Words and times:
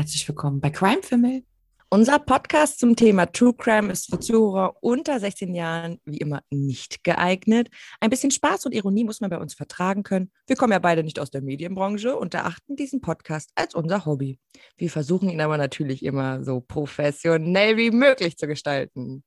herzlich 0.00 0.26
willkommen 0.26 0.62
bei 0.62 0.70
Crime 0.70 1.02
Family. 1.02 1.44
Unser 1.90 2.20
Podcast 2.20 2.80
zum 2.80 2.96
Thema 2.96 3.26
True 3.26 3.52
Crime 3.52 3.92
ist 3.92 4.08
für 4.08 4.18
Zuhörer 4.18 4.76
unter 4.80 5.20
16 5.20 5.54
Jahren 5.54 6.00
wie 6.06 6.16
immer 6.16 6.40
nicht 6.48 7.04
geeignet. 7.04 7.68
Ein 8.00 8.08
bisschen 8.08 8.30
Spaß 8.30 8.64
und 8.64 8.72
Ironie 8.72 9.04
muss 9.04 9.20
man 9.20 9.28
bei 9.28 9.36
uns 9.36 9.52
vertragen 9.52 10.02
können. 10.02 10.32
Wir 10.46 10.56
kommen 10.56 10.72
ja 10.72 10.78
beide 10.78 11.02
nicht 11.02 11.18
aus 11.18 11.30
der 11.30 11.42
Medienbranche 11.42 12.16
und 12.16 12.32
erachten 12.32 12.76
diesen 12.76 13.02
Podcast 13.02 13.50
als 13.56 13.74
unser 13.74 14.06
Hobby. 14.06 14.38
Wir 14.78 14.88
versuchen 14.88 15.28
ihn 15.28 15.42
aber 15.42 15.58
natürlich 15.58 16.02
immer 16.02 16.42
so 16.44 16.62
professionell 16.62 17.76
wie 17.76 17.90
möglich 17.90 18.38
zu 18.38 18.46
gestalten. 18.46 19.22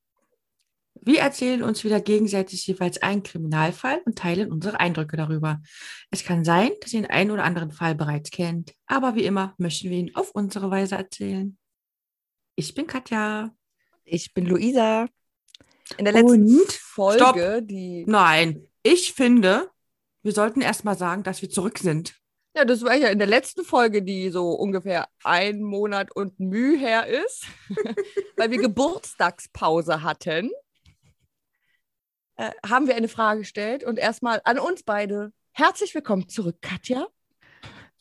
Wir 1.05 1.19
erzählen 1.19 1.63
uns 1.63 1.83
wieder 1.83 1.99
gegenseitig 1.99 2.65
jeweils 2.65 3.01
einen 3.01 3.23
Kriminalfall 3.23 4.01
und 4.05 4.17
teilen 4.17 4.51
unsere 4.51 4.79
Eindrücke 4.79 5.17
darüber. 5.17 5.61
Es 6.11 6.23
kann 6.23 6.45
sein, 6.45 6.71
dass 6.79 6.93
ihr 6.93 7.01
den 7.01 7.11
einen 7.11 7.31
oder 7.31 7.43
anderen 7.43 7.71
Fall 7.71 7.93
bereits 7.93 8.31
kennt, 8.31 8.73
aber 8.85 9.15
wie 9.15 9.25
immer 9.25 9.53
möchten 9.57 9.89
wir 9.89 9.97
ihn 9.97 10.15
auf 10.15 10.31
unsere 10.31 10.71
Weise 10.71 10.95
erzählen. 10.95 11.57
Ich 12.55 12.73
bin 12.73 12.87
Katja. 12.87 13.53
Ich 14.05 14.33
bin 14.33 14.45
Luisa. 14.45 15.07
In 15.97 16.05
der 16.05 16.13
letzten 16.13 16.59
Und 16.59 16.71
Folge, 16.71 17.19
stopp. 17.19 17.67
die. 17.67 18.05
Nein, 18.07 18.65
ich 18.81 19.13
finde, 19.13 19.69
wir 20.21 20.31
sollten 20.31 20.61
erst 20.61 20.85
mal 20.85 20.97
sagen, 20.97 21.23
dass 21.23 21.41
wir 21.41 21.49
zurück 21.49 21.79
sind. 21.79 22.15
Ja, 22.55 22.63
das 22.63 22.83
war 22.83 22.95
ja 22.95 23.09
in 23.09 23.17
der 23.17 23.27
letzten 23.27 23.65
Folge, 23.65 24.03
die 24.03 24.29
so 24.29 24.51
ungefähr 24.51 25.07
ein 25.23 25.61
Monat 25.63 26.15
und 26.15 26.39
Mühe 26.39 26.77
her 26.77 27.07
ist, 27.07 27.45
weil 28.37 28.51
wir 28.51 28.57
Geburtstagspause 28.61 30.03
hatten. 30.03 30.51
Äh, 32.43 32.51
haben 32.67 32.87
wir 32.87 32.95
eine 32.95 33.07
Frage 33.07 33.39
gestellt 33.39 33.85
und 33.85 33.97
erstmal 33.97 34.41
an 34.43 34.59
uns 34.59 34.83
beide. 34.83 35.31
Herzlich 35.53 35.95
willkommen 35.95 36.27
zurück, 36.27 36.57
Katja. 36.61 37.07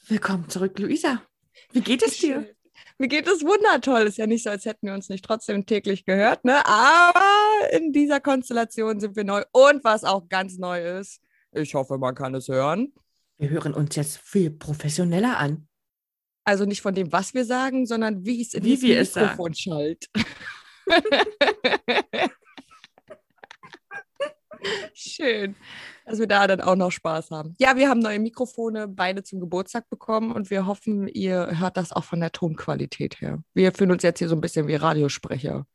Willkommen 0.08 0.48
zurück, 0.48 0.76
Luisa. 0.80 1.22
Wie 1.70 1.80
geht 1.80 2.02
es 2.02 2.18
dir? 2.18 2.52
Mir 2.98 3.06
geht 3.06 3.28
es 3.28 3.44
wundertoll. 3.44 4.02
Ist 4.02 4.18
ja 4.18 4.26
nicht 4.26 4.42
so, 4.42 4.50
als 4.50 4.64
hätten 4.64 4.88
wir 4.88 4.94
uns 4.94 5.08
nicht 5.08 5.24
trotzdem 5.24 5.64
täglich 5.64 6.04
gehört, 6.04 6.44
ne? 6.44 6.66
Aber 6.66 7.22
in 7.70 7.92
dieser 7.92 8.18
Konstellation 8.18 8.98
sind 8.98 9.14
wir 9.14 9.22
neu. 9.22 9.44
Und 9.52 9.84
was 9.84 10.02
auch 10.02 10.28
ganz 10.28 10.58
neu 10.58 10.98
ist, 10.98 11.20
ich 11.52 11.74
hoffe, 11.74 11.96
man 11.98 12.16
kann 12.16 12.34
es 12.34 12.48
hören. 12.48 12.92
Wir 13.38 13.50
hören 13.50 13.74
uns 13.74 13.94
jetzt 13.94 14.18
viel 14.18 14.50
professioneller 14.50 15.38
an. 15.38 15.68
Also 16.44 16.64
nicht 16.64 16.82
von 16.82 16.96
dem, 16.96 17.12
was 17.12 17.32
wir 17.32 17.44
sagen, 17.44 17.86
sondern 17.86 18.24
wie 18.24 18.42
es 18.42 18.54
in 18.54 18.64
Wie 18.64 18.92
das 18.92 19.14
Mikrofon 19.14 19.54
schallt. 19.54 20.08
Schön, 24.94 25.56
dass 26.04 26.18
wir 26.18 26.26
da 26.26 26.46
dann 26.46 26.60
auch 26.60 26.76
noch 26.76 26.90
Spaß 26.90 27.30
haben. 27.30 27.54
Ja, 27.58 27.76
wir 27.76 27.88
haben 27.88 28.00
neue 28.00 28.18
Mikrofone 28.18 28.88
beide 28.88 29.22
zum 29.22 29.40
Geburtstag 29.40 29.88
bekommen 29.88 30.32
und 30.32 30.50
wir 30.50 30.66
hoffen, 30.66 31.08
ihr 31.08 31.58
hört 31.58 31.76
das 31.76 31.92
auch 31.92 32.04
von 32.04 32.20
der 32.20 32.32
Tonqualität 32.32 33.20
her. 33.20 33.42
Wir 33.54 33.72
fühlen 33.72 33.92
uns 33.92 34.02
jetzt 34.02 34.18
hier 34.18 34.28
so 34.28 34.36
ein 34.36 34.40
bisschen 34.40 34.68
wie 34.68 34.74
Radiosprecher. 34.74 35.66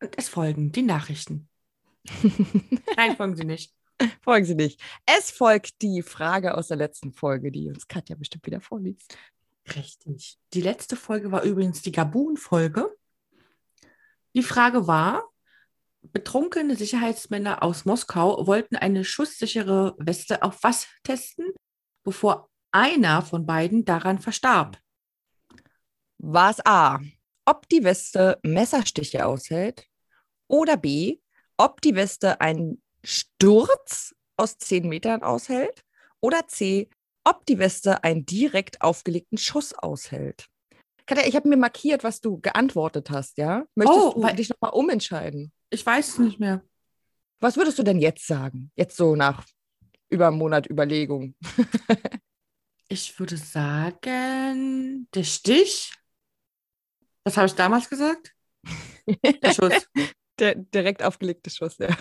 Und 0.00 0.14
es 0.16 0.28
folgen 0.28 0.72
die 0.72 0.82
Nachrichten. 0.82 1.48
Nein, 2.96 3.16
folgen 3.16 3.36
sie 3.36 3.44
nicht. 3.44 3.72
Folgen 4.22 4.46
Sie 4.46 4.54
nicht. 4.54 4.80
Es 5.06 5.30
folgt 5.30 5.82
die 5.82 6.02
Frage 6.02 6.56
aus 6.56 6.68
der 6.68 6.76
letzten 6.76 7.12
Folge, 7.12 7.50
die 7.50 7.68
uns 7.68 7.88
Katja 7.88 8.14
bestimmt 8.14 8.46
wieder 8.46 8.60
vorliest. 8.60 9.18
Richtig. 9.74 10.38
Die 10.54 10.60
letzte 10.60 10.96
Folge 10.96 11.32
war 11.32 11.42
übrigens 11.42 11.82
die 11.82 11.92
Gabun-Folge. 11.92 12.94
Die 14.34 14.42
Frage 14.42 14.86
war, 14.86 15.28
betrunkene 16.02 16.76
Sicherheitsmänner 16.76 17.62
aus 17.62 17.84
Moskau 17.84 18.46
wollten 18.46 18.76
eine 18.76 19.04
schusssichere 19.04 19.94
Weste 19.98 20.42
auf 20.42 20.62
was 20.62 20.86
testen, 21.02 21.46
bevor 22.04 22.48
einer 22.72 23.22
von 23.22 23.46
beiden 23.46 23.84
daran 23.84 24.18
verstarb. 24.18 24.78
War 26.18 26.50
es 26.50 26.64
A, 26.64 27.00
ob 27.44 27.68
die 27.68 27.84
Weste 27.84 28.38
Messerstiche 28.42 29.26
aushält? 29.26 29.86
Oder 30.48 30.76
B, 30.76 31.18
ob 31.56 31.80
die 31.80 31.94
Weste 31.94 32.40
einen 32.40 32.82
Sturz 33.04 34.14
aus 34.36 34.58
10 34.58 34.88
Metern 34.88 35.22
aushält? 35.22 35.84
Oder 36.20 36.46
C, 36.48 36.88
ob 37.24 37.46
die 37.46 37.58
Weste 37.58 38.02
einen 38.04 38.26
direkt 38.26 38.82
aufgelegten 38.82 39.38
Schuss 39.38 39.74
aushält? 39.74 40.48
Katja, 41.06 41.26
ich 41.26 41.36
habe 41.36 41.48
mir 41.48 41.56
markiert, 41.56 42.04
was 42.04 42.20
du 42.20 42.38
geantwortet 42.40 43.10
hast, 43.10 43.38
ja? 43.38 43.64
Möchtest 43.74 43.98
Oh, 43.98 44.20
du 44.20 44.34
dich 44.34 44.50
nochmal 44.50 44.72
umentscheiden? 44.72 45.52
Ich 45.70 45.84
weiß 45.84 46.08
es 46.08 46.18
nicht 46.18 46.40
mehr. 46.40 46.62
Was 47.40 47.56
würdest 47.56 47.78
du 47.78 47.82
denn 47.82 48.00
jetzt 48.00 48.26
sagen? 48.26 48.70
Jetzt 48.74 48.96
so 48.96 49.14
nach 49.14 49.44
über 50.08 50.28
einem 50.28 50.38
Monat 50.38 50.68
Überlegung. 50.68 51.34
Ich 52.90 53.18
würde 53.18 53.36
sagen, 53.36 55.06
der 55.12 55.24
Stich. 55.24 55.92
Was 57.22 57.36
habe 57.36 57.46
ich 57.46 57.54
damals 57.54 57.90
gesagt? 57.90 58.32
Der 59.42 59.52
Schuss. 59.52 59.86
Der 60.38 60.54
direkt 60.54 61.02
aufgelegte 61.02 61.50
Schuss, 61.50 61.76
ja. 61.78 61.88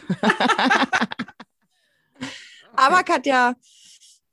Aber 2.74 3.04
Katja, 3.04 3.56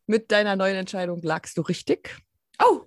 mit 0.06 0.30
deiner 0.30 0.56
neuen 0.56 0.76
Entscheidung 0.76 1.22
lagst 1.22 1.56
du 1.56 1.62
richtig. 1.62 2.14
Oh, 2.62 2.82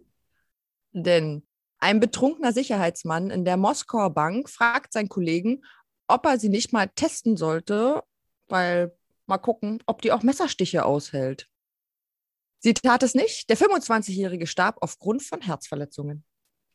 Denn 0.91 1.45
ein 1.79 1.99
betrunkener 1.99 2.53
Sicherheitsmann 2.53 3.31
in 3.31 3.45
der 3.45 3.57
Moskauer 3.57 4.11
Bank 4.11 4.49
fragt 4.49 4.93
seinen 4.93 5.09
Kollegen, 5.09 5.65
ob 6.07 6.25
er 6.25 6.39
sie 6.39 6.49
nicht 6.49 6.73
mal 6.73 6.87
testen 6.87 7.37
sollte, 7.37 8.03
weil 8.47 8.95
mal 9.25 9.37
gucken, 9.37 9.83
ob 9.85 10.01
die 10.01 10.11
auch 10.11 10.23
Messerstiche 10.23 10.85
aushält. 10.85 11.49
Sie 12.59 12.73
tat 12.73 13.03
es 13.03 13.13
nicht. 13.13 13.49
Der 13.49 13.57
25-Jährige 13.57 14.47
starb 14.47 14.77
aufgrund 14.81 15.21
von 15.23 15.41
Herzverletzungen. 15.41 16.23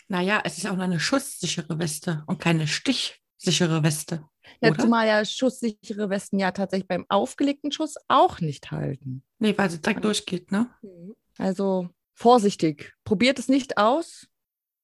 naja, 0.09 0.41
es 0.45 0.59
ist 0.59 0.67
auch 0.67 0.77
noch 0.77 0.85
eine 0.85 1.01
schusssichere 1.01 1.79
Weste 1.79 2.23
und 2.27 2.39
keine 2.41 2.67
stichsichere 2.67 3.83
Weste. 3.83 4.25
Ja, 4.61 4.71
Oder? 4.71 4.83
zumal 4.83 5.07
ja 5.07 5.25
schusssichere 5.25 6.11
Westen 6.11 6.39
ja 6.39 6.51
tatsächlich 6.51 6.89
beim 6.89 7.07
aufgelegten 7.09 7.73
Schuss 7.73 7.95
auch 8.09 8.41
nicht 8.41 8.71
halten. 8.71 9.25
Nee, 9.39 9.57
weil 9.57 9.71
sie 9.71 9.81
direkt 9.81 10.05
durchgeht, 10.05 10.53
ne? 10.53 10.69
Also 11.39 11.89
vorsichtig. 12.15 12.93
Probiert 13.05 13.39
es 13.39 13.49
nicht 13.49 13.79
aus. 13.79 14.29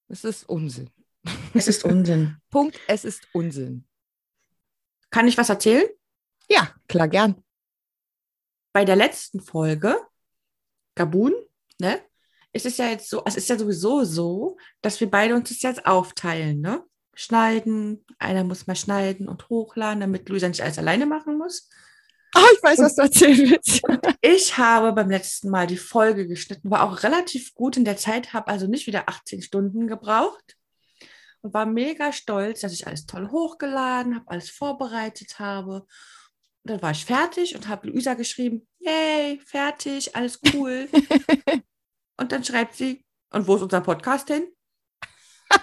Es 0.07 0.23
ist 0.23 0.49
Unsinn. 0.49 0.89
Es 1.53 1.67
ist 1.67 1.83
Unsinn. 1.83 2.37
Punkt, 2.49 2.79
es 2.87 3.05
ist 3.05 3.27
Unsinn. 3.33 3.85
Kann 5.09 5.27
ich 5.27 5.37
was 5.37 5.49
erzählen? 5.49 5.87
Ja, 6.49 6.73
klar, 6.87 7.07
gern. 7.07 7.43
Bei 8.73 8.85
der 8.85 8.95
letzten 8.95 9.41
Folge, 9.41 9.97
Gabun, 10.95 11.33
ne? 11.79 12.01
Es 12.51 12.65
ist 12.65 12.79
ja 12.79 12.87
jetzt 12.87 13.09
so, 13.09 13.23
es 13.25 13.35
ist 13.35 13.49
ja 13.49 13.57
sowieso 13.57 14.03
so, 14.03 14.57
dass 14.81 14.99
wir 14.99 15.09
beide 15.09 15.35
uns 15.35 15.49
das 15.49 15.61
jetzt 15.61 15.85
aufteilen, 15.85 16.61
ne? 16.61 16.83
Schneiden, 17.13 18.05
einer 18.17 18.43
muss 18.43 18.65
mal 18.65 18.75
schneiden 18.75 19.27
und 19.27 19.49
hochladen, 19.49 19.99
damit 19.99 20.29
Luisa 20.29 20.47
nicht 20.47 20.61
alles 20.61 20.77
alleine 20.77 21.05
machen 21.05 21.37
muss. 21.37 21.69
Oh, 22.35 22.45
ich 22.55 22.63
weiß, 22.63 22.79
was 22.79 22.95
du 22.95 23.01
erzählen 23.03 23.49
willst. 23.49 23.81
Ich 24.21 24.57
habe 24.57 24.91
beim 24.91 25.09
letzten 25.09 25.49
Mal 25.49 25.65
die 25.65 25.77
Folge 25.77 26.27
geschnitten, 26.27 26.69
war 26.69 26.83
auch 26.83 27.03
relativ 27.03 27.55
gut 27.55 27.77
in 27.77 27.85
der 27.85 27.95
Zeit, 27.95 28.33
habe 28.33 28.47
also 28.47 28.67
nicht 28.67 28.85
wieder 28.85 29.07
18 29.07 29.41
Stunden 29.41 29.87
gebraucht 29.87 30.57
und 31.41 31.53
war 31.53 31.65
mega 31.65 32.11
stolz, 32.11 32.61
dass 32.61 32.73
ich 32.73 32.87
alles 32.87 33.05
toll 33.05 33.29
hochgeladen 33.29 34.15
habe, 34.15 34.27
alles 34.27 34.49
vorbereitet 34.49 35.39
habe. 35.39 35.85
Und 36.63 36.71
dann 36.71 36.81
war 36.81 36.91
ich 36.91 37.05
fertig 37.05 37.55
und 37.55 37.67
habe 37.67 37.87
Luisa 37.87 38.13
geschrieben, 38.13 38.67
yay, 38.79 39.39
fertig, 39.45 40.15
alles 40.15 40.39
cool. 40.53 40.89
und 42.17 42.31
dann 42.31 42.43
schreibt 42.43 42.75
sie, 42.75 43.05
und 43.31 43.47
wo 43.47 43.55
ist 43.55 43.61
unser 43.61 43.81
Podcast 43.81 44.27
hin? 44.27 44.47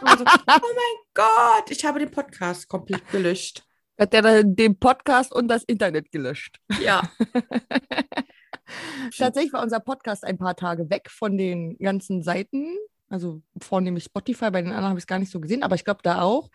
Und 0.01 0.19
so, 0.19 0.25
oh 0.25 0.45
mein 0.47 0.97
Gott, 1.15 1.71
ich 1.71 1.85
habe 1.85 1.99
den 1.99 2.11
Podcast 2.11 2.69
komplett 2.69 3.09
gelöscht. 3.11 3.65
Hat 3.99 4.13
der 4.13 4.23
dann 4.23 4.57
den 4.57 4.79
Podcast 4.79 5.33
und 5.33 5.49
das 5.49 5.65
Internet 5.65 6.11
gelöscht. 6.11 6.59
Ja. 6.81 7.03
Tatsächlich 9.17 9.53
war 9.53 9.63
unser 9.63 9.81
Podcast 9.81 10.25
ein 10.25 10.39
paar 10.39 10.57
Tage 10.57 10.91
weg 10.91 11.11
von 11.11 11.39
den 11.39 11.79
ganzen 11.79 12.23
Seiten. 12.23 12.77
Also 13.09 13.43
vornehmlich 13.61 14.05
Spotify, 14.05 14.51
bei 14.51 14.63
den 14.63 14.73
anderen 14.73 14.89
habe 14.89 14.99
ich 14.99 15.05
es 15.05 15.07
gar 15.07 15.19
nicht 15.19 15.31
so 15.31 15.41
gesehen, 15.41 15.63
aber 15.63 15.75
ich 15.75 15.85
glaube 15.85 16.01
da 16.03 16.23
auch. 16.23 16.51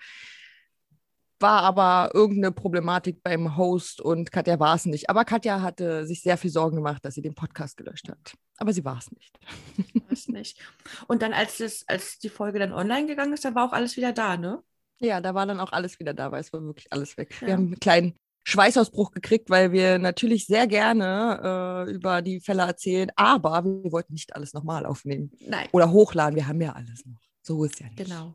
War 1.39 1.63
aber 1.63 2.11
irgendeine 2.13 2.51
Problematik 2.51 3.23
beim 3.23 3.57
Host 3.57 3.99
und 3.99 4.31
Katja 4.31 4.59
war 4.59 4.75
es 4.75 4.85
nicht. 4.85 5.09
Aber 5.09 5.25
Katja 5.25 5.61
hatte 5.61 6.05
sich 6.05 6.21
sehr 6.21 6.37
viel 6.37 6.51
Sorgen 6.51 6.75
gemacht, 6.75 7.03
dass 7.03 7.15
sie 7.15 7.21
den 7.23 7.33
Podcast 7.33 7.77
gelöscht 7.77 8.09
hat. 8.09 8.35
Aber 8.57 8.73
sie 8.73 8.85
war 8.85 8.99
es 8.99 9.11
nicht. 9.11 9.39
Weiß 10.09 10.27
nicht. 10.27 10.59
Und 11.07 11.23
dann, 11.23 11.33
als, 11.33 11.57
das, 11.57 11.83
als 11.87 12.19
die 12.19 12.29
Folge 12.29 12.59
dann 12.59 12.73
online 12.73 13.07
gegangen 13.07 13.33
ist, 13.33 13.43
dann 13.43 13.55
war 13.55 13.67
auch 13.67 13.73
alles 13.73 13.97
wieder 13.97 14.11
da, 14.11 14.37
ne? 14.37 14.61
Ja, 14.99 15.19
da 15.19 15.33
war 15.33 15.47
dann 15.47 15.59
auch 15.59 15.71
alles 15.71 15.99
wieder 15.99 16.13
da, 16.13 16.31
weil 16.31 16.41
es 16.41 16.53
war 16.53 16.61
wirklich 16.61 16.93
alles 16.93 17.17
weg. 17.17 17.35
Ja. 17.41 17.47
Wir 17.47 17.53
haben 17.55 17.65
einen 17.65 17.79
kleinen 17.79 18.13
Schweißausbruch 18.43 19.11
gekriegt, 19.11 19.49
weil 19.49 19.71
wir 19.71 19.99
natürlich 19.99 20.45
sehr 20.47 20.65
gerne 20.67 21.85
äh, 21.87 21.91
über 21.91 22.21
die 22.21 22.39
Fälle 22.39 22.63
erzählen, 22.63 23.11
aber 23.15 23.63
wir 23.63 23.91
wollten 23.91 24.13
nicht 24.13 24.35
alles 24.35 24.53
nochmal 24.53 24.85
aufnehmen 24.85 25.31
Nein. 25.45 25.67
oder 25.71 25.91
hochladen. 25.91 26.35
Wir 26.35 26.47
haben 26.47 26.59
ja 26.61 26.73
alles 26.73 27.05
noch. 27.05 27.19
So 27.43 27.63
ist 27.63 27.79
ja 27.79 27.87
nicht. 27.87 27.97
Genau. 27.97 28.33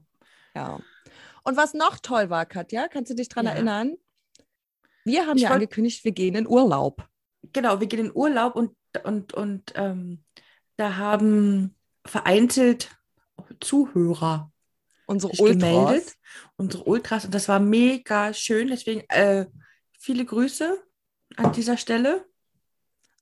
Ja. 0.54 0.78
Und 1.44 1.56
was 1.56 1.74
noch 1.74 1.98
toll 1.98 2.30
war, 2.30 2.46
Katja, 2.46 2.88
kannst 2.88 3.10
du 3.10 3.14
dich 3.14 3.28
daran 3.28 3.46
Ja. 3.46 3.52
erinnern? 3.52 3.96
Wir 5.04 5.26
haben 5.26 5.36
Ich 5.36 5.42
ja 5.44 5.50
wollt- 5.50 5.56
angekündigt, 5.56 6.04
wir 6.04 6.12
gehen 6.12 6.34
in 6.34 6.46
Urlaub. 6.46 7.06
Genau, 7.52 7.78
wir 7.80 7.86
gehen 7.86 8.06
in 8.06 8.12
Urlaub 8.14 8.56
und, 8.56 8.74
und, 9.04 9.32
und 9.34 9.72
ähm, 9.76 10.24
da 10.76 10.96
haben 10.96 11.74
vereinzelt 12.04 12.90
Zuhörer 13.60 14.52
Unsere 15.06 15.32
Ultras. 15.40 15.48
gemeldet. 15.50 16.14
Unsere 16.56 16.84
Ultras. 16.84 17.24
Und 17.24 17.34
das 17.34 17.48
war 17.48 17.60
mega 17.60 18.32
schön. 18.34 18.68
Deswegen 18.68 19.00
äh, 19.08 19.46
viele 19.98 20.24
Grüße 20.24 20.82
an 21.36 21.52
dieser 21.52 21.76
Stelle. 21.76 22.26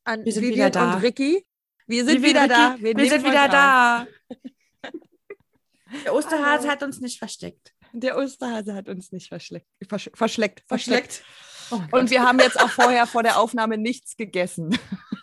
An 0.05 0.25
Wir 0.25 0.33
sind 0.33 0.43
Vivian 0.43 0.57
wieder 0.57 0.71
da. 0.71 0.95
und 0.95 1.03
Ricky. 1.03 1.47
Wir 1.87 2.05
sind 2.05 2.15
Liebe 2.17 2.29
wieder 2.29 2.49
da. 2.49 2.73
Ricky, 2.73 2.85
Wir, 2.85 2.95
nehmen 2.95 3.09
sind 3.09 3.25
wieder 3.25 3.49
da. 3.49 4.07
Der 6.05 6.15
Osterhase 6.15 6.69
hat 6.69 6.83
uns 6.83 7.01
nicht 7.01 7.19
versteckt. 7.19 7.73
Der 7.93 8.17
Osterhase 8.19 8.75
hat 8.75 8.89
uns 8.89 9.13
nicht 9.13 9.29
verschleckt. 9.29 9.69
Versch 9.89 10.11
verschleckt. 10.15 10.65
Verschleckt. 10.67 11.23
Oh 11.71 11.81
Und 11.93 12.11
wir 12.11 12.23
haben 12.23 12.41
jetzt 12.41 12.61
auch 12.61 12.71
vorher 12.71 13.07
vor 13.07 13.23
der 13.23 13.39
Aufnahme 13.39 13.79
nichts 13.79 14.17
gegessen. 14.17 14.77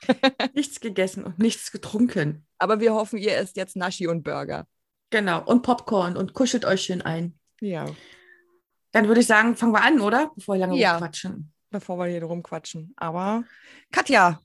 nichts 0.54 0.80
gegessen 0.80 1.26
und 1.26 1.40
nichts 1.40 1.72
getrunken. 1.72 2.48
Aber 2.58 2.80
wir 2.80 2.94
hoffen, 2.94 3.20
ihr 3.20 3.36
esst 3.38 3.58
jetzt 3.58 3.76
Naschi 3.76 4.08
und 4.08 4.24
Burger. 4.24 4.66
Genau. 5.10 5.44
Und 5.44 5.62
Popcorn 5.64 6.16
und 6.16 6.34
kuschelt 6.34 6.64
euch 6.64 6.84
schön 6.84 7.02
ein. 7.02 7.38
Ja. 7.60 7.86
Dann 8.92 9.08
würde 9.08 9.22
ich 9.22 9.28
sagen, 9.28 9.56
fangen 9.56 9.72
wir 9.74 9.82
an, 9.84 10.00
oder? 10.02 10.32
Bevor 10.36 10.56
wir 10.56 10.60
lange 10.60 10.78
Ja. 10.78 10.98
quatschen. 10.98 11.52
Bevor 11.70 11.98
wir 11.98 12.08
hier 12.08 12.24
rumquatschen. 12.24 12.94
Aber 12.98 13.44
Katja, 13.92 14.42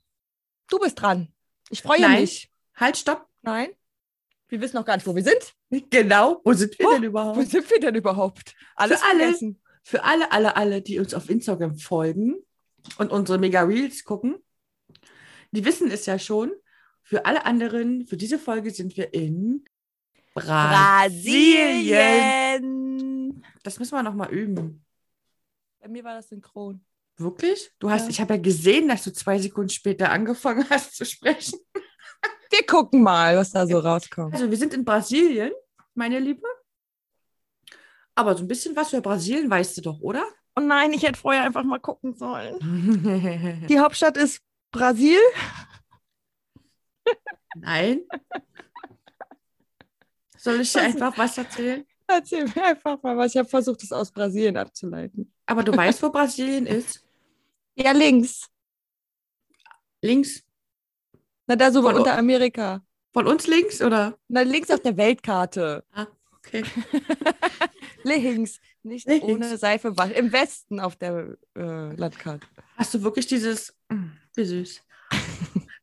du 0.68 0.78
bist 0.78 1.00
dran. 1.00 1.32
Ich 1.70 1.82
freue 1.82 2.00
Nein. 2.00 2.20
mich. 2.20 2.50
Halt, 2.76 2.96
stopp. 2.96 3.26
Nein? 3.42 3.68
Wir 4.48 4.60
wissen 4.60 4.76
noch 4.76 4.84
gar 4.84 4.96
nicht, 4.96 5.06
wo 5.06 5.14
wir 5.14 5.24
sind. 5.24 5.54
Genau. 5.90 6.40
Wo 6.44 6.52
sind 6.52 6.78
wir 6.78 6.86
Oh, 6.86 6.92
denn 6.92 7.02
Wo 7.02 7.06
überhaupt? 7.06 7.48
sind 7.50 7.68
wir 7.68 7.80
denn 7.80 7.94
überhaupt? 7.96 8.54
Alles 8.76 9.02
alle. 9.02 9.24
vergessen. 9.24 9.60
Für 9.82 10.04
alle, 10.04 10.30
alle, 10.30 10.54
alle, 10.56 10.80
die 10.82 11.00
uns 11.00 11.12
auf 11.14 11.28
Instagram 11.28 11.76
folgen 11.76 12.36
und 12.98 13.10
unsere 13.10 13.38
Mega 13.38 13.62
Reels 13.62 14.04
gucken, 14.04 14.36
die 15.50 15.64
wissen 15.64 15.90
es 15.90 16.06
ja 16.06 16.18
schon. 16.20 16.52
Für 17.02 17.24
alle 17.26 17.44
anderen, 17.46 18.06
für 18.06 18.16
diese 18.16 18.38
Folge 18.38 18.70
sind 18.70 18.96
wir 18.96 19.12
in 19.14 19.64
Brasilien. 20.34 20.70
Brasilien. 21.66 22.85
Das 23.66 23.80
müssen 23.80 23.96
wir 23.96 24.02
noch 24.04 24.14
mal 24.14 24.30
üben. 24.30 24.84
Bei 25.80 25.88
mir 25.88 26.04
war 26.04 26.14
das 26.14 26.28
synchron. 26.28 26.84
Wirklich? 27.16 27.72
Du 27.80 27.90
hast, 27.90 28.04
Ja. 28.04 28.10
ich 28.10 28.20
habe 28.20 28.34
ja 28.34 28.40
gesehen, 28.40 28.86
dass 28.86 29.02
du 29.02 29.12
zwei 29.12 29.40
Sekunden 29.40 29.70
später 29.70 30.10
angefangen 30.12 30.64
hast 30.70 30.94
zu 30.94 31.04
sprechen. 31.04 31.58
Wir 32.50 32.64
gucken 32.64 33.02
mal, 33.02 33.36
was 33.36 33.50
da 33.50 33.66
so 33.66 33.80
rauskommt. 33.80 34.32
Also 34.34 34.48
wir 34.48 34.56
sind 34.56 34.72
in 34.72 34.84
Brasilien, 34.84 35.50
meine 35.94 36.20
Liebe. 36.20 36.46
Aber 38.14 38.36
so 38.36 38.44
ein 38.44 38.48
bisschen 38.48 38.76
was 38.76 38.90
für 38.90 39.00
Brasilien 39.00 39.50
weißt 39.50 39.78
du 39.78 39.80
doch, 39.82 40.00
oder? 40.00 40.24
Oh 40.54 40.60
nein, 40.60 40.92
ich 40.92 41.02
hätte 41.02 41.18
vorher 41.18 41.42
einfach 41.42 41.64
mal 41.64 41.80
gucken 41.80 42.14
sollen. 42.14 43.66
Die 43.68 43.80
Hauptstadt 43.80 44.16
ist 44.16 44.40
Brasil. 44.70 45.18
Nein. 47.56 48.02
Soll 50.38 50.60
ich 50.60 50.72
dir 50.72 50.82
einfach 50.82 51.18
was 51.18 51.36
erzählen? 51.36 51.84
Erzähl 52.08 52.44
mir 52.44 52.64
einfach 52.64 53.02
mal 53.02 53.16
was. 53.16 53.32
Ich 53.32 53.38
habe 53.38 53.48
versucht, 53.48 53.82
es 53.82 53.92
aus 53.92 54.10
Brasilien 54.12 54.56
abzuleiten. 54.56 55.32
Aber 55.46 55.62
du 55.62 55.76
weißt, 55.76 56.02
wo 56.02 56.10
Brasilien 56.10 56.66
ist? 56.66 57.02
Ja, 57.78 57.92
links. 57.92 58.48
Links. 60.00 60.42
Na, 61.46 61.56
da 61.56 61.70
so 61.70 61.82
Von- 61.82 61.96
unter 61.96 62.16
Amerika. 62.16 62.82
Von 63.12 63.26
uns 63.26 63.46
links, 63.46 63.82
oder? 63.82 64.18
Na, 64.28 64.40
links 64.42 64.70
auf 64.70 64.80
der 64.80 64.96
Weltkarte. 64.96 65.84
Okay. 66.38 66.64
Links. 68.02 68.60
Nicht 68.82 69.06
Links. 69.08 69.24
ohne 69.26 69.58
Seife. 69.58 69.94
Im 70.14 70.32
Westen 70.32 70.80
auf 70.80 70.96
der 70.96 71.36
äh, 71.56 71.94
Landkarte. 71.96 72.46
Hast 72.76 72.94
du 72.94 73.02
wirklich 73.02 73.26
dieses, 73.26 73.74
Mm, 73.90 74.12
wie 74.34 74.44
süß. 74.44 74.80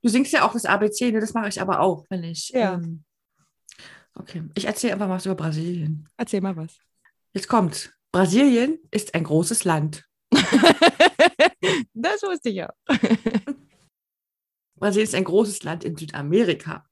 Du 0.02 0.10
singst 0.10 0.34
ja 0.34 0.46
auch 0.48 0.54
das 0.54 0.66
ABC, 0.66 1.12
ne? 1.12 1.20
das 1.20 1.34
mache 1.34 1.50
ich 1.50 1.62
aber 1.62 1.80
auch, 1.80 2.06
wenn 2.10 2.24
ich. 2.24 2.50
Ja. 2.50 2.74
Ähm, 2.76 3.04
okay, 4.16 4.44
ich 4.56 4.66
erzähle 4.66 4.94
einfach 4.94 5.10
was 5.10 5.26
über 5.26 5.36
Brasilien. 5.36 6.08
Erzähl 6.18 6.42
mal 6.42 6.56
was. 6.56 6.78
Jetzt 7.34 7.48
kommt's. 7.48 7.92
Brasilien 8.12 8.80
ist 8.92 9.16
ein 9.16 9.24
großes 9.24 9.64
Land. 9.64 10.08
das 11.94 12.22
wusste 12.22 12.50
ich 12.50 12.56
ja. 12.56 12.74
Brasilien 14.76 15.08
ist 15.08 15.16
ein 15.16 15.24
großes 15.24 15.64
Land 15.64 15.84
in 15.84 15.96
Südamerika. 15.96 16.86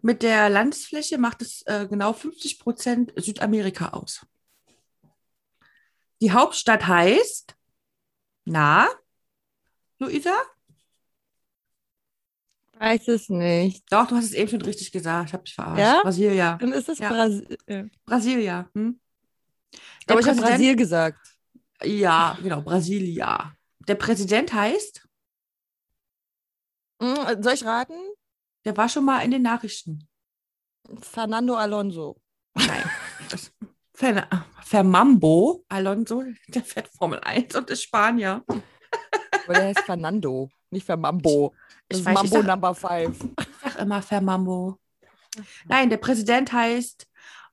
Mit 0.00 0.22
der 0.22 0.48
Landsfläche 0.50 1.18
macht 1.18 1.42
es 1.42 1.62
äh, 1.62 1.88
genau 1.88 2.12
50 2.12 2.60
Prozent 2.60 3.12
Südamerika 3.16 3.88
aus. 3.88 4.24
Die 6.20 6.30
Hauptstadt 6.30 6.86
heißt, 6.86 7.56
na, 8.44 8.88
Luisa? 9.98 10.53
Weiß 12.84 13.08
es 13.08 13.28
nicht. 13.30 13.90
Doch, 13.90 14.06
du 14.08 14.14
hast 14.16 14.26
es 14.26 14.32
eben 14.32 14.50
schon 14.50 14.60
richtig 14.62 14.92
gesagt. 14.92 15.28
Ich 15.28 15.32
habe 15.32 15.44
dich 15.44 15.54
verarscht. 15.54 15.78
Ja? 15.80 16.00
Brasilia. 16.02 16.58
Dann 16.60 16.72
ist 16.72 16.88
es 16.88 16.98
Ja. 16.98 17.08
Brasil. 17.08 17.56
äh, 17.66 17.84
Brasilia. 18.04 18.68
Hm? 18.74 19.00
Aber 20.06 20.20
ich 20.20 20.28
habe 20.28 20.40
Brasil 20.40 20.76
gesagt. 20.76 21.18
Ja, 21.82 22.36
genau, 22.42 22.60
Brasilia. 22.60 23.54
Der 23.88 23.94
Präsident 23.94 24.52
heißt, 24.52 25.06
Hm, 27.02 27.42
soll 27.42 27.54
ich 27.54 27.64
raten? 27.64 27.94
der 28.64 28.76
war 28.76 28.88
schon 28.88 29.04
mal 29.04 29.20
in 29.20 29.30
den 29.30 29.42
Nachrichten. 29.42 30.06
Fernando 31.00 31.54
Alonso. 31.56 32.20
Nein. 32.54 32.84
Fer 33.96 34.28
Fermambo 34.62 35.64
Alonso, 35.68 36.24
der 36.48 36.62
fährt 36.64 36.88
Formel 36.88 37.20
1 37.20 37.54
und 37.54 37.70
ist 37.70 37.82
Spanier. 37.84 38.42
Weil 39.46 39.54
der 39.56 39.64
heißt 39.66 39.80
Fernando, 39.80 40.50
nicht 40.74 40.86
Fermambo. 40.86 41.54
Das 41.88 41.98
Ich 41.98 42.00
ist 42.00 42.06
weiß, 42.06 42.14
Mambo 42.14 42.36
sag- 42.36 42.46
Number 42.46 42.74
5. 42.74 43.24
Ich 43.24 43.30
sag 43.62 43.78
immer 43.80 44.02
Fermambo. 44.02 44.78
Nein, 45.66 45.90
der 45.90 45.96
Präsident 45.96 46.52
heißt 46.52 47.06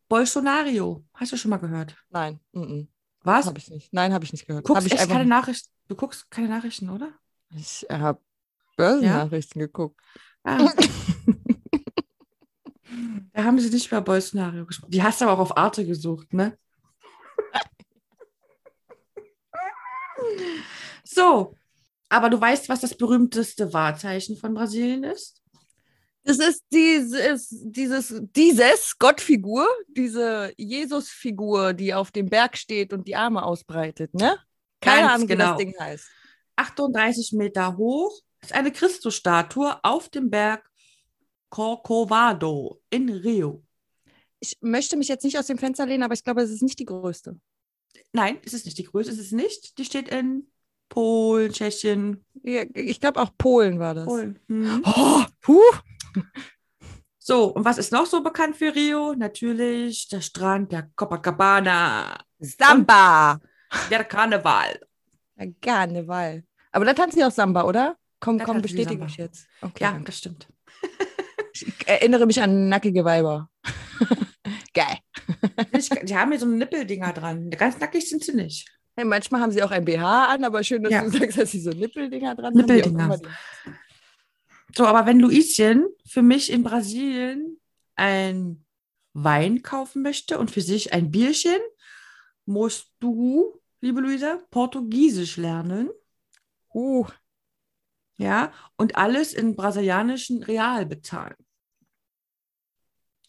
Bolsonaro. 0.08 1.04
Hast 1.14 1.32
du 1.32 1.38
schon 1.38 1.50
mal 1.50 1.58
gehört? 1.58 1.96
Nein, 2.10 2.40
mm 2.52 2.82
Was? 3.24 3.46
habe 3.46 3.58
ich 3.58 3.70
nicht. 3.70 3.94
Nein, 3.94 4.14
habe 4.14 4.26
ich 4.26 4.32
nicht 4.34 4.46
gehört. 4.46 4.66
Guckst 4.66 4.86
ich 4.88 4.94
echt 4.94 5.10
keine 5.10 5.26
Nachrichten? 5.26 5.70
Du 5.88 5.96
guckst 5.96 6.30
keine 6.30 6.50
Nachrichten, 6.50 6.90
oder? 6.90 7.12
Ich 7.56 7.86
habe 7.90 8.20
Börsennachrichten 8.78 9.60
geguckt. 9.60 10.00
Ah. 10.44 10.58
da 13.34 13.44
haben 13.44 13.60
sie 13.60 13.70
nicht 13.70 13.88
über 13.88 14.02
Bolsonaro 14.02 14.66
gesprochen. 14.66 14.92
Die 14.92 15.04
hast 15.04 15.22
du 15.22 15.26
aber 15.26 15.34
auch 15.34 15.40
auf 15.40 15.58
Arte 15.58 15.86
gesucht, 15.86 16.34
ne? 16.34 16.58
so, 21.04 21.56
aber 22.12 22.30
du 22.30 22.42
weißt, 22.42 22.68
was 22.68 22.82
das 22.82 22.94
berühmteste 22.94 23.74
Wahrzeichen 23.74 24.36
von 24.36 24.54
Brasilien 24.54 25.06
ist? 25.06 25.42
Das 26.24 26.40
ist 26.40 26.66
dieses, 26.72 27.48
dieses, 27.50 28.22
dieses 28.36 28.98
Gottfigur, 29.00 29.66
diese 29.88 30.54
Jesusfigur, 30.58 31.74
die 31.74 31.94
auf 31.94 32.12
dem 32.12 32.28
Berg 32.30 32.58
steht 32.58 32.92
und 32.92 33.08
die 33.08 33.16
Arme 33.16 33.44
ausbreitet, 33.44 34.14
ne? 34.14 34.38
Keine 34.82 35.02
Ganz 35.02 35.14
Ahnung, 35.14 35.30
wie 35.30 35.32
genau. 35.32 35.48
das 35.52 35.58
Ding 35.58 35.74
heißt. 35.80 36.06
38 36.58 37.32
Meter 37.32 37.78
hoch 37.78 38.20
ist 38.42 38.54
eine 38.54 38.74
Christusstatue 38.74 39.80
auf 39.82 40.10
dem 40.10 40.30
Berg 40.30 40.70
Corcovado 41.50 42.82
in 42.90 43.10
Rio. 43.10 43.64
Ich 44.42 44.58
möchte 44.60 44.98
mich 44.98 45.08
jetzt 45.08 45.24
nicht 45.24 45.40
aus 45.40 45.48
dem 45.48 45.58
Fenster 45.58 45.86
lehnen, 45.86 46.04
aber 46.04 46.14
ich 46.14 46.26
glaube, 46.26 46.42
es 46.42 46.52
ist 46.52 46.62
nicht 46.62 46.80
die 46.80 46.86
größte. 46.86 47.40
Nein, 48.12 48.38
es 48.44 48.54
ist 48.54 48.66
nicht 48.66 48.78
die 48.78 48.84
größte, 48.84 49.14
es 49.14 49.20
ist 49.20 49.32
nicht. 49.32 49.78
Die 49.78 49.86
steht 49.86 50.10
in 50.10 50.51
Polen, 50.92 51.52
Tschechien, 51.54 52.24
Ja, 52.44 52.64
Ich 52.74 53.00
glaube, 53.00 53.22
auch 53.22 53.32
Polen 53.38 53.80
war 53.80 53.94
das. 53.96 54.06
Polen. 54.06 54.38
Hm. 54.48 54.84
Oh, 54.86 55.24
huh. 55.48 55.62
So, 57.24 57.54
und 57.54 57.64
was 57.64 57.78
ist 57.78 57.92
noch 57.92 58.08
so 58.08 58.24
bekannt 58.24 58.56
für 58.58 58.74
Rio? 58.74 59.14
Natürlich 59.16 60.08
der 60.10 60.22
Strand, 60.22 60.72
der 60.72 60.90
Copacabana, 60.96 62.18
Samba. 62.40 63.40
der 63.92 64.04
Karneval. 64.06 64.80
Ja, 65.38 65.46
Karneval. 65.62 66.44
Aber 66.72 66.84
da 66.84 66.94
tanzen 66.94 67.20
sie 67.20 67.24
auch 67.24 67.32
Samba, 67.32 67.64
oder? 67.64 67.96
Komm, 68.20 68.40
Da 68.40 68.46
komm, 68.46 68.62
bestätige 68.62 69.04
mich 69.04 69.18
jetzt. 69.18 69.46
Okay, 69.62 69.84
Ja, 69.84 69.92
danke. 69.92 70.06
das 70.08 70.18
stimmt. 70.18 70.48
Ich 71.54 71.68
erinnere 71.88 72.26
mich 72.26 72.42
an 72.42 72.70
nackige 72.70 73.06
Weiber. 73.06 73.50
Geil. 74.74 74.98
Die 76.04 76.16
haben 76.18 76.32
hier 76.32 76.40
so 76.40 76.46
Nippeldinger 76.48 77.12
dran. 77.14 77.50
Ganz 77.52 77.78
nackig 77.80 78.10
sind 78.10 78.24
sie 78.24 78.34
nicht. 78.34 78.68
Hey, 79.02 79.08
manchmal 79.08 79.42
haben 79.42 79.52
sie 79.52 79.64
auch 79.64 79.72
ein 79.72 79.84
BH 79.84 80.26
an, 80.28 80.44
aber 80.44 80.64
schön, 80.64 80.84
dass 80.84 80.94
Ja. 80.94 81.02
du 81.02 81.10
sagst, 81.10 81.36
dass 81.36 81.50
sie 81.50 81.60
so 81.60 81.72
Nippeldinger 81.72 82.36
dran 82.36 82.54
Nippeldinger. 82.54 83.10
haben. 83.10 83.36
So, 84.78 84.86
aber 84.86 85.08
wenn 85.08 85.20
Luischen 85.20 85.88
für 86.06 86.22
mich 86.22 86.52
in 86.52 86.62
Brasilien 86.62 87.60
ein 87.96 88.64
Wein 89.14 89.64
kaufen 89.64 90.04
möchte 90.04 90.38
und 90.38 90.52
für 90.52 90.62
sich 90.62 90.94
ein 90.94 91.10
Bierchen, 91.10 91.58
musst 92.46 92.94
du, 93.00 93.60
liebe 93.82 94.02
Luisa, 94.02 94.40
Portugiesisch 94.52 95.38
lernen. 95.38 95.90
Uh, 96.72 97.08
Ja, 98.18 98.54
und 98.78 98.98
alles 98.98 99.34
in 99.34 99.56
brasilianischen 99.56 100.44
Real 100.44 100.86
bezahlen. 100.86 101.36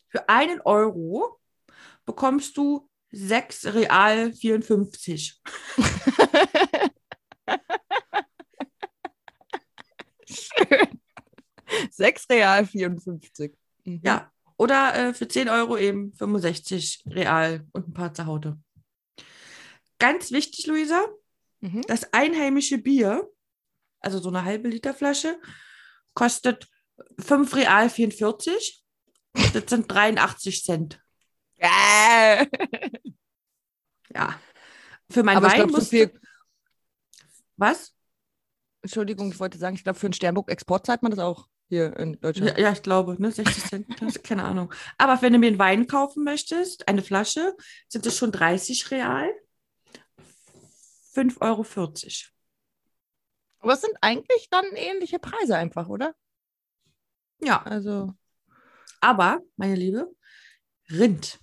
Für 0.08 0.28
einen 0.28 0.60
Euro 0.60 1.40
bekommst 2.04 2.58
du 2.58 2.90
6 3.12 3.66
Real 3.74 4.32
54. 4.32 5.40
schön. 10.26 11.00
6 11.90 12.28
Real 12.30 12.66
54. 12.66 13.52
Mhm. 13.84 14.00
Ja, 14.04 14.30
oder 14.56 14.94
äh, 14.94 15.14
für 15.14 15.28
10 15.28 15.48
Euro 15.48 15.76
eben 15.76 16.12
65 16.14 17.04
Real 17.06 17.66
und 17.72 17.88
ein 17.88 17.94
paar 17.94 18.14
Zerhaute. 18.14 18.58
Ganz 19.98 20.32
wichtig, 20.32 20.66
Luisa, 20.66 21.04
Mhm. 21.60 21.82
das 21.82 22.12
einheimische 22.12 22.78
Bier, 22.78 23.30
also 24.00 24.18
so 24.18 24.30
eine 24.30 24.42
halbe 24.44 24.68
Liter 24.68 24.94
Flasche, 24.94 25.40
kostet 26.12 26.68
5 27.20 27.54
Real 27.54 27.88
44. 27.88 28.82
Das 29.54 29.64
sind 29.68 29.90
83 29.90 30.64
Cent. 30.64 31.00
Geil. 31.62 32.48
Ja. 34.14 34.38
Für 35.10 35.22
mein 35.22 35.38
Aber 35.38 35.46
ich 35.46 35.52
Wein 35.54 35.68
glaube, 35.68 35.72
so 35.72 35.78
musst 35.78 35.92
du... 35.92 36.20
Was? 37.56 37.94
Entschuldigung, 38.82 39.32
ich 39.32 39.40
wollte 39.40 39.56
sagen, 39.56 39.74
ich 39.74 39.84
glaube, 39.84 39.98
für 39.98 40.06
einen 40.06 40.12
Sternburg-Export 40.12 40.84
zahlt 40.84 41.02
man 41.02 41.12
das 41.12 41.18
auch 41.18 41.48
hier 41.68 41.96
in 41.96 42.20
Deutschland. 42.20 42.58
Ja, 42.58 42.64
ja, 42.64 42.72
ich 42.72 42.82
glaube, 42.82 43.16
ne, 43.18 43.30
60 43.32 43.64
Cent, 43.64 44.22
keine 44.24 44.44
Ahnung. 44.44 44.70
Aber 44.98 45.22
wenn 45.22 45.32
du 45.32 45.38
mir 45.38 45.46
einen 45.46 45.58
Wein 45.58 45.86
kaufen 45.86 46.24
möchtest, 46.24 46.88
eine 46.88 47.02
Flasche, 47.02 47.56
sind 47.88 48.04
es 48.04 48.18
schon 48.18 48.32
30 48.32 48.90
Real. 48.90 49.30
5,40 51.14 51.40
Euro. 51.40 51.64
Aber 53.60 53.72
es 53.72 53.80
sind 53.80 53.96
eigentlich 54.00 54.48
dann 54.50 54.66
ähnliche 54.74 55.18
Preise 55.18 55.56
einfach, 55.56 55.88
oder? 55.88 56.14
Ja, 57.40 57.62
Also. 57.62 58.12
aber, 59.00 59.40
meine 59.56 59.74
Liebe, 59.76 60.10
Rind. 60.90 61.41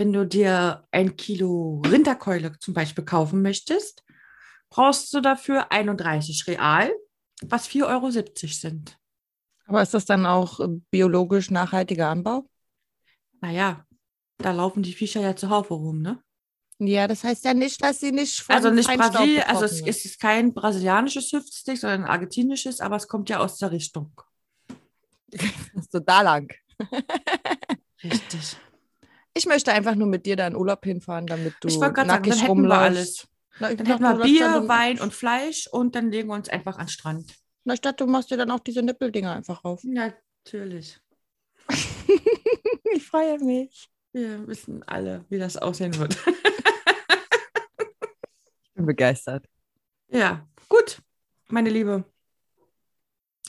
Wenn 0.00 0.14
du 0.14 0.26
dir 0.26 0.88
ein 0.92 1.14
Kilo 1.16 1.82
Rinderkeule 1.84 2.58
zum 2.58 2.72
Beispiel 2.72 3.04
kaufen 3.04 3.42
möchtest, 3.42 4.02
brauchst 4.70 5.12
du 5.12 5.20
dafür 5.20 5.70
31 5.70 6.46
Real, 6.46 6.90
was 7.42 7.68
4,70 7.68 7.86
Euro 7.86 8.10
sind. 8.10 8.98
Aber 9.66 9.82
ist 9.82 9.92
das 9.92 10.06
dann 10.06 10.24
auch 10.24 10.58
äh, 10.60 10.68
biologisch 10.90 11.50
nachhaltiger 11.50 12.08
Anbau? 12.08 12.48
Naja, 13.42 13.84
da 14.38 14.52
laufen 14.52 14.82
die 14.82 14.94
Viecher 14.94 15.20
ja 15.20 15.36
zuhauf 15.36 15.70
rum, 15.70 16.00
ne? 16.00 16.22
Ja, 16.78 17.06
das 17.06 17.22
heißt 17.22 17.44
ja 17.44 17.52
nicht, 17.52 17.84
dass 17.84 18.00
sie 18.00 18.12
nicht 18.12 18.40
von 18.40 18.54
Also 18.54 18.70
nicht 18.70 18.88
Brasilien, 18.90 19.42
also 19.42 19.66
es 19.66 19.82
ist. 19.82 20.06
ist 20.06 20.18
kein 20.18 20.54
brasilianisches 20.54 21.30
Hüftstick, 21.30 21.76
sondern 21.76 22.04
ein 22.04 22.10
argentinisches, 22.10 22.80
aber 22.80 22.96
es 22.96 23.06
kommt 23.06 23.28
ja 23.28 23.40
aus 23.40 23.58
der 23.58 23.70
Richtung. 23.70 24.18
so 25.90 25.98
da 25.98 26.22
lang. 26.22 26.50
Richtig. 28.02 28.56
Ich 29.34 29.46
möchte 29.46 29.72
einfach 29.72 29.94
nur 29.94 30.06
mit 30.08 30.26
dir 30.26 30.36
da 30.36 30.46
in 30.46 30.56
Urlaub 30.56 30.84
hinfahren, 30.84 31.26
damit 31.26 31.54
du 31.60 31.68
ich 31.68 31.78
gerade 31.78 31.94
sagen, 31.94 32.06
nackig 32.08 32.30
dann 32.32 32.38
hätten 32.40 32.46
wir 32.46 32.48
rumläufst. 32.50 32.96
alles. 32.98 33.28
Na, 33.60 33.70
ich 33.70 33.76
Dann 33.76 33.86
hätten 33.86 34.02
wir 34.02 34.14
Bier, 34.24 34.40
dann- 34.46 34.68
Wein 34.68 35.00
und 35.00 35.12
Fleisch 35.14 35.66
und 35.70 35.94
dann 35.94 36.10
legen 36.10 36.28
wir 36.28 36.34
uns 36.34 36.48
einfach 36.48 36.76
an 36.78 36.86
den 36.86 36.90
Strand. 36.90 37.34
Na, 37.64 37.74
dachte, 37.74 38.04
du 38.04 38.10
machst 38.10 38.30
dir 38.30 38.36
dann 38.38 38.50
auch 38.50 38.60
diese 38.60 38.82
Nippeldinger 38.82 39.32
einfach 39.34 39.64
auf. 39.64 39.82
Natürlich. 39.84 40.98
Ich 42.92 43.06
freue 43.06 43.38
mich. 43.38 43.88
Wir 44.12 44.44
wissen 44.48 44.82
alle, 44.82 45.24
wie 45.28 45.38
das 45.38 45.56
aussehen 45.56 45.96
wird. 45.98 46.16
Ich 48.64 48.74
bin 48.74 48.86
begeistert. 48.86 49.46
ja, 50.08 50.46
gut, 50.68 51.00
meine 51.48 51.70
Liebe. 51.70 52.04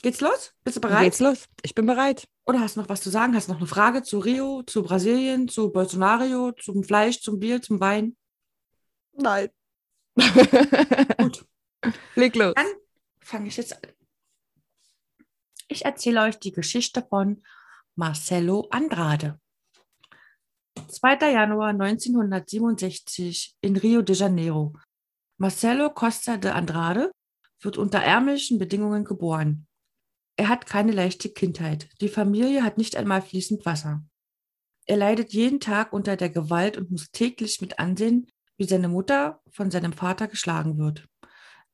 Geht's 0.02 0.20
los? 0.20 0.52
Bist 0.62 0.76
du 0.76 0.80
bereit? 0.80 1.04
Geht's 1.04 1.20
los? 1.20 1.48
Ich 1.62 1.74
bin 1.74 1.86
bereit. 1.86 2.28
Oder 2.44 2.60
hast 2.60 2.76
du 2.76 2.80
noch 2.80 2.88
was 2.88 3.02
zu 3.02 3.10
sagen? 3.10 3.34
Hast 3.34 3.48
du 3.48 3.52
noch 3.52 3.60
eine 3.60 3.68
Frage 3.68 4.02
zu 4.02 4.18
Rio, 4.18 4.62
zu 4.62 4.82
Brasilien, 4.82 5.48
zu 5.48 5.70
Bolsonaro, 5.70 6.52
zum 6.52 6.82
Fleisch, 6.82 7.20
zum 7.20 7.38
Bier, 7.38 7.62
zum 7.62 7.80
Wein? 7.80 8.16
Nein. 9.12 9.48
Gut. 11.18 11.46
Leg 12.16 12.34
los. 12.36 12.54
Dann 12.54 12.66
fange 13.20 13.48
ich 13.48 13.56
jetzt 13.56 13.72
an. 13.72 13.92
Ich 15.68 15.84
erzähle 15.84 16.22
euch 16.22 16.38
die 16.38 16.52
Geschichte 16.52 17.06
von 17.08 17.42
Marcelo 17.94 18.66
Andrade. 18.70 19.40
2. 20.88 21.32
Januar 21.32 21.68
1967 21.68 23.56
in 23.60 23.76
Rio 23.76 24.02
de 24.02 24.16
Janeiro. 24.16 24.74
Marcelo 25.38 25.90
Costa 25.90 26.36
de 26.36 26.50
Andrade 26.50 27.12
wird 27.60 27.78
unter 27.78 28.00
ärmlichen 28.00 28.58
Bedingungen 28.58 29.04
geboren. 29.04 29.66
Er 30.36 30.48
hat 30.48 30.66
keine 30.66 30.92
leichte 30.92 31.30
Kindheit. 31.30 31.88
Die 32.00 32.08
Familie 32.08 32.64
hat 32.64 32.78
nicht 32.78 32.96
einmal 32.96 33.22
fließend 33.22 33.66
Wasser. 33.66 34.04
Er 34.86 34.96
leidet 34.96 35.32
jeden 35.32 35.60
Tag 35.60 35.92
unter 35.92 36.16
der 36.16 36.30
Gewalt 36.30 36.76
und 36.76 36.90
muss 36.90 37.10
täglich 37.10 37.60
mit 37.60 37.78
ansehen, 37.78 38.26
wie 38.56 38.64
seine 38.64 38.88
Mutter 38.88 39.40
von 39.50 39.70
seinem 39.70 39.92
Vater 39.92 40.28
geschlagen 40.28 40.78
wird. 40.78 41.06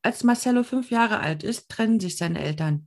Als 0.02 0.24
Marcello 0.24 0.62
fünf 0.62 0.90
Jahre 0.90 1.20
alt 1.20 1.42
ist, 1.42 1.68
trennen 1.68 2.00
sich 2.00 2.16
seine 2.16 2.40
Eltern. 2.40 2.86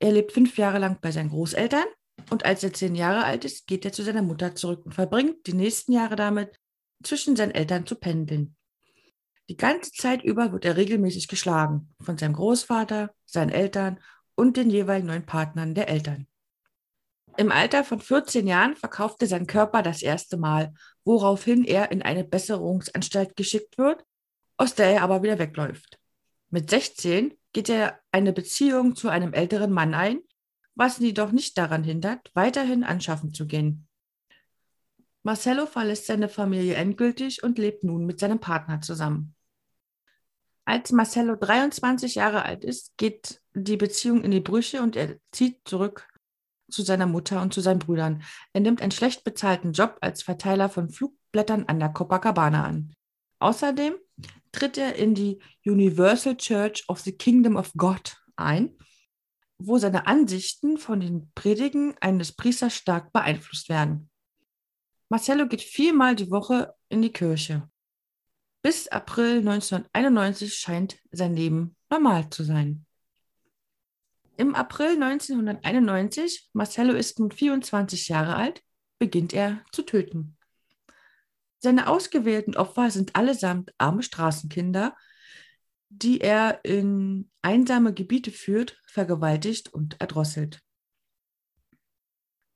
Er 0.00 0.12
lebt 0.12 0.32
fünf 0.32 0.56
Jahre 0.58 0.78
lang 0.78 0.98
bei 1.00 1.10
seinen 1.10 1.30
Großeltern 1.30 1.86
und 2.30 2.44
als 2.44 2.62
er 2.62 2.72
zehn 2.72 2.94
Jahre 2.94 3.24
alt 3.24 3.44
ist, 3.44 3.66
geht 3.66 3.84
er 3.84 3.92
zu 3.92 4.02
seiner 4.02 4.22
Mutter 4.22 4.54
zurück 4.54 4.84
und 4.84 4.94
verbringt 4.94 5.46
die 5.46 5.54
nächsten 5.54 5.92
Jahre 5.92 6.16
damit, 6.16 6.58
zwischen 7.02 7.36
seinen 7.36 7.52
Eltern 7.52 7.86
zu 7.86 7.94
pendeln. 7.94 8.56
Die 9.48 9.56
ganze 9.56 9.92
Zeit 9.92 10.22
über 10.22 10.52
wird 10.52 10.64
er 10.64 10.76
regelmäßig 10.76 11.28
geschlagen 11.28 11.94
von 12.00 12.18
seinem 12.18 12.34
Großvater, 12.34 13.14
seinen 13.24 13.50
Eltern 13.50 13.98
und 14.38 14.56
den 14.56 14.70
jeweiligen 14.70 15.08
neuen 15.08 15.26
Partnern 15.26 15.74
der 15.74 15.88
Eltern. 15.88 16.28
Im 17.36 17.50
Alter 17.50 17.82
von 17.82 18.00
14 18.00 18.46
Jahren 18.46 18.76
verkauft 18.76 19.20
er 19.20 19.26
seinen 19.26 19.48
Körper 19.48 19.82
das 19.82 20.00
erste 20.00 20.36
Mal, 20.36 20.74
woraufhin 21.04 21.64
er 21.64 21.90
in 21.90 22.02
eine 22.02 22.22
Besserungsanstalt 22.22 23.34
geschickt 23.34 23.78
wird, 23.78 24.04
aus 24.56 24.76
der 24.76 24.94
er 24.94 25.02
aber 25.02 25.24
wieder 25.24 25.40
wegläuft. 25.40 25.98
Mit 26.50 26.70
16 26.70 27.34
geht 27.52 27.68
er 27.68 27.98
eine 28.12 28.32
Beziehung 28.32 28.94
zu 28.94 29.08
einem 29.08 29.34
älteren 29.34 29.72
Mann 29.72 29.92
ein, 29.92 30.20
was 30.76 31.00
ihn 31.00 31.06
jedoch 31.06 31.32
nicht 31.32 31.58
daran 31.58 31.82
hindert, 31.82 32.30
weiterhin 32.34 32.84
anschaffen 32.84 33.34
zu 33.34 33.46
gehen. 33.46 33.88
Marcello 35.24 35.66
verlässt 35.66 36.06
seine 36.06 36.28
Familie 36.28 36.74
endgültig 36.74 37.42
und 37.42 37.58
lebt 37.58 37.82
nun 37.82 38.06
mit 38.06 38.20
seinem 38.20 38.38
Partner 38.38 38.80
zusammen. 38.80 39.34
Als 40.68 40.92
Marcello 40.92 41.34
23 41.34 42.16
Jahre 42.16 42.44
alt 42.44 42.62
ist, 42.62 42.98
geht 42.98 43.40
die 43.54 43.78
Beziehung 43.78 44.22
in 44.22 44.30
die 44.30 44.40
Brüche 44.40 44.82
und 44.82 44.96
er 44.96 45.16
zieht 45.32 45.66
zurück 45.66 46.06
zu 46.70 46.82
seiner 46.82 47.06
Mutter 47.06 47.40
und 47.40 47.54
zu 47.54 47.62
seinen 47.62 47.78
Brüdern. 47.78 48.22
Er 48.52 48.60
nimmt 48.60 48.82
einen 48.82 48.90
schlecht 48.90 49.24
bezahlten 49.24 49.72
Job 49.72 49.96
als 50.02 50.22
Verteiler 50.22 50.68
von 50.68 50.90
Flugblättern 50.90 51.64
an 51.68 51.78
der 51.78 51.88
Copacabana 51.88 52.66
an. 52.66 52.92
Außerdem 53.38 53.94
tritt 54.52 54.76
er 54.76 54.96
in 54.96 55.14
die 55.14 55.38
Universal 55.64 56.36
Church 56.36 56.84
of 56.88 57.00
the 57.00 57.12
Kingdom 57.12 57.56
of 57.56 57.72
God 57.72 58.18
ein, 58.36 58.76
wo 59.56 59.78
seine 59.78 60.06
Ansichten 60.06 60.76
von 60.76 61.00
den 61.00 61.32
Predigen 61.34 61.94
eines 62.02 62.32
Priesters 62.32 62.74
stark 62.74 63.10
beeinflusst 63.14 63.70
werden. 63.70 64.10
Marcello 65.08 65.48
geht 65.48 65.62
viermal 65.62 66.14
die 66.14 66.30
Woche 66.30 66.74
in 66.90 67.00
die 67.00 67.12
Kirche. 67.12 67.70
Bis 68.62 68.88
April 68.88 69.38
1991 69.38 70.54
scheint 70.54 70.98
sein 71.12 71.34
Leben 71.34 71.76
normal 71.90 72.28
zu 72.30 72.42
sein. 72.42 72.84
Im 74.36 74.54
April 74.54 75.02
1991, 75.02 76.50
Marcello 76.52 76.94
ist 76.94 77.18
nun 77.18 77.30
24 77.30 78.08
Jahre 78.08 78.36
alt, 78.36 78.62
beginnt 78.98 79.32
er 79.32 79.64
zu 79.72 79.82
töten. 79.82 80.36
Seine 81.60 81.88
ausgewählten 81.88 82.56
Opfer 82.56 82.90
sind 82.90 83.16
allesamt 83.16 83.72
arme 83.78 84.02
Straßenkinder, 84.02 84.96
die 85.88 86.20
er 86.20 86.64
in 86.64 87.30
einsame 87.42 87.94
Gebiete 87.94 88.30
führt, 88.30 88.80
vergewaltigt 88.86 89.72
und 89.72 90.00
erdrosselt. 90.00 90.60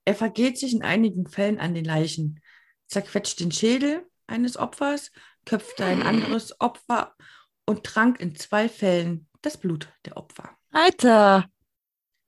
Er 0.05 0.15
vergeht 0.15 0.59
sich 0.59 0.73
in 0.73 0.83
einigen 0.83 1.27
Fällen 1.27 1.59
an 1.59 1.75
den 1.75 1.85
Leichen, 1.85 2.41
zerquetscht 2.89 3.41
den 3.41 3.53
Schädel 3.53 4.07
eines 4.33 4.57
Opfers, 4.57 5.13
köpfte 5.45 5.85
ein 5.85 6.03
anderes 6.03 6.61
Opfer 6.61 7.15
und 7.67 7.85
trank 7.85 8.21
in 8.21 8.35
zwei 8.35 8.69
Fällen 8.69 9.29
das 9.43 9.57
Blut 9.57 9.93
der 10.05 10.17
Opfer. 10.17 10.57
Alter! 10.71 11.49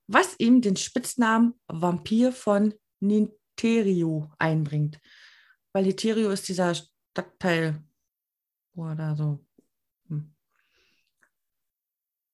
Was 0.06 0.38
ihm 0.38 0.60
den 0.60 0.76
Spitznamen 0.76 1.54
Vampir 1.66 2.32
von 2.32 2.74
Ninterio 3.00 4.30
einbringt. 4.38 5.00
Weil 5.72 5.84
Ninterio 5.84 6.30
ist 6.30 6.48
dieser 6.48 6.74
Stadtteil, 6.74 7.82
wo 8.74 8.86
er 8.86 8.96
da 8.96 9.16
so. 9.16 9.44
Hm. 10.08 10.34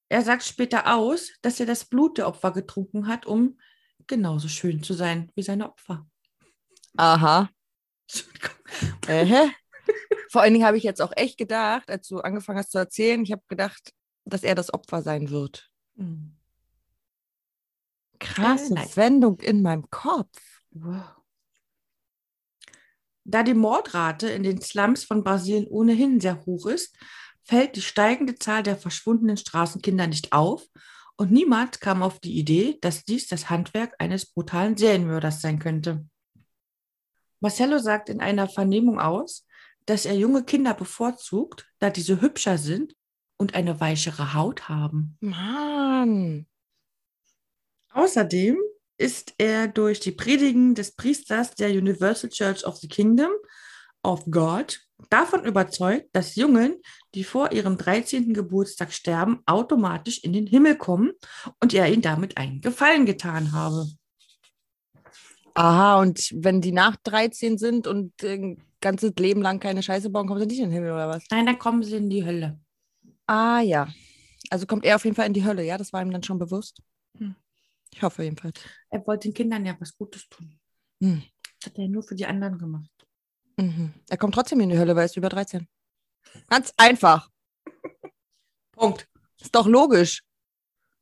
Er 0.09 0.23
sagt 0.23 0.43
später 0.43 0.95
aus, 0.95 1.31
dass 1.43 1.61
er 1.61 1.67
das 1.67 1.85
Blut 1.85 2.19
der 2.19 2.27
Opfer 2.27 2.51
getrunken 2.51 3.07
hat, 3.07 3.27
um 3.27 3.59
genauso 4.07 4.49
schön 4.49 4.83
zu 4.83 4.95
sein 4.95 5.31
wie 5.35 5.43
seine 5.43 5.69
Opfer. 5.69 6.07
Aha. 6.97 7.51
Äh, 9.09 9.51
Vor 10.31 10.43
allen 10.43 10.53
Dingen 10.53 10.67
habe 10.67 10.77
ich 10.77 10.83
jetzt 10.83 11.03
auch 11.03 11.13
echt 11.17 11.39
gedacht, 11.39 11.91
als 11.91 12.09
du 12.09 12.21
angefangen 12.21 12.59
hast 12.59 12.73
zu 12.73 12.79
erzählen, 12.79 13.23
ich 13.23 13.33
habe 13.33 13.43
gedacht, 13.49 13.93
dass 14.25 14.43
er 14.43 14.55
das 14.55 14.73
Opfer 14.73 15.03
sein 15.03 15.31
wird. 15.31 15.71
Hm. 15.97 16.37
Krasse 18.19 18.75
Nein. 18.75 18.89
Wendung 18.95 19.41
in 19.41 19.63
meinem 19.63 19.89
Kopf. 19.91 20.39
Wow. 20.71 21.17
Da 23.25 23.43
die 23.43 23.55
Mordrate 23.55 24.29
in 24.29 24.43
den 24.43 24.61
Slums 24.61 25.05
von 25.05 25.23
Brasilien 25.23 25.67
ohnehin 25.69 26.21
sehr 26.21 26.45
hoch 26.47 26.67
ist, 26.67 26.97
fällt 27.43 27.77
die 27.77 27.83
steigende 27.83 28.37
Zahl 28.37 28.63
der 28.63 28.77
verschwundenen 28.77 29.37
Straßenkinder 29.37 30.07
nicht 30.07 30.33
auf 30.33 30.67
und 31.17 31.31
niemand 31.31 31.81
kam 31.81 32.03
auf 32.03 32.19
die 32.19 32.39
Idee, 32.39 32.79
dass 32.81 33.05
dies 33.05 33.29
das 33.29 33.51
Handwerk 33.51 33.95
eines 33.99 34.27
brutalen 34.27 34.77
Serienmörders 34.77 35.41
sein 35.41 35.59
könnte. 35.59 36.07
Marcello 37.41 37.79
sagt 37.79 38.09
in 38.09 38.21
einer 38.21 38.49
Vernehmung 38.49 39.01
aus, 39.01 39.47
dass 39.87 40.07
er 40.07 40.15
junge 40.15 40.45
Kinder 40.45 40.75
bevorzugt, 40.75 41.67
da 41.79 41.91
diese 41.91 42.21
hübscher 42.21 42.59
sind 42.59 42.95
und 43.37 43.55
eine 43.55 43.81
weichere 43.81 44.35
Haut 44.35 44.69
haben. 44.69 45.17
Mann. 45.21 46.47
Außerdem 47.93 48.59
ist 48.99 49.35
er 49.39 49.67
durch 49.67 49.99
die 50.01 50.13
Predigen 50.13 50.75
des 50.75 50.93
Priesters 50.93 51.55
der 51.55 51.71
Universal 51.71 52.31
Church 52.31 52.65
of 52.67 52.77
the 52.77 52.89
Kingdom 52.89 53.33
of 54.03 54.25
God 54.31 54.81
davon 55.09 55.45
überzeugt, 55.45 56.09
dass 56.13 56.37
Jungen, 56.37 56.77
die 57.15 57.25
vor 57.25 57.53
ihrem 57.53 57.79
13. 57.79 58.35
Geburtstag 58.35 58.93
sterben, 58.93 59.41
automatisch 59.47 60.19
in 60.23 60.33
den 60.33 60.47
Himmel 60.47 60.77
kommen 60.77 61.13
und 61.61 61.73
er 61.73 61.91
ihnen 61.91 62.03
damit 62.03 62.37
einen 62.37 62.61
Gefallen 62.61 63.07
getan 63.07 63.53
habe. 63.53 63.87
Aha, 65.55 66.01
und 66.01 66.31
wenn 66.35 66.61
die 66.61 66.73
nach 66.73 66.97
13 67.03 67.59
sind 67.59 67.87
und 67.87 68.23
ein 68.23 68.63
ganzes 68.81 69.13
Leben 69.19 69.43
lang 69.43 69.61
keine 69.61 69.83
Scheiße 69.83 70.11
bauen, 70.11 70.27
kommen 70.27 70.41
sie 70.41 70.47
nicht 70.47 70.59
in 70.59 70.71
den 70.71 70.73
Himmel 70.73 70.93
oder 70.93 71.09
was? 71.09 71.25
Nein, 71.31 71.47
dann 71.47 71.59
kommen 71.59 71.83
sie 71.83 71.97
in 71.97 72.11
die 72.11 72.25
Hölle. 72.25 72.59
Ah 73.27 73.61
ja. 73.61 73.89
Also 74.51 74.67
kommt 74.67 74.85
er 74.85 74.97
auf 74.97 75.05
jeden 75.05 75.17
Fall 75.17 75.27
in 75.27 75.33
die 75.33 75.45
Hölle, 75.45 75.65
ja? 75.65 75.79
Das 75.79 75.93
war 75.93 76.03
ihm 76.03 76.11
dann 76.11 76.23
schon 76.23 76.39
bewusst. 76.39 76.83
Hm. 77.19 77.35
Ich 77.93 78.03
hoffe 78.03 78.23
jedenfalls. 78.23 78.61
Er 78.89 79.07
wollte 79.07 79.29
den 79.29 79.35
Kindern 79.35 79.67
ja 79.67 79.77
was 79.79 79.97
Gutes 79.97 80.29
tun. 80.29 80.59
Hm. 81.03 81.23
Das 81.61 81.71
hat 81.71 81.79
er 81.79 81.89
nur 81.89 82.03
für 82.03 82.15
die 82.15 82.27
anderen 82.27 82.59
gemacht. 82.59 82.91
Mhm. 83.57 83.93
Er 84.09 84.17
kommt 84.17 84.35
trotzdem 84.35 84.61
in 84.61 84.71
die 84.71 84.79
Hölle, 84.79 84.97
weil 84.97 85.03
er 85.03 85.07
ist 85.07 85.17
über 85.17 85.29
13. 85.29 85.69
Ganz 86.49 86.73
einfach. 86.77 87.29
Punkt. 88.73 89.07
Ist 89.41 89.55
doch 89.55 89.67
logisch. 89.67 90.23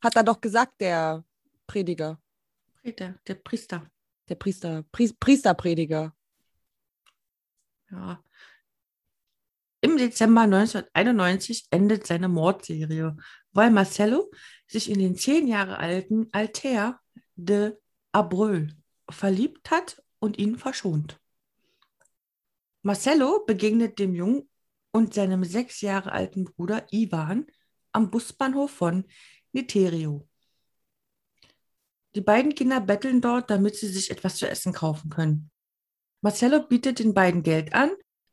Hat 0.03 0.17
er 0.17 0.25
doch 0.25 0.41
gesagt, 0.41 0.81
der 0.81 1.25
Prediger. 1.67 2.21
Peter, 2.83 3.15
der 3.27 3.35
Priester. 3.35 3.89
Der 4.29 4.35
Priester. 4.35 4.85
Pri 4.91 5.13
Priesterprediger. 5.19 6.15
Ja. 7.91 8.23
Im 9.81 9.97
Dezember 9.97 10.43
1991 10.43 11.69
endet 11.71 12.07
seine 12.07 12.29
Mordserie, 12.29 13.17
weil 13.53 13.71
Marcello 13.71 14.31
sich 14.67 14.91
in 14.91 14.99
den 14.99 15.17
zehn 15.17 15.47
Jahre 15.47 15.79
alten 15.79 16.29
Alter 16.33 17.01
de 17.37 17.77
Abreu 18.13 18.67
verliebt 19.09 19.71
hat 19.71 20.03
und 20.19 20.39
ihn 20.39 20.59
verschont. 20.59 21.21
Marcello 22.83 23.45
begegnet 23.47 23.99
dem 23.99 24.15
Jungen 24.15 24.49
und 24.91 25.15
seinem 25.15 25.45
sechs 25.45 25.81
Jahre 25.81 26.13
alten 26.13 26.45
Bruder 26.45 26.87
Ivan 26.91 27.47
am 27.93 28.11
Busbahnhof 28.11 28.71
von 28.71 29.05
Niterio. 29.53 30.29
Die 32.15 32.21
beiden 32.21 32.55
Kinder 32.55 32.81
betteln 32.81 33.21
dort, 33.21 33.51
damit 33.51 33.77
sie 33.77 33.89
sich 33.89 34.11
etwas 34.11 34.37
zu 34.37 34.49
essen 34.49 34.73
kaufen 34.73 35.11
können. 35.11 35.51
Marcello 36.21 36.67
bietet 36.67 36.99
den 36.99 37.15
beiden 37.15 37.43
Geld 37.43 37.75
an, 37.75 37.91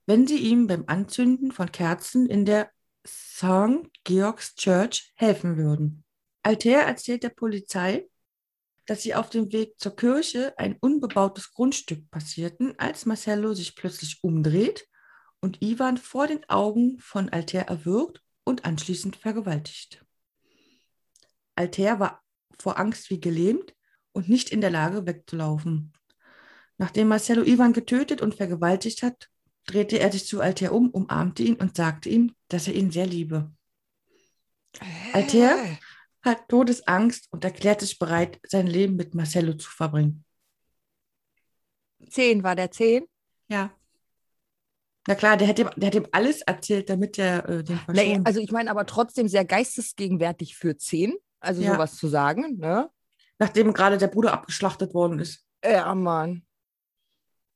wenn 0.07 0.27
sie 0.27 0.37
ihm 0.37 0.67
beim 0.67 0.85
Anzünden 0.87 1.51
von 1.51 1.71
Kerzen 1.71 2.27
in 2.27 2.45
der 2.45 2.71
St. 3.05 3.89
Georg's 4.03 4.55
Church 4.55 5.11
helfen 5.15 5.57
würden. 5.57 6.03
Altair 6.41 6.81
erzählt 6.81 7.23
der 7.23 7.29
Polizei, 7.29 8.07
dass 8.85 9.03
sie 9.03 9.15
auf 9.15 9.29
dem 9.29 9.51
Weg 9.51 9.79
zur 9.79 9.95
Kirche 9.95 10.57
ein 10.57 10.77
unbebautes 10.79 11.51
Grundstück 11.51 12.09
passierten, 12.11 12.77
als 12.77 13.05
Marcello 13.05 13.53
sich 13.53 13.75
plötzlich 13.75 14.23
umdreht 14.23 14.87
und 15.39 15.61
Ivan 15.61 15.97
vor 15.97 16.27
den 16.27 16.47
Augen 16.49 16.97
von 16.99 17.29
Altair 17.29 17.67
erwürgt 17.67 18.21
und 18.43 18.65
anschließend 18.65 19.15
vergewaltigt. 19.15 20.03
Altair 21.55 21.99
war 21.99 22.23
vor 22.59 22.79
Angst 22.79 23.09
wie 23.09 23.19
gelähmt 23.19 23.75
und 24.11 24.29
nicht 24.29 24.49
in 24.49 24.61
der 24.61 24.71
Lage 24.71 25.05
wegzulaufen. 25.05 25.93
Nachdem 26.77 27.07
Marcello 27.07 27.43
Ivan 27.43 27.73
getötet 27.73 28.21
und 28.21 28.35
vergewaltigt 28.35 29.01
hat, 29.03 29.29
drehte 29.65 29.99
er 29.99 30.11
sich 30.11 30.27
zu 30.27 30.41
Altair 30.41 30.73
um, 30.73 30.89
umarmte 30.89 31.43
ihn 31.43 31.55
und 31.55 31.75
sagte 31.75 32.09
ihm, 32.09 32.35
dass 32.49 32.67
er 32.67 32.73
ihn 32.75 32.91
sehr 32.91 33.07
liebe. 33.07 33.51
Altair 35.13 35.57
hat 36.21 36.49
Todesangst 36.49 37.27
und 37.31 37.43
erklärt 37.45 37.81
sich 37.81 37.97
bereit, 37.97 38.39
sein 38.47 38.67
Leben 38.67 38.95
mit 38.95 39.15
Marcello 39.15 39.53
zu 39.53 39.69
verbringen. 39.69 40.25
Zehn 42.09 42.43
war 42.43 42.55
der 42.55 42.71
zehn? 42.71 43.05
Ja. 43.47 43.71
Na 45.07 45.15
klar, 45.15 45.37
der 45.37 45.47
hat 45.47 45.59
ihm, 45.59 45.69
der 45.75 45.87
hat 45.87 45.95
ihm 45.95 46.07
alles 46.11 46.41
erzählt, 46.41 46.89
damit 46.89 47.17
er 47.19 47.47
äh, 47.47 47.63
den 47.63 47.79
Nee, 47.87 48.05
verschont. 48.05 48.27
also 48.27 48.39
ich 48.39 48.51
meine 48.51 48.71
aber 48.71 48.85
trotzdem 48.85 49.27
sehr 49.27 49.45
geistesgegenwärtig 49.45 50.57
für 50.57 50.75
zehn. 50.77 51.13
Also 51.39 51.61
Ja. 51.61 51.73
sowas 51.73 51.95
zu 51.95 52.07
sagen, 52.07 52.57
ne? 52.57 52.89
Nachdem 53.37 53.73
gerade 53.73 53.97
der 53.97 54.07
Bruder 54.07 54.33
abgeschlachtet 54.33 54.93
worden 54.93 55.19
ist. 55.19 55.45
Ja, 55.63 55.93
Mann. 55.93 56.45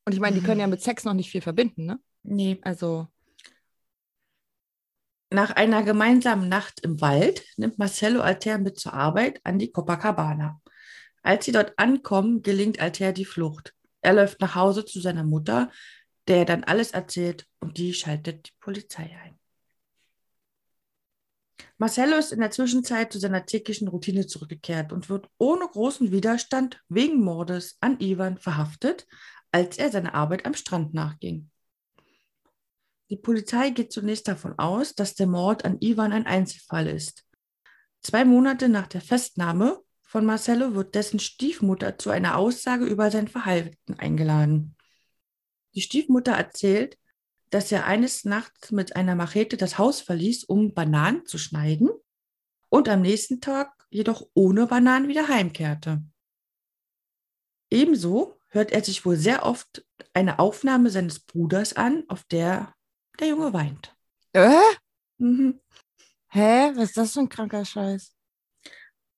Und 0.04 0.12
ich 0.12 0.20
meine, 0.20 0.36
die 0.36 0.42
können 0.42 0.60
ja 0.60 0.66
mit 0.66 0.82
Sex 0.82 1.04
noch 1.04 1.14
nicht 1.14 1.30
viel 1.30 1.42
verbinden, 1.42 1.86
ne? 1.86 2.00
Nee. 2.22 2.58
Also, 2.62 3.08
Nach 5.32 5.52
einer 5.52 5.82
gemeinsamen 5.84 6.48
Nacht 6.48 6.80
im 6.80 7.00
Wald 7.00 7.44
nimmt 7.56 7.78
Marcello 7.78 8.20
Altair 8.20 8.58
mit 8.58 8.78
zur 8.80 8.94
Arbeit 8.94 9.40
an 9.44 9.58
die 9.58 9.70
Copacabana. 9.70 10.60
Als 11.22 11.44
sie 11.44 11.52
dort 11.52 11.78
ankommen, 11.78 12.42
gelingt 12.42 12.80
Altair 12.80 13.12
die 13.12 13.24
Flucht. 13.24 13.74
Er 14.00 14.14
läuft 14.14 14.40
nach 14.40 14.54
Hause 14.56 14.84
zu 14.84 15.00
seiner 15.00 15.22
Mutter, 15.24 15.70
der 16.26 16.38
er 16.38 16.44
dann 16.46 16.64
alles 16.64 16.90
erzählt 16.90 17.46
und 17.60 17.78
die 17.78 17.94
schaltet 17.94 18.48
die 18.48 18.52
Polizei 18.60 19.16
ein. 19.22 19.38
Marcello 21.78 22.16
ist 22.16 22.32
in 22.32 22.40
der 22.40 22.50
Zwischenzeit 22.50 23.12
zu 23.12 23.18
seiner 23.18 23.46
täglichen 23.46 23.88
Routine 23.88 24.26
zurückgekehrt 24.26 24.92
und 24.92 25.08
wird 25.08 25.28
ohne 25.38 25.66
großen 25.66 26.10
Widerstand 26.12 26.82
wegen 26.88 27.22
Mordes 27.22 27.76
an 27.80 28.00
Ivan 28.00 28.36
verhaftet, 28.36 29.06
als 29.52 29.78
er 29.78 29.90
seiner 29.90 30.14
Arbeit 30.14 30.46
am 30.46 30.54
Strand 30.54 30.94
nachging. 30.94 31.50
Die 33.10 33.16
Polizei 33.16 33.70
geht 33.70 33.92
zunächst 33.92 34.28
davon 34.28 34.56
aus, 34.58 34.94
dass 34.94 35.14
der 35.14 35.26
Mord 35.26 35.64
an 35.64 35.78
Ivan 35.80 36.12
ein 36.12 36.26
Einzelfall 36.26 36.86
ist. 36.86 37.24
Zwei 38.02 38.24
Monate 38.24 38.68
nach 38.68 38.86
der 38.86 39.00
Festnahme 39.00 39.80
von 40.02 40.24
Marcello 40.24 40.74
wird 40.74 40.94
dessen 40.94 41.18
Stiefmutter 41.18 41.98
zu 41.98 42.10
einer 42.10 42.36
Aussage 42.36 42.84
über 42.84 43.10
sein 43.10 43.28
Verhalten 43.28 43.94
eingeladen. 43.94 44.76
Die 45.74 45.82
Stiefmutter 45.82 46.32
erzählt, 46.32 46.98
dass 47.50 47.70
er 47.72 47.86
eines 47.86 48.24
Nachts 48.24 48.70
mit 48.70 48.96
einer 48.96 49.16
Machete 49.16 49.56
das 49.56 49.76
Haus 49.76 50.00
verließ, 50.00 50.44
um 50.44 50.72
Bananen 50.72 51.26
zu 51.26 51.36
schneiden 51.36 51.90
und 52.68 52.88
am 52.88 53.02
nächsten 53.02 53.40
Tag 53.40 53.86
jedoch 53.90 54.26
ohne 54.34 54.66
Bananen 54.66 55.08
wieder 55.08 55.28
heimkehrte. 55.28 56.02
Ebenso 57.70 58.39
hört 58.50 58.72
er 58.72 58.84
sich 58.84 59.04
wohl 59.04 59.16
sehr 59.16 59.44
oft 59.44 59.84
eine 60.12 60.38
Aufnahme 60.38 60.90
seines 60.90 61.20
Bruders 61.20 61.74
an, 61.74 62.04
auf 62.08 62.24
der 62.24 62.74
der 63.18 63.28
Junge 63.28 63.52
weint. 63.52 63.94
Äh? 64.32 64.56
Mhm. 65.18 65.60
Hä? 66.28 66.72
Was 66.74 66.90
ist 66.90 66.96
das 66.96 67.12
für 67.12 67.20
ein 67.20 67.28
kranker 67.28 67.64
Scheiß? 67.64 68.14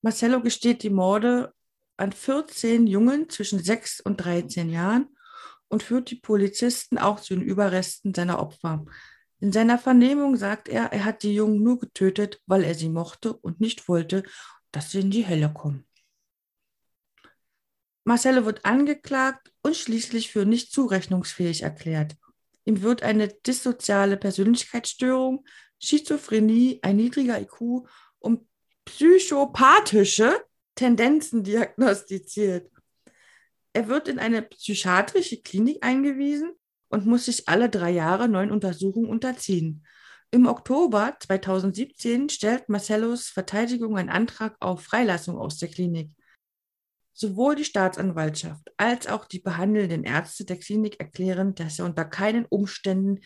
Marcello 0.03 0.41
gesteht 0.41 0.83
die 0.83 0.91
Morde 0.91 1.53
an 1.97 2.13
14 2.13 2.87
Jungen 2.87 3.29
zwischen 3.29 3.63
6 3.63 4.01
und 4.01 4.17
13 4.17 4.71
Jahren 4.71 5.09
und 5.69 5.83
führt 5.83 6.11
die 6.11 6.17
Polizisten 6.17 6.99
auch 6.99 7.21
zu 7.21 7.35
den 7.35 7.45
Überresten 7.45 8.13
seiner 8.13 8.41
Opfer. 8.41 8.85
In 9.41 9.53
seiner 9.53 9.79
Vernehmung 9.79 10.37
sagt 10.37 10.69
er, 10.69 10.93
er 10.93 11.05
hat 11.05 11.23
die 11.23 11.35
Jungen 11.35 11.63
nur 11.63 11.79
getötet, 11.79 12.41
weil 12.47 12.65
er 12.65 12.75
sie 12.75 12.89
mochte 12.89 13.33
und 13.33 13.61
nicht 13.61 13.89
wollte, 13.89 14.25
dass 14.73 14.91
sie 14.91 15.01
in 15.01 15.11
die 15.11 15.27
Hölle 15.27 15.53
kommen. 15.53 15.87
Marcello 18.05 18.45
wird 18.45 18.65
angeklagt 18.65 19.53
und 19.63 19.77
schließlich 19.77 20.33
für 20.33 20.45
nicht 20.45 20.73
zurechnungsfähig 20.73 21.63
erklärt. 21.63 22.17
Ihm 22.65 22.83
wird 22.83 23.03
eine 23.03 23.29
dissoziale 23.29 24.17
Persönlichkeitsstörung, 24.17 25.45
Schizophrenie, 25.79 26.81
ein 26.83 26.97
niedriger 26.97 27.41
IQ 27.41 27.87
und 28.19 28.47
psychopathische 28.85 30.45
Tendenzen 30.75 31.45
diagnostiziert. 31.45 32.71
Er 33.73 33.89
wird 33.89 34.09
in 34.09 34.19
eine 34.19 34.43
psychiatrische 34.43 35.41
Klinik 35.41 35.85
eingewiesen 35.85 36.53
und 36.89 37.07
muss 37.07 37.25
sich 37.25 37.49
alle 37.49 37.69
drei 37.71 37.91
Jahre 37.91 38.29
neuen 38.29 38.51
Untersuchungen 38.51 39.09
unterziehen. 39.09 39.85
Im 40.31 40.47
Oktober 40.47 41.17
2017 41.21 42.29
stellt 42.29 42.69
Marcellos 42.69 43.29
Verteidigung 43.29 43.97
einen 43.97 44.09
Antrag 44.09 44.57
auf 44.61 44.83
Freilassung 44.83 45.39
aus 45.39 45.59
der 45.59 45.69
Klinik. 45.69 46.11
Sowohl 47.15 47.57
die 47.57 47.65
Staatsanwaltschaft 47.65 48.71
als 48.77 49.07
auch 49.07 49.27
die 49.27 49.41
behandelnden 49.41 50.05
Ärzte 50.05 50.45
der 50.45 50.59
Klinik 50.59 50.99
erklären, 50.99 51.55
dass 51.55 51.79
er 51.79 51.85
unter 51.85 52.05
keinen 52.05 52.47
Umständen 52.47 53.21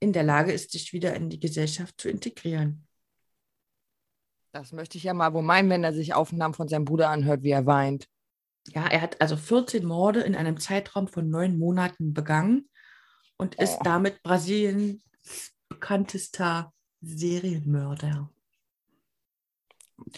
in 0.00 0.12
der 0.12 0.24
Lage 0.24 0.52
ist, 0.52 0.72
sich 0.72 0.92
wieder 0.92 1.14
in 1.14 1.28
die 1.30 1.38
Gesellschaft 1.38 2.00
zu 2.00 2.08
integrieren. 2.08 2.86
Das 4.52 4.72
möchte 4.72 4.98
ich 4.98 5.04
ja 5.04 5.14
mal 5.14 5.32
wo 5.32 5.42
meinen, 5.42 5.70
wenn 5.70 5.84
er 5.84 5.92
sich 5.92 6.12
Aufnahmen 6.14 6.54
von 6.54 6.66
seinem 6.66 6.84
Bruder 6.84 7.08
anhört, 7.10 7.44
wie 7.44 7.50
er 7.50 7.66
weint. 7.66 8.08
Ja, 8.68 8.86
er 8.86 9.00
hat 9.00 9.20
also 9.20 9.36
14 9.36 9.84
Morde 9.84 10.20
in 10.20 10.34
einem 10.34 10.58
Zeitraum 10.58 11.06
von 11.06 11.30
neun 11.30 11.58
Monaten 11.58 12.12
begangen 12.12 12.68
und 13.36 13.54
ist 13.54 13.76
Oh. 13.80 13.84
damit 13.84 14.22
Brasiliens 14.22 15.02
bekanntester 15.68 16.72
Serienmörder. 17.00 18.30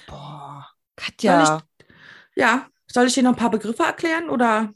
Boah. 0.07 0.69
Katja. 0.97 1.63
Ja, 2.35 2.69
soll 2.93 3.07
ich 3.07 3.15
dir 3.15 3.23
noch 3.23 3.31
ein 3.33 3.37
paar 3.37 3.51
Begriffe 3.51 3.83
erklären 3.85 4.29
oder 4.31 4.73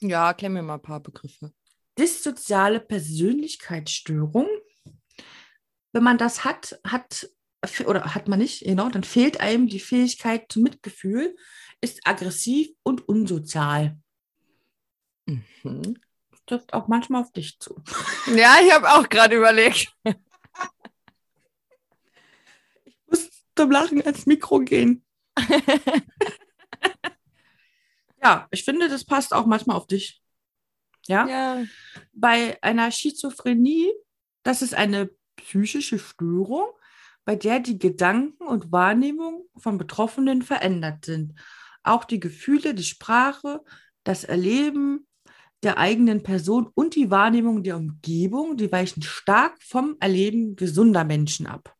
Ja, 0.00 0.28
erklär 0.28 0.50
mir 0.50 0.62
mal 0.62 0.74
ein 0.74 0.82
paar 0.82 1.00
Begriffe. 1.00 1.52
dissoziale 1.98 2.80
Persönlichkeitsstörung? 2.80 4.46
Wenn 5.92 6.02
man 6.02 6.18
das 6.18 6.44
hat, 6.44 6.80
hat 6.84 7.28
oder 7.86 8.14
hat 8.14 8.28
man 8.28 8.40
nicht, 8.40 8.64
genau, 8.64 8.88
dann 8.90 9.04
fehlt 9.04 9.40
einem 9.40 9.68
die 9.68 9.80
Fähigkeit 9.80 10.46
zum 10.50 10.64
Mitgefühl, 10.64 11.36
ist 11.80 12.00
aggressiv 12.04 12.68
und 12.82 13.08
unsozial. 13.08 13.96
Mhm. 15.26 15.96
Trifft 16.46 16.74
auch 16.74 16.88
manchmal 16.88 17.22
auf 17.22 17.32
dich 17.32 17.58
zu. 17.58 17.80
Ja, 18.34 18.56
ich 18.62 18.72
habe 18.72 18.90
auch 18.90 19.08
gerade 19.08 19.36
überlegt. 19.36 19.94
muss 23.06 23.30
zum 23.56 23.70
Lachen 23.70 24.02
ans 24.02 24.26
Mikro 24.26 24.60
gehen. 24.60 25.04
ja, 28.24 28.48
ich 28.50 28.64
finde, 28.64 28.88
das 28.88 29.04
passt 29.04 29.34
auch 29.34 29.46
manchmal 29.46 29.76
auf 29.76 29.86
dich. 29.86 30.22
Ja? 31.06 31.26
Ja. 31.28 31.64
Bei 32.12 32.58
einer 32.62 32.90
Schizophrenie, 32.90 33.92
das 34.42 34.62
ist 34.62 34.74
eine 34.74 35.10
psychische 35.36 35.98
Störung, 35.98 36.66
bei 37.24 37.36
der 37.36 37.60
die 37.60 37.78
Gedanken 37.78 38.46
und 38.46 38.72
Wahrnehmung 38.72 39.46
von 39.56 39.78
Betroffenen 39.78 40.42
verändert 40.42 41.04
sind. 41.04 41.34
Auch 41.82 42.04
die 42.04 42.20
Gefühle, 42.20 42.74
die 42.74 42.84
Sprache, 42.84 43.62
das 44.04 44.24
Erleben 44.24 45.06
der 45.62 45.78
eigenen 45.78 46.22
Person 46.22 46.70
und 46.74 46.94
die 46.94 47.10
Wahrnehmung 47.10 47.62
der 47.62 47.76
Umgebung, 47.76 48.56
die 48.56 48.70
weichen 48.70 49.02
stark 49.02 49.62
vom 49.62 49.96
Erleben 50.00 50.56
gesunder 50.56 51.04
Menschen 51.04 51.46
ab. 51.46 51.74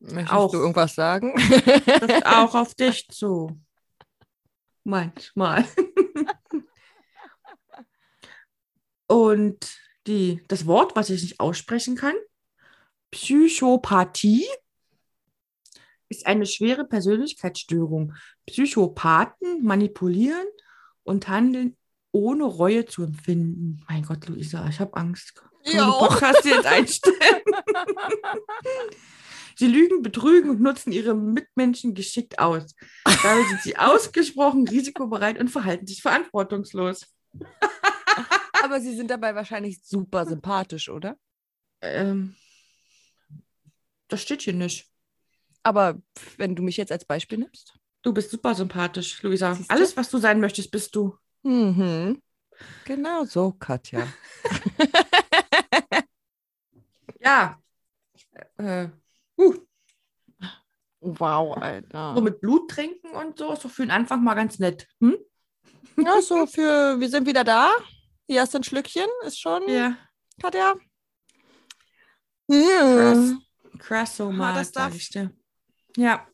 Möchtest 0.00 0.32
Auch. 0.32 0.52
du 0.52 0.58
irgendwas 0.58 0.94
sagen? 0.94 1.34
trifft 1.36 2.26
auch 2.26 2.54
auf 2.54 2.74
dich 2.74 3.08
zu. 3.08 3.60
Manchmal. 4.88 5.66
Und 9.06 9.78
die, 10.06 10.42
das 10.48 10.64
Wort, 10.64 10.96
was 10.96 11.10
ich 11.10 11.20
nicht 11.20 11.40
aussprechen 11.40 11.94
kann, 11.94 12.14
Psychopathie, 13.10 14.46
ist 16.08 16.26
eine 16.26 16.46
schwere 16.46 16.86
Persönlichkeitsstörung. 16.86 18.14
Psychopathen 18.46 19.62
manipulieren 19.62 20.46
und 21.02 21.28
handeln 21.28 21.76
ohne 22.10 22.44
Reue 22.44 22.86
zu 22.86 23.02
empfinden. 23.02 23.84
Mein 23.90 24.04
Gott, 24.04 24.26
Luisa, 24.26 24.66
ich 24.70 24.80
habe 24.80 24.96
Angst. 24.96 25.34
Können 25.34 25.52
Ja, 25.76 25.90
auch. 25.90 26.08
Podcast 26.08 26.46
jetzt 26.46 26.64
einstellen? 26.64 27.42
Sie 29.58 29.66
lügen, 29.66 30.02
betrügen 30.02 30.50
und 30.50 30.60
nutzen 30.60 30.92
ihre 30.92 31.14
Mitmenschen 31.14 31.94
geschickt 31.94 32.38
aus. 32.38 32.74
Dabei 33.04 33.42
sind 33.48 33.62
sie 33.62 33.76
ausgesprochen 33.78 34.68
risikobereit 34.68 35.38
und 35.38 35.48
verhalten 35.48 35.86
sich 35.86 36.00
verantwortungslos. 36.00 37.06
Aber 38.62 38.80
sie 38.80 38.94
sind 38.94 39.10
dabei 39.10 39.34
wahrscheinlich 39.34 39.80
super 39.82 40.26
sympathisch, 40.26 40.88
oder? 40.88 41.16
Ähm, 41.80 42.36
das 44.08 44.22
steht 44.22 44.42
hier 44.42 44.54
nicht. 44.54 44.86
Aber 45.62 46.00
wenn 46.36 46.54
du 46.54 46.62
mich 46.62 46.76
jetzt 46.76 46.92
als 46.92 47.04
Beispiel 47.04 47.38
nimmst. 47.38 47.74
Du 48.02 48.12
bist 48.12 48.30
super 48.30 48.54
sympathisch, 48.54 49.22
Luisa. 49.22 49.54
Siehst 49.54 49.70
du? 49.70 49.74
Alles, 49.74 49.96
was 49.96 50.08
du 50.08 50.18
sein 50.18 50.40
möchtest, 50.40 50.70
bist 50.70 50.94
du. 50.94 51.16
Mhm. 51.42 52.22
Genau 52.84 53.24
so, 53.24 53.52
Katja. 53.52 54.06
Ja. 57.20 57.60
Äh, 58.56 58.88
uh, 59.38 59.54
Wow, 61.00 61.56
Alter. 61.56 62.14
so 62.16 62.20
mit 62.20 62.40
Blut 62.40 62.70
trinken 62.70 63.10
und 63.12 63.38
so 63.38 63.52
ist 63.52 63.64
doch 63.64 63.70
für 63.70 63.82
den 63.82 63.90
Anfang 63.92 64.22
mal 64.24 64.34
ganz 64.34 64.58
nett. 64.58 64.88
Hm? 65.00 65.16
Ja, 65.96 66.20
so 66.20 66.46
für, 66.46 66.98
wir 66.98 67.08
sind 67.08 67.26
wieder 67.26 67.44
da. 67.44 67.70
Hier 68.26 68.42
du 68.54 68.58
ein 68.58 68.64
Schlückchen, 68.64 69.06
ist 69.24 69.40
schon, 69.40 69.68
Ja. 69.68 69.96
Katja. 70.40 70.74
Krass. 72.48 73.30
Ja. 73.30 73.38
Krass, 73.78 74.16
so 74.16 74.32
Harter 74.36 74.90
mal. 74.90 75.30
Ja. 75.96 76.26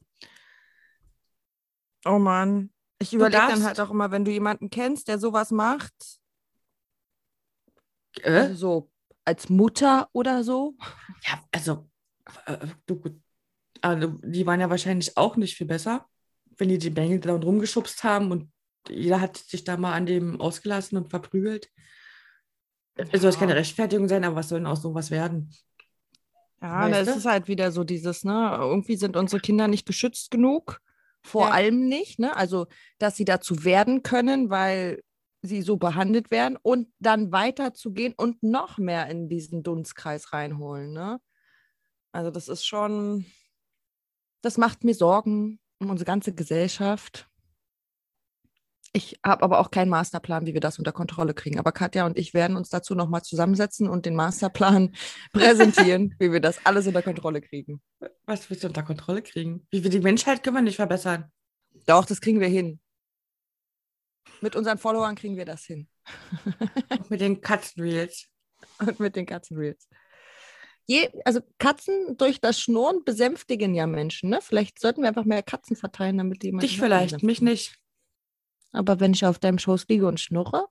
Oh 2.05 2.19
Mann. 2.19 2.71
Ich 2.99 3.13
überlege 3.13 3.47
dann 3.49 3.65
halt 3.65 3.81
auch 3.81 3.91
immer, 3.91 4.11
wenn 4.11 4.25
du 4.25 4.31
jemanden 4.31 4.71
kennst, 4.71 5.09
der 5.09 5.19
sowas 5.19 5.51
macht, 5.51 5.93
Äh? 8.23 8.31
also 8.41 8.55
so 8.55 8.91
als 9.25 9.49
Mutter 9.49 10.09
oder 10.13 10.45
so. 10.45 10.75
Ja, 11.27 11.43
also, 11.53 11.89
du, 12.87 13.03
also, 13.81 14.09
die 14.23 14.47
waren 14.47 14.61
ja 14.61 14.71
wahrscheinlich 14.71 15.17
auch 15.17 15.37
nicht 15.37 15.57
viel 15.57 15.67
besser, 15.67 16.07
wenn 16.57 16.69
die 16.69 16.79
die 16.79 16.91
Bengel 16.91 17.21
da 17.21 17.35
rumgeschubst 17.35 18.05
haben 18.05 18.31
und 18.31 18.51
jeder 18.89 19.21
hat 19.21 19.37
sich 19.37 19.65
da 19.65 19.77
mal 19.77 19.95
an 19.95 20.07
dem 20.07 20.41
ausgelassen 20.41 20.99
und 20.99 21.09
verprügelt. 21.11 21.69
Es 22.97 23.21
soll 23.21 23.31
jetzt 23.31 23.41
keine 23.41 23.57
Rechtfertigung 23.57 24.09
sein, 24.09 24.25
aber 24.25 24.37
was 24.37 24.49
soll 24.49 24.61
denn 24.61 24.67
aus 24.67 24.83
sowas 24.83 25.11
werden? 25.11 25.51
Ja, 26.63 26.89
du? 26.89 26.97
ist 26.97 27.25
halt 27.27 27.49
wieder 27.49 27.73
so 27.73 27.85
dieses, 27.85 28.25
ne, 28.25 28.57
irgendwie 28.59 28.97
sind 28.97 29.17
unsere 29.17 29.41
Kinder 29.41 29.69
nicht 29.69 29.87
geschützt 29.87 30.31
genug. 30.31 30.81
Vor 31.23 31.47
Ja. 31.47 31.51
allem 31.53 31.89
nicht, 31.89 32.19
ne? 32.19 32.37
Also, 32.37 32.67
dass 32.99 33.17
sie 33.17 33.25
dazu 33.25 33.65
werden 33.65 34.03
können, 34.03 34.51
weil 34.51 35.03
sie 35.43 35.63
so 35.63 35.77
behandelt 35.77 36.31
werden 36.31 36.59
und 36.63 36.89
dann 37.01 37.33
weiterzugehen 37.33 38.15
und 38.17 38.43
noch 38.43 38.79
mehr 38.79 39.09
in 39.09 39.29
diesen 39.29 39.63
Dunstkreis 39.63 40.33
reinholen, 40.33 40.93
ne? 40.93 41.21
Also, 42.15 42.31
das 42.31 42.47
ist 42.47 42.65
schon, 42.65 43.27
das 44.41 44.57
macht 44.57 44.85
mir 44.85 44.95
Sorgen 44.95 45.59
um 45.81 45.91
unsere 45.91 46.07
ganze 46.07 46.33
Gesellschaft. 46.33 47.29
Ich 48.93 49.19
habe 49.27 49.43
aber 49.43 49.59
auch 49.59 49.73
keinen 49.73 49.89
Masterplan, 49.89 50.47
wie 50.47 50.55
wir 50.55 50.61
das 50.61 50.79
unter 50.79 50.93
Kontrolle 50.93 51.35
kriegen. 51.35 51.59
Aber 51.59 51.73
Katja 51.73 52.07
und 52.07 52.17
ich 52.17 52.33
werden 52.33 52.57
uns 52.57 52.69
dazu 52.69 52.95
nochmal 52.95 53.23
zusammensetzen 53.23 53.89
und 53.89 54.07
den 54.07 54.15
Masterplan 54.15 54.95
präsentieren, 55.33 56.15
wie 56.21 56.31
wir 56.31 56.39
das 56.39 56.65
alles 56.65 56.87
unter 56.87 57.03
Kontrolle 57.03 57.41
kriegen. 57.41 57.83
Was 58.27 58.49
willst 58.49 58.63
du 58.63 58.69
unter 58.69 58.85
Kontrolle 58.85 59.21
kriegen? 59.21 59.67
Wie 59.73 59.83
wir 59.83 59.91
die 59.91 59.99
Menschheit 59.99 60.45
können 60.45 60.55
wir 60.55 60.63
nicht 60.63 60.77
verbessern. 60.77 61.33
Doch, 61.85 62.05
das 62.05 62.21
kriegen 62.21 62.39
wir 62.39 62.47
hin. 62.47 62.79
Mit 64.41 64.55
unseren 64.55 64.79
Followern 64.79 65.17
kriegen 65.17 65.37
wir 65.37 65.47
das 65.47 65.65
hin. 65.65 65.89
Mit 67.09 67.21
den 67.21 67.41
Katzenreels. 67.41 68.29
Und 68.79 69.01
mit 69.01 69.17
den 69.17 69.27
Katzenreels. 69.27 69.89
Je, 70.87 71.09
also 71.25 71.41
Katzen 71.59 72.17
durch 72.19 72.41
das 72.41 72.61
Schnurren 72.61 73.05
besänftigen 73.05 73.75
ja 73.75 73.87
Menschen, 73.87 74.31
ne? 74.31 74.41
Vielleicht 74.43 74.79
sollten 74.79 75.03
wir 75.03 75.09
einfach 75.09 75.25
mehr 75.25 75.43
Katzen 75.43 75.77
verteilen, 75.77 76.19
damit 76.19 76.43
die 76.43 76.53
Dich 76.53 76.79
vielleicht, 76.79 77.23
mich 77.23 77.41
nicht. 77.41 77.79
Aber 78.73 79.01
wenn 79.01 79.13
ich 79.13 79.25
auf 79.25 79.39
deinem 79.39 79.59
Schoß 79.59 79.87
liege 79.89 80.07
und 80.07 80.21
schnurre, 80.21 80.67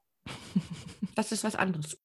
Das 1.15 1.31
ist 1.31 1.43
was 1.43 1.55
anderes. 1.55 1.97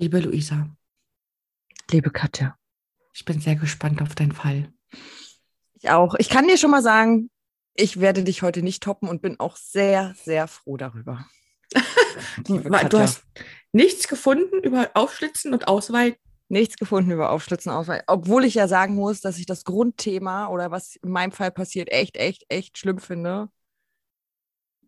Liebe 0.00 0.20
Luisa, 0.20 0.66
liebe 1.90 2.10
Katja. 2.10 2.56
ich 3.12 3.26
bin 3.26 3.38
sehr 3.38 3.56
gespannt 3.56 4.00
auf 4.00 4.14
deinen 4.14 4.32
Fall. 4.32 4.72
Ich 5.74 5.90
auch. 5.90 6.14
Ich 6.16 6.30
kann 6.30 6.48
dir 6.48 6.56
schon 6.56 6.70
mal 6.70 6.82
sagen, 6.82 7.30
ich 7.74 8.00
werde 8.00 8.24
dich 8.24 8.40
heute 8.40 8.62
nicht 8.62 8.82
toppen 8.82 9.10
und 9.10 9.20
bin 9.20 9.38
auch 9.38 9.56
sehr, 9.56 10.14
sehr 10.14 10.48
froh 10.48 10.78
darüber. 10.78 11.26
Liebe 12.48 12.70
du 12.88 12.98
hast 12.98 13.24
nichts 13.72 14.08
gefunden 14.08 14.62
über 14.62 14.90
Aufschlitzen 14.94 15.52
und 15.52 15.68
Ausweiten? 15.68 16.18
Nichts 16.48 16.78
gefunden 16.78 17.10
über 17.10 17.28
Aufschlitzen, 17.28 17.70
Ausweiten. 17.70 18.04
Obwohl 18.06 18.46
ich 18.46 18.54
ja 18.54 18.68
sagen 18.68 18.94
muss, 18.94 19.20
dass 19.20 19.36
ich 19.36 19.44
das 19.44 19.64
Grundthema 19.64 20.46
oder 20.46 20.70
was 20.70 20.96
in 20.96 21.10
meinem 21.10 21.32
Fall 21.32 21.50
passiert, 21.50 21.92
echt, 21.92 22.16
echt, 22.16 22.46
echt 22.48 22.78
schlimm 22.78 23.00
finde. 23.00 23.50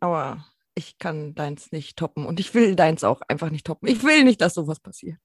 Aber 0.01 0.43
ich 0.75 0.99
kann 0.99 1.35
deins 1.35 1.73
nicht 1.73 1.97
toppen 1.97 2.27
und 2.27 2.41
ich 2.41 2.55
will 2.55 2.77
deins 2.77 3.05
auch 3.05 3.21
einfach 3.29 3.51
nicht 3.51 3.67
toppen. 3.67 3.89
Ich 3.89 4.03
will 4.03 4.25
nicht, 4.25 4.41
dass 4.41 4.55
sowas 4.55 4.81
passiert. 4.81 5.21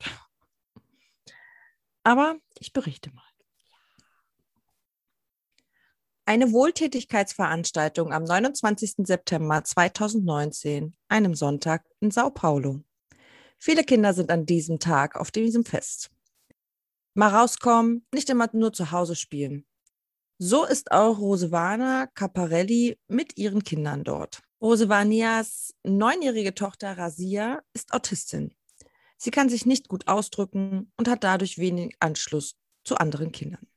Aber 2.04 2.38
ich 2.60 2.74
berichte 2.74 3.12
mal. 3.12 3.24
Eine 6.26 6.52
Wohltätigkeitsveranstaltung 6.52 8.12
am 8.12 8.24
29. 8.24 9.08
September 9.08 9.64
2019, 9.64 10.94
einem 11.08 11.36
Sonntag 11.36 11.86
in 12.02 12.12
Sao 12.12 12.30
Paulo. 12.30 12.84
Viele 13.58 13.86
Kinder 13.86 14.14
sind 14.14 14.30
an 14.30 14.46
diesem 14.46 14.80
Tag 14.80 15.16
auf 15.16 15.32
diesem 15.32 15.64
Fest. 15.64 16.12
Mal 17.14 17.30
rauskommen, 17.30 18.06
nicht 18.14 18.30
immer 18.30 18.50
nur 18.52 18.74
zu 18.74 18.92
Hause 18.92 19.16
spielen. 19.16 19.66
So 20.38 20.66
ist 20.66 20.92
auch 20.92 21.18
Rosevana 21.18 22.08
Caparelli 22.14 23.00
mit 23.08 23.38
ihren 23.38 23.64
Kindern 23.64 24.04
dort. 24.04 24.44
Rosevanias 24.62 25.76
neunjährige 25.84 26.56
Tochter 26.56 26.98
Razia 26.98 27.62
ist 27.74 27.94
Autistin. 27.94 28.56
Sie 29.18 29.32
kann 29.32 29.50
sich 29.50 29.66
nicht 29.66 29.88
gut 29.88 30.08
ausdrücken 30.08 30.92
und 30.98 31.08
hat 31.08 31.24
dadurch 31.24 31.58
wenig 31.58 31.96
Anschluss 32.00 32.56
zu 32.84 32.98
anderen 32.98 33.32
Kindern. 33.32 33.68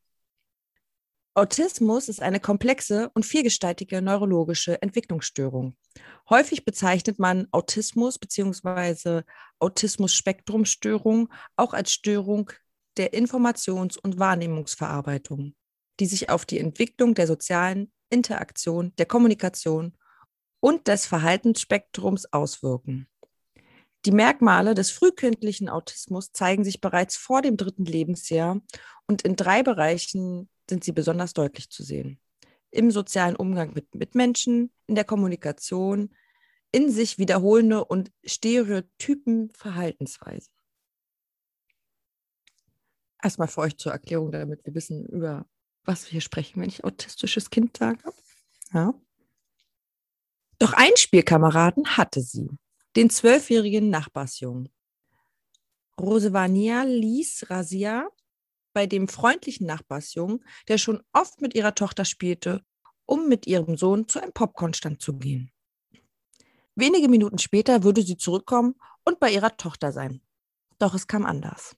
Autismus 1.34 2.08
ist 2.08 2.20
eine 2.20 2.40
komplexe 2.40 3.10
und 3.14 3.24
vielgestaltige 3.24 4.02
neurologische 4.02 4.80
Entwicklungsstörung. 4.82 5.76
Häufig 6.28 6.64
bezeichnet 6.64 7.18
man 7.18 7.46
Autismus 7.52 8.18
bzw. 8.18 9.22
Autismus-Spektrumstörung 9.58 11.28
auch 11.56 11.72
als 11.72 11.92
Störung 11.92 12.50
der 12.96 13.12
Informations- 13.12 13.96
und 13.98 14.18
Wahrnehmungsverarbeitung, 14.18 15.54
die 16.00 16.06
sich 16.06 16.30
auf 16.30 16.44
die 16.46 16.58
Entwicklung 16.58 17.14
der 17.14 17.26
sozialen 17.26 17.92
Interaktion, 18.10 18.92
der 18.96 19.06
Kommunikation 19.06 19.96
und 20.60 20.88
des 20.88 21.06
Verhaltensspektrums 21.06 22.32
auswirken. 22.32 23.08
Die 24.06 24.12
Merkmale 24.12 24.74
des 24.74 24.90
frühkindlichen 24.90 25.68
Autismus 25.68 26.32
zeigen 26.32 26.64
sich 26.64 26.80
bereits 26.80 27.16
vor 27.16 27.42
dem 27.42 27.56
dritten 27.56 27.84
Lebensjahr 27.84 28.60
und 29.06 29.22
in 29.22 29.36
drei 29.36 29.62
Bereichen 29.62 30.48
sind 30.68 30.84
sie 30.84 30.92
besonders 30.92 31.34
deutlich 31.34 31.68
zu 31.68 31.82
sehen. 31.82 32.18
Im 32.70 32.90
sozialen 32.90 33.36
Umgang 33.36 33.74
mit 33.74 33.94
Mitmenschen, 33.94 34.72
in 34.86 34.94
der 34.94 35.04
Kommunikation, 35.04 36.14
in 36.72 36.90
sich 36.90 37.18
wiederholende 37.18 37.84
und 37.84 38.12
stereotypen 38.24 39.50
Verhaltensweisen. 39.50 40.52
Erstmal 43.22 43.48
für 43.48 43.60
euch 43.62 43.76
zur 43.76 43.92
Erklärung, 43.92 44.30
damit 44.30 44.64
wir 44.64 44.74
wissen, 44.74 45.04
über 45.06 45.46
was 45.84 46.04
wir 46.04 46.12
hier 46.12 46.20
sprechen, 46.20 46.62
wenn 46.62 46.68
ich 46.68 46.84
autistisches 46.84 47.50
Kind 47.50 47.76
sage. 47.76 48.02
Ja. 48.72 48.94
Doch 50.60 50.74
einen 50.74 50.96
Spielkameraden 50.96 51.96
hatte 51.96 52.20
sie, 52.20 52.50
den 52.94 53.08
zwölfjährigen 53.08 53.88
Nachbarsjungen. 53.88 54.68
Rosevania 55.98 56.82
ließ 56.82 57.48
Razia 57.48 58.06
bei 58.74 58.86
dem 58.86 59.08
freundlichen 59.08 59.66
Nachbarsjungen, 59.66 60.44
der 60.68 60.76
schon 60.76 61.02
oft 61.14 61.40
mit 61.40 61.54
ihrer 61.54 61.74
Tochter 61.74 62.04
spielte, 62.04 62.62
um 63.06 63.26
mit 63.26 63.46
ihrem 63.46 63.78
Sohn 63.78 64.06
zu 64.06 64.20
einem 64.20 64.34
Popcornstand 64.34 65.00
zu 65.00 65.16
gehen. 65.16 65.50
Wenige 66.74 67.08
Minuten 67.08 67.38
später 67.38 67.82
würde 67.82 68.02
sie 68.02 68.18
zurückkommen 68.18 68.74
und 69.04 69.18
bei 69.18 69.32
ihrer 69.32 69.56
Tochter 69.56 69.92
sein. 69.92 70.20
Doch 70.78 70.92
es 70.92 71.06
kam 71.06 71.24
anders. 71.24 71.74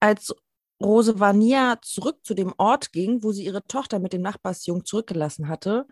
Als 0.00 0.34
Rosevania 0.82 1.78
zurück 1.82 2.24
zu 2.24 2.32
dem 2.32 2.54
Ort 2.56 2.92
ging, 2.92 3.22
wo 3.22 3.32
sie 3.32 3.44
ihre 3.44 3.62
Tochter 3.66 3.98
mit 3.98 4.14
dem 4.14 4.22
Nachbarsjungen 4.22 4.86
zurückgelassen 4.86 5.48
hatte, 5.48 5.86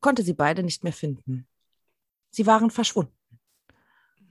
konnte 0.00 0.24
sie 0.24 0.34
beide 0.34 0.64
nicht 0.64 0.82
mehr 0.82 0.92
finden. 0.92 1.46
Sie 2.32 2.46
waren 2.46 2.70
verschwunden. 2.70 3.14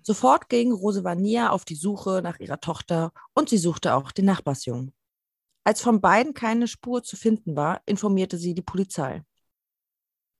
Sofort 0.01 0.49
ging 0.49 0.71
Rosevania 0.71 1.51
auf 1.51 1.63
die 1.63 1.75
Suche 1.75 2.21
nach 2.23 2.39
ihrer 2.39 2.59
Tochter 2.59 3.13
und 3.33 3.49
sie 3.49 3.59
suchte 3.59 3.93
auch 3.93 4.11
den 4.11 4.25
Nachbarsjungen. 4.25 4.93
Als 5.63 5.81
von 5.81 6.01
beiden 6.01 6.33
keine 6.33 6.67
Spur 6.67 7.03
zu 7.03 7.15
finden 7.15 7.55
war, 7.55 7.81
informierte 7.85 8.37
sie 8.37 8.55
die 8.55 8.63
Polizei. 8.63 9.23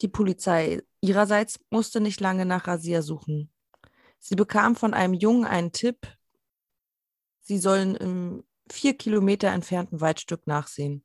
Die 0.02 0.08
Polizei 0.08 0.82
ihrerseits 1.00 1.60
musste 1.70 2.02
nicht 2.02 2.20
lange 2.20 2.48
nach 2.48 2.66
Rasia 2.66 3.04
suchen. 3.04 3.52
Sie 4.18 4.36
bekam 4.36 4.76
von 4.76 4.96
einem 4.96 5.14
Jungen 5.14 5.46
einen 5.46 5.72
Tipp, 5.72 6.08
sie 7.42 7.60
sollen 7.60 7.96
im 7.96 8.44
vier 8.72 8.98
Kilometer 8.98 9.50
entfernten 9.50 10.02
Waldstück 10.02 10.48
nachsehen. 10.48 11.04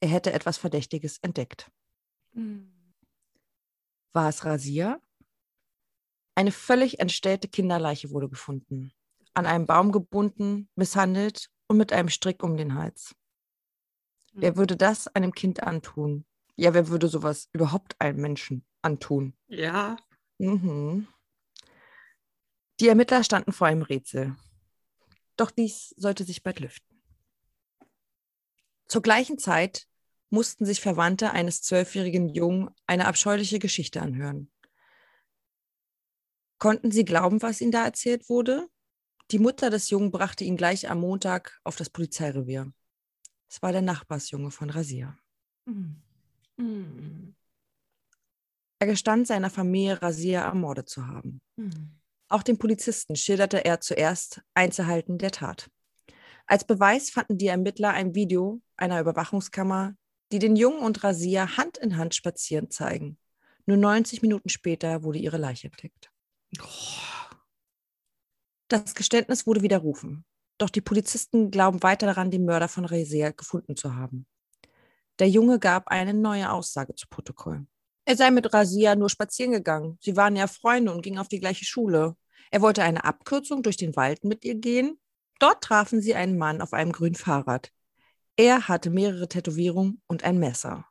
Er 0.00 0.08
hätte 0.08 0.32
etwas 0.32 0.56
Verdächtiges 0.56 1.18
entdeckt. 1.18 1.70
Mhm. 2.32 2.72
War 4.12 4.28
es 4.28 4.44
Rasia? 4.44 5.00
Eine 6.38 6.52
völlig 6.52 7.00
entstellte 7.00 7.48
Kinderleiche 7.48 8.12
wurde 8.12 8.28
gefunden, 8.28 8.92
an 9.34 9.44
einem 9.44 9.66
Baum 9.66 9.90
gebunden, 9.90 10.68
misshandelt 10.76 11.50
und 11.66 11.78
mit 11.78 11.92
einem 11.92 12.08
Strick 12.10 12.44
um 12.44 12.56
den 12.56 12.74
Hals. 12.74 13.16
Wer 14.34 14.56
würde 14.56 14.76
das 14.76 15.08
einem 15.08 15.32
Kind 15.32 15.64
antun? 15.64 16.26
Ja, 16.54 16.74
wer 16.74 16.86
würde 16.90 17.08
sowas 17.08 17.48
überhaupt 17.52 18.00
einem 18.00 18.20
Menschen 18.20 18.64
antun? 18.82 19.36
Ja. 19.48 19.96
Mhm. 20.38 21.08
Die 22.78 22.86
Ermittler 22.86 23.24
standen 23.24 23.50
vor 23.50 23.66
einem 23.66 23.82
Rätsel. 23.82 24.36
Doch 25.36 25.50
dies 25.50 25.92
sollte 25.96 26.22
sich 26.22 26.44
bald 26.44 26.60
lüften. 26.60 27.02
Zur 28.86 29.02
gleichen 29.02 29.38
Zeit 29.38 29.88
mussten 30.30 30.64
sich 30.64 30.80
Verwandte 30.80 31.32
eines 31.32 31.62
zwölfjährigen 31.62 32.28
Jungen 32.28 32.70
eine 32.86 33.08
abscheuliche 33.08 33.58
Geschichte 33.58 34.00
anhören. 34.00 34.52
Konnten 36.58 36.90
sie 36.90 37.04
glauben, 37.04 37.40
was 37.42 37.60
ihnen 37.60 37.72
da 37.72 37.84
erzählt 37.84 38.28
wurde? 38.28 38.68
Die 39.30 39.38
Mutter 39.38 39.70
des 39.70 39.90
Jungen 39.90 40.10
brachte 40.10 40.44
ihn 40.44 40.56
gleich 40.56 40.90
am 40.90 41.00
Montag 41.00 41.60
auf 41.62 41.76
das 41.76 41.90
Polizeirevier. 41.90 42.72
Es 43.48 43.62
war 43.62 43.72
der 43.72 43.82
Nachbarsjunge 43.82 44.50
von 44.50 44.70
Rasier. 44.70 45.16
Mhm. 45.66 46.02
Mhm. 46.56 47.34
Er 48.80 48.86
gestand 48.86 49.26
seiner 49.26 49.50
Familie, 49.50 50.00
Rasier 50.00 50.40
ermordet 50.40 50.88
zu 50.88 51.06
haben. 51.06 51.40
Mhm. 51.56 51.98
Auch 52.28 52.42
den 52.42 52.58
Polizisten 52.58 53.16
schilderte 53.16 53.64
er 53.64 53.80
zuerst 53.80 54.42
Einzelheiten 54.54 55.18
der 55.18 55.30
Tat. 55.30 55.70
Als 56.46 56.64
Beweis 56.64 57.10
fanden 57.10 57.38
die 57.38 57.46
Ermittler 57.46 57.90
ein 57.90 58.14
Video 58.14 58.60
einer 58.76 59.00
Überwachungskammer, 59.00 59.94
die 60.32 60.38
den 60.38 60.56
Jungen 60.56 60.80
und 60.80 61.04
Rasier 61.04 61.56
Hand 61.56 61.78
in 61.78 61.96
Hand 61.96 62.14
spazieren 62.14 62.70
zeigen. 62.70 63.18
Nur 63.66 63.76
90 63.76 64.22
Minuten 64.22 64.48
später 64.48 65.02
wurde 65.02 65.18
ihre 65.18 65.38
Leiche 65.38 65.68
entdeckt. 65.68 66.10
Das 68.68 68.94
Geständnis 68.94 69.46
wurde 69.46 69.62
widerrufen. 69.62 70.24
Doch 70.58 70.70
die 70.70 70.80
Polizisten 70.80 71.50
glauben 71.50 71.82
weiter 71.82 72.06
daran, 72.06 72.30
den 72.30 72.44
Mörder 72.44 72.68
von 72.68 72.84
Rasier 72.84 73.32
gefunden 73.32 73.76
zu 73.76 73.94
haben. 73.94 74.26
Der 75.18 75.28
Junge 75.28 75.58
gab 75.58 75.88
eine 75.88 76.14
neue 76.14 76.50
Aussage 76.50 76.94
zu 76.94 77.06
Protokoll. 77.08 77.66
Er 78.04 78.16
sei 78.16 78.30
mit 78.30 78.52
Rasier 78.52 78.96
nur 78.96 79.10
spazieren 79.10 79.52
gegangen. 79.52 79.98
Sie 80.00 80.16
waren 80.16 80.36
ja 80.36 80.46
Freunde 80.46 80.92
und 80.92 81.02
gingen 81.02 81.18
auf 81.18 81.28
die 81.28 81.40
gleiche 81.40 81.64
Schule. 81.64 82.16
Er 82.50 82.62
wollte 82.62 82.82
eine 82.82 83.04
Abkürzung 83.04 83.62
durch 83.62 83.76
den 83.76 83.96
Wald 83.96 84.24
mit 84.24 84.44
ihr 84.44 84.54
gehen. 84.54 84.98
Dort 85.38 85.62
trafen 85.62 86.00
sie 86.00 86.14
einen 86.14 86.38
Mann 86.38 86.60
auf 86.60 86.72
einem 86.72 86.92
grünen 86.92 87.14
Fahrrad. 87.14 87.70
Er 88.36 88.68
hatte 88.68 88.90
mehrere 88.90 89.28
Tätowierungen 89.28 90.00
und 90.06 90.24
ein 90.24 90.38
Messer. 90.38 90.86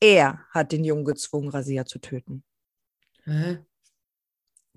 Er 0.00 0.44
hat 0.50 0.72
den 0.72 0.84
Jungen 0.84 1.04
gezwungen, 1.04 1.50
Rasier 1.50 1.84
zu 1.84 1.98
töten. 1.98 2.44
Hä? 3.24 3.58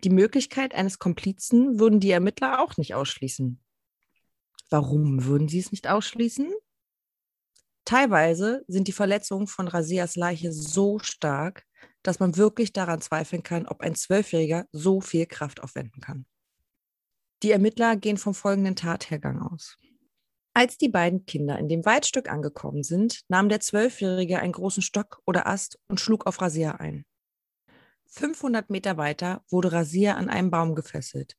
Die 0.04 0.10
Möglichkeit 0.10 0.74
eines 0.74 0.98
Komplizen 0.98 1.80
würden 1.80 2.00
die 2.00 2.12
Ermittler 2.12 2.60
auch 2.60 2.78
nicht 2.78 2.96
ausschließen. 2.96 3.60
Warum 4.70 5.26
würden 5.26 5.48
sie 5.48 5.60
es 5.60 5.72
nicht 5.72 5.88
ausschließen? 5.88 6.52
Teilweise 7.86 8.64
sind 8.68 8.88
die 8.88 8.94
Verletzungen 8.94 9.48
von 9.48 9.68
Rasias 9.68 10.16
Leiche 10.16 10.52
so 10.52 11.00
stark, 11.00 11.66
dass 12.04 12.20
man 12.20 12.38
wirklich 12.38 12.74
daran 12.74 13.02
zweifeln 13.02 13.44
kann, 13.44 13.68
ob 13.68 13.82
ein 13.82 13.96
Zwölfjähriger 13.96 14.66
so 14.72 15.02
viel 15.02 15.26
Kraft 15.26 15.62
aufwenden 15.62 16.02
kann. 16.02 16.26
Die 17.44 17.52
Ermittler 17.52 17.96
gehen 17.96 18.18
vom 18.18 18.34
folgenden 18.34 18.76
Tathergang 18.76 19.42
aus. 19.42 19.78
Als 20.54 20.78
die 20.78 20.90
beiden 20.90 21.26
Kinder 21.26 21.58
in 21.58 21.70
dem 21.70 21.86
Waldstück 21.86 22.30
angekommen 22.30 22.84
sind, 22.84 23.22
nahm 23.30 23.50
der 23.50 23.62
Zwölfjährige 23.62 24.40
einen 24.40 24.54
großen 24.54 24.84
Stock 24.84 25.22
oder 25.26 25.48
Ast 25.48 25.80
und 25.88 26.00
schlug 26.00 26.28
auf 26.28 26.42
Rasier 26.42 26.80
ein. 26.80 27.06
500 28.12 28.70
Meter 28.70 28.98
weiter 28.98 29.44
wurde 29.50 29.72
Rasier 29.72 30.18
an 30.18 30.30
einem 30.30 30.52
Baum 30.52 30.76
gefesselt. 30.76 31.36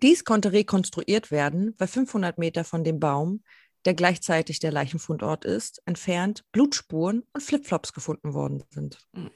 Dies 0.00 0.24
konnte 0.24 0.52
rekonstruiert 0.52 1.30
werden, 1.30 1.74
weil 1.78 1.88
500 1.88 2.38
Meter 2.38 2.64
von 2.64 2.84
dem 2.84 2.98
Baum, 2.98 3.42
der 3.84 3.94
gleichzeitig 3.94 4.58
der 4.60 4.72
Leichenfundort 4.72 5.44
ist, 5.44 5.82
entfernt 5.84 6.44
Blutspuren 6.52 7.24
und 7.32 7.42
Flipflops 7.42 7.92
gefunden 7.92 8.32
worden 8.32 8.62
sind. 8.70 8.98
Mhm. 9.12 9.30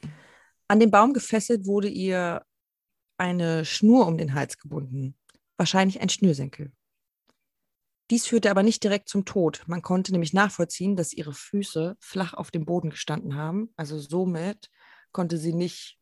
An 0.69 0.81
den 0.81 0.91
Baum 0.91 1.13
gefesselt 1.13 1.67
wurde 1.67 1.89
ihr 1.89 2.43
eine 3.19 3.65
Schnur 3.65 4.07
um 4.07 4.19
den 4.19 4.35
Hals 4.35 4.59
gebunden, 4.59 5.17
wahrscheinlich 5.57 6.01
ein 6.01 6.09
Schnürsenkel. 6.09 6.73
Dies 8.11 8.27
führte 8.27 8.51
aber 8.51 8.63
nicht 8.63 8.85
direkt 8.85 9.09
zum 9.09 9.25
Tod. 9.25 9.65
Man 9.67 9.83
konnte 9.83 10.13
nämlich 10.13 10.33
nachvollziehen, 10.33 10.95
dass 10.95 11.13
ihre 11.13 11.33
Füße 11.33 11.97
flach 11.99 12.35
auf 12.35 12.53
dem 12.53 12.65
Boden 12.65 12.91
gestanden 12.91 13.35
haben. 13.35 13.73
Also 13.77 13.99
somit 13.99 14.71
konnte 15.11 15.39
sie 15.39 15.53
nicht 15.53 15.99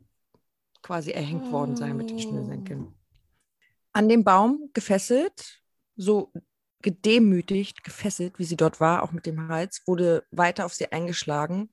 quasi 0.85 1.11
erhängt 1.11 1.51
worden 1.51 1.77
sein 1.77 1.97
mit 1.97 2.11
den 2.11 2.21
Schnürsenkeln. 2.21 2.95
An 3.93 4.09
dem 4.09 4.23
Baum 4.23 4.71
gefesselt, 4.75 5.63
so 5.97 6.33
gedemütigt, 6.83 7.83
gefesselt, 7.83 8.39
wie 8.39 8.45
sie 8.45 8.57
dort 8.57 8.79
war, 8.81 9.03
auch 9.03 9.11
mit 9.13 9.25
dem 9.25 9.49
Hals, 9.49 9.83
wurde 9.87 10.25
weiter 10.31 10.67
auf 10.67 10.75
sie 10.75 10.93
eingeschlagen. 10.93 11.71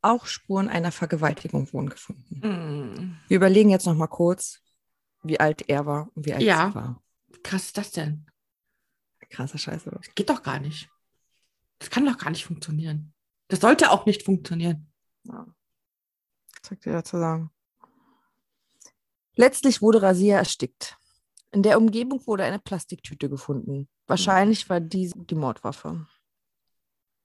Auch 0.00 0.26
Spuren 0.26 0.68
einer 0.68 0.92
Vergewaltigung 0.92 1.70
wurden 1.72 1.90
gefunden. 1.90 2.40
Mhm. 2.42 3.18
Wir 3.28 3.36
überlegen 3.36 3.68
jetzt 3.68 3.84
noch 3.86 3.94
mal 3.94 4.06
kurz, 4.06 4.60
wie 5.22 5.38
alt 5.38 5.68
er 5.68 5.84
war 5.84 6.08
und 6.14 6.24
wie 6.24 6.32
alt 6.32 6.42
Ja. 6.42 6.68
sie 6.70 6.74
war. 6.74 7.02
Krass 7.42 7.66
ist 7.66 7.76
das 7.78 7.90
denn? 7.90 8.26
Krasser 9.28 9.58
Scheiße. 9.58 9.90
Das 9.90 10.14
geht 10.14 10.30
doch 10.30 10.42
gar 10.42 10.58
nicht. 10.58 10.88
Das 11.80 11.90
kann 11.90 12.06
doch 12.06 12.16
gar 12.16 12.30
nicht 12.30 12.46
funktionieren. 12.46 13.12
Das 13.48 13.60
sollte 13.60 13.90
auch 13.90 14.06
nicht 14.06 14.22
funktionieren. 14.22 14.90
Ja. 15.24 15.46
Was 16.62 16.70
sagt 16.70 16.86
ihr 16.86 16.92
dazu 16.92 17.18
sagen? 17.18 17.50
Letztlich 19.38 19.80
wurde 19.80 20.02
Rasia 20.02 20.36
erstickt. 20.36 20.96
In 21.52 21.62
der 21.62 21.78
Umgebung 21.78 22.26
wurde 22.26 22.42
eine 22.42 22.58
Plastiktüte 22.58 23.30
gefunden. 23.30 23.88
Wahrscheinlich 24.08 24.68
war 24.68 24.80
diese 24.80 25.14
die 25.16 25.36
Mordwaffe. 25.36 26.08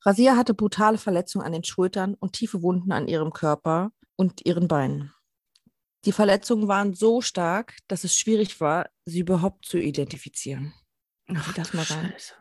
Rasia 0.01 0.35
hatte 0.35 0.53
brutale 0.53 0.99
Verletzungen 0.99 1.43
an 1.43 1.53
den 1.53 1.63
Schultern 1.63 2.13
und 2.13 2.33
tiefe 2.33 2.61
Wunden 2.61 2.91
an 2.91 3.07
ihrem 3.07 3.33
Körper 3.33 3.91
und 4.15 4.45
ihren 4.45 4.67
Beinen. 4.67 5.11
Die 6.05 6.11
Verletzungen 6.11 6.67
waren 6.67 6.93
so 6.93 7.21
stark, 7.21 7.77
dass 7.87 8.03
es 8.03 8.15
schwierig 8.15 8.61
war, 8.61 8.91
sie 9.05 9.21
überhaupt 9.21 9.65
zu 9.65 9.79
identifizieren. 9.79 10.71
Ach, 11.33 11.51
das 11.55 11.73
mal 11.73 11.81
rein. 11.81 12.11
Scheiße. 12.11 12.33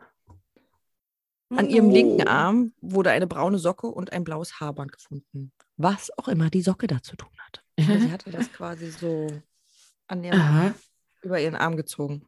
An 1.49 1.69
ihrem 1.71 1.89
linken 1.89 2.27
Oh. 2.27 2.29
Arm 2.29 2.73
wurde 2.79 3.09
eine 3.09 3.25
braune 3.25 3.57
Socke 3.57 3.87
und 3.87 4.13
ein 4.13 4.23
blaues 4.23 4.59
Haarband 4.59 4.91
gefunden. 4.91 5.51
Was 5.77 6.15
auch 6.19 6.27
immer 6.27 6.51
die 6.51 6.61
Socke 6.61 6.85
da 6.85 7.01
zu 7.01 7.15
tun 7.15 7.31
hat. 7.39 7.63
Aber 7.79 7.99
sie 7.99 8.11
hatte 8.11 8.29
das 8.29 8.51
quasi 8.51 8.91
so 8.91 9.41
an 10.07 10.23
ihrem, 10.23 10.39
Aha. 10.39 10.73
über 11.21 11.39
ihren 11.39 11.55
Arm 11.55 11.77
gezogen. 11.77 12.27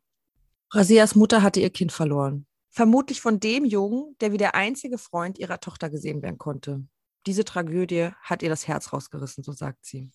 Rasias 0.71 1.15
Mutter 1.15 1.41
hatte 1.41 1.59
ihr 1.59 1.69
Kind 1.69 1.91
verloren. 1.91 2.47
Vermutlich 2.69 3.21
von 3.21 3.39
dem 3.39 3.63
Jungen, 3.63 4.15
der 4.19 4.31
wie 4.31 4.37
der 4.37 4.55
einzige 4.55 4.97
Freund 4.97 5.37
ihrer 5.39 5.59
Tochter 5.59 5.89
gesehen 5.89 6.21
werden 6.21 6.37
konnte. 6.37 6.85
Diese 7.25 7.45
Tragödie 7.45 8.09
hat 8.21 8.43
ihr 8.43 8.49
das 8.49 8.67
Herz 8.67 8.91
rausgerissen, 8.91 9.43
so 9.43 9.53
sagt 9.53 9.85
sie. 9.85 10.11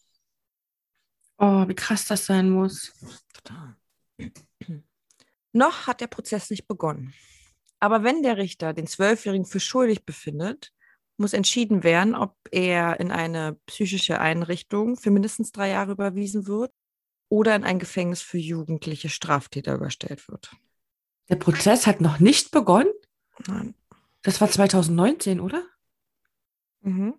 Oh, 1.38 1.66
wie 1.66 1.74
krass 1.74 2.04
das 2.04 2.26
sein 2.26 2.50
muss. 2.50 2.92
Total. 3.32 3.76
Noch 5.52 5.86
hat 5.86 6.00
der 6.00 6.06
Prozess 6.06 6.50
nicht 6.50 6.68
begonnen. 6.68 7.14
Aber 7.78 8.04
wenn 8.04 8.22
der 8.22 8.36
Richter 8.36 8.74
den 8.74 8.86
Zwölfjährigen 8.86 9.46
für 9.46 9.58
schuldig 9.58 10.04
befindet, 10.04 10.72
muss 11.16 11.32
entschieden 11.32 11.82
werden, 11.82 12.14
ob 12.14 12.36
er 12.50 13.00
in 13.00 13.10
eine 13.10 13.58
psychische 13.66 14.20
Einrichtung 14.20 14.96
für 14.96 15.10
mindestens 15.10 15.50
drei 15.50 15.70
Jahre 15.70 15.92
überwiesen 15.92 16.46
wird 16.46 16.72
oder 17.30 17.54
in 17.56 17.64
ein 17.64 17.78
Gefängnis 17.78 18.20
für 18.20 18.38
jugendliche 18.38 19.08
Straftäter 19.08 19.74
überstellt 19.74 20.28
wird. 20.28 20.50
Der 21.30 21.36
Prozess 21.36 21.86
hat 21.86 22.00
noch 22.00 22.18
nicht 22.18 22.50
begonnen. 22.50 22.92
Nein. 23.46 23.74
Das 24.22 24.40
war 24.40 24.50
2019, 24.50 25.40
oder? 25.40 25.64
Mhm. 26.82 27.14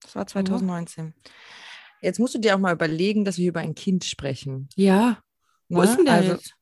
Das 0.00 0.14
war 0.14 0.26
2019. 0.26 1.12
Jetzt 2.00 2.18
musst 2.18 2.34
du 2.34 2.38
dir 2.38 2.54
auch 2.54 2.60
mal 2.60 2.72
überlegen, 2.72 3.24
dass 3.24 3.36
wir 3.36 3.48
über 3.48 3.60
ein 3.60 3.74
Kind 3.74 4.04
sprechen. 4.04 4.68
Ja. 4.76 5.18
Wo 5.68 5.78
ne? 5.78 5.84
ist 5.84 5.96
denn 5.96 6.04
der 6.04 6.14
also, 6.14 6.32
jetzt? 6.32 6.54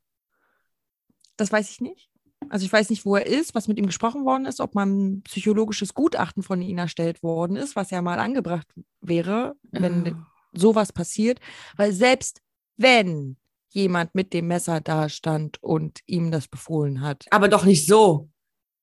Das 1.37 1.53
weiß 1.53 1.71
ich 1.71 1.81
nicht. 1.81 2.11
Also 2.49 2.65
ich 2.65 2.73
weiß 2.73 2.89
nicht, 2.89 3.05
wo 3.05 3.17
er 3.17 3.27
ist, 3.27 3.55
was 3.55 3.69
mit 3.69 3.79
ihm 3.79 3.87
gesprochen 3.87 4.25
worden 4.25 4.47
ist, 4.47 4.61
ob 4.61 4.75
mal 4.75 4.87
ein 4.87 5.23
psychologisches 5.23 5.93
Gutachten 5.93 6.43
von 6.43 6.63
ihm 6.63 6.79
erstellt 6.79 7.23
worden 7.23 7.57
ist, 7.57 7.77
was 7.77 7.91
ja 7.91 8.01
mal 8.01 8.19
angebracht 8.19 8.67
wäre, 9.03 9.55
wenn 9.71 10.07
Ja. 10.07 10.30
Sowas 10.53 10.93
passiert. 10.93 11.41
Weil 11.77 11.93
selbst 11.93 12.43
wenn 12.77 13.37
jemand 13.69 14.15
mit 14.15 14.33
dem 14.33 14.49
Messer 14.49 14.81
da 14.81 15.09
stand 15.09 15.63
und 15.63 16.01
ihm 16.07 16.31
das 16.31 16.49
befohlen 16.49 17.01
hat, 17.01 17.27
Aber 17.31 17.49
doch 17.49 17.65
nicht 17.65 17.87
so. 17.87 18.31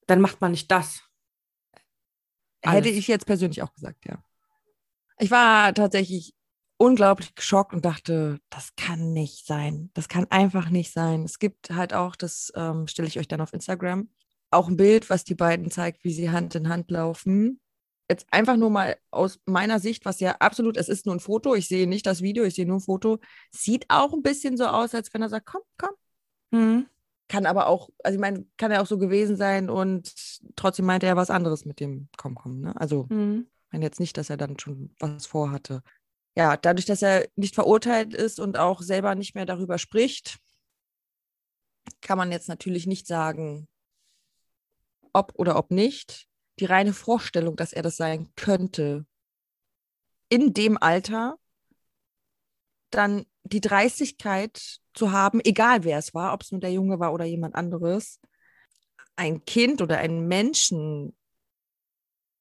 Dann 0.07 0.22
macht 0.22 0.39
man 0.39 0.51
nicht 0.51 0.72
das. 0.72 1.01
hätte 2.61 2.88
Alles. 2.88 2.88
ich 2.88 3.07
jetzt 3.07 3.26
persönlich 3.26 3.61
auch 3.61 3.74
gesagt, 3.74 4.05
ja. 4.05 4.24
Ich 5.20 5.32
war 5.32 5.74
tatsächlich 5.74 6.34
unglaublich 6.78 7.36
geschockt 7.36 7.74
und 7.74 7.84
dachte, 7.86 8.39
das 8.49 8.76
kann 8.76 9.11
nicht 9.11 9.45
sein. 9.45 9.89
Das 9.93 10.07
kann 10.07 10.28
einfach 10.30 10.70
nicht 10.70 10.93
sein. 10.93 11.24
Es 11.24 11.39
gibt 11.39 11.72
halt 11.72 11.93
auch, 11.93 12.15
das 12.15 12.51
ähm, 12.55 12.88
stelle 12.88 13.07
ich 13.07 13.20
euch 13.20 13.28
dann 13.28 13.41
auf 13.41 13.53
Instagram, 13.53 14.09
auch 14.51 14.68
ein 14.68 14.78
Bild, 14.78 15.09
was 15.09 15.24
die 15.24 15.36
beiden 15.36 15.72
zeigt, 15.72 16.03
wie 16.03 16.13
sie 16.13 16.30
Hand 16.30 16.55
in 16.55 16.70
Hand 16.70 16.91
laufen. 16.91 17.59
Jetzt 18.10 18.26
einfach 18.32 18.55
nur 18.55 18.70
mal 18.70 18.97
aus 19.12 19.39
meiner 19.45 19.80
Sicht, 19.80 20.05
was 20.05 20.20
ja 20.20 20.38
absolut, 20.39 20.78
es 20.78 20.89
ist 20.89 21.05
nur 21.05 21.16
ein 21.16 21.20
Foto, 21.20 21.55
ich 21.55 21.68
sehe 21.68 21.88
nicht 21.88 22.05
das 22.05 22.22
Video, 22.22 22.43
ich 22.43 22.55
sehe 22.55 22.66
nur 22.66 22.78
ein 22.78 22.82
Foto, 22.82 23.20
sieht 23.51 23.86
auch 23.89 24.14
ein 24.14 24.22
bisschen 24.22 24.58
so 24.58 24.66
aus, 24.68 24.95
als 24.95 25.14
wenn 25.14 25.22
er 25.22 25.30
sagt, 25.30 25.45
komm, 25.45 25.62
komm. 25.78 25.95
Mhm. 26.51 26.88
Kann 27.28 27.45
aber 27.45 27.68
auch, 27.68 27.89
also 28.03 28.16
ich 28.16 28.22
meine, 28.22 28.45
kann 28.55 28.72
ja 28.72 28.82
auch 28.82 28.88
so 28.88 28.97
gewesen 28.97 29.36
sein 29.36 29.70
und 29.70 30.14
trotzdem 30.55 30.86
meinte 30.86 31.05
er 31.05 31.18
was 31.18 31.30
anderes 31.30 31.66
mit 31.66 31.82
dem 31.82 32.08
Komm, 32.18 32.36
komm. 32.36 32.62
Ne? 32.62 32.80
Also, 32.80 33.08
Mhm. 33.10 33.47
ich 33.49 33.72
meine 33.74 33.86
jetzt 33.86 33.99
nicht, 33.99 34.16
dass 34.18 34.30
er 34.30 34.38
dann 34.38 34.58
schon 34.58 34.95
was 34.99 35.26
vorhatte. 35.26 35.84
Ja, 36.38 36.55
dadurch, 36.55 36.86
dass 36.86 37.01
er 37.01 37.28
nicht 37.36 37.55
verurteilt 37.55 38.14
ist 38.14 38.39
und 38.39 38.58
auch 38.58 38.82
selber 38.82 39.16
nicht 39.16 39.36
mehr 39.36 39.45
darüber 39.45 39.78
spricht, 39.78 40.38
kann 41.99 42.18
man 42.18 42.32
jetzt 42.32 42.47
natürlich 42.47 42.88
nicht 42.88 43.08
sagen, 43.08 43.68
ob 45.12 45.34
oder 45.36 45.58
ob 45.58 45.72
nicht. 45.72 46.28
Die 46.60 46.66
reine 46.66 46.93
Vorstellung, 46.93 47.55
dass 47.55 47.74
er 47.74 47.84
das 47.84 47.97
sein 47.97 48.30
könnte, 48.36 49.05
in 50.30 50.53
dem 50.53 50.78
Alter, 50.82 51.38
dann 52.89 53.26
die 53.43 53.62
Dreistigkeit 53.62 54.80
zu 54.93 55.12
haben, 55.12 55.39
egal 55.43 55.84
wer 55.84 55.97
es 55.97 56.14
war, 56.14 56.34
ob 56.34 56.41
es 56.41 56.51
nur 56.51 56.62
der 56.62 56.72
Junge 56.72 56.99
war 56.99 57.14
oder 57.14 57.26
jemand 57.26 57.55
anderes, 57.55 58.20
ein 59.16 59.45
Kind 59.45 59.82
oder 59.82 59.97
einen 59.97 60.28
Menschen 60.28 61.16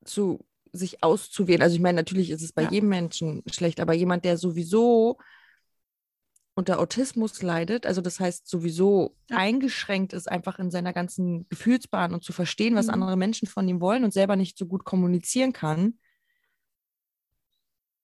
zu 0.05 0.45
sich 0.73 1.03
auszuwählen. 1.03 1.63
Also 1.63 1.77
ich 1.77 1.83
meine, 1.83 1.97
natürlich 1.97 2.31
ist 2.31 2.43
es 2.43 2.53
bei 2.53 2.63
Ja. 2.63 2.71
jedem 2.71 2.89
Menschen 2.89 3.43
schlecht, 3.51 3.81
aber 3.81 3.95
jemand, 3.95 4.25
der 4.25 4.37
sowieso 4.37 5.19
unter 6.57 6.81
Autismus 6.81 7.43
leidet, 7.43 7.87
also 7.87 8.01
das 8.01 8.19
heißt 8.19 8.49
sowieso 8.49 9.15
Ja. 9.31 9.37
eingeschränkt 9.37 10.13
ist, 10.15 10.29
einfach 10.29 10.59
in 10.59 10.71
seiner 10.71 10.93
ganzen 10.93 11.47
Gefühlsbahn 11.51 12.15
und 12.15 12.25
zu 12.25 12.33
verstehen, 12.33 12.75
was 12.75 12.87
Mhm. 12.87 12.95
andere 12.95 13.17
Menschen 13.17 13.47
von 13.47 13.69
ihm 13.69 13.81
wollen 13.81 14.05
und 14.05 14.13
selber 14.13 14.37
nicht 14.37 14.59
so 14.59 14.67
gut 14.67 14.85
kommunizieren 14.85 15.53
kann, 15.53 15.99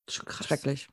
Schon 0.08 0.26
krass. 0.26 0.46
schrecklich. 0.46 0.88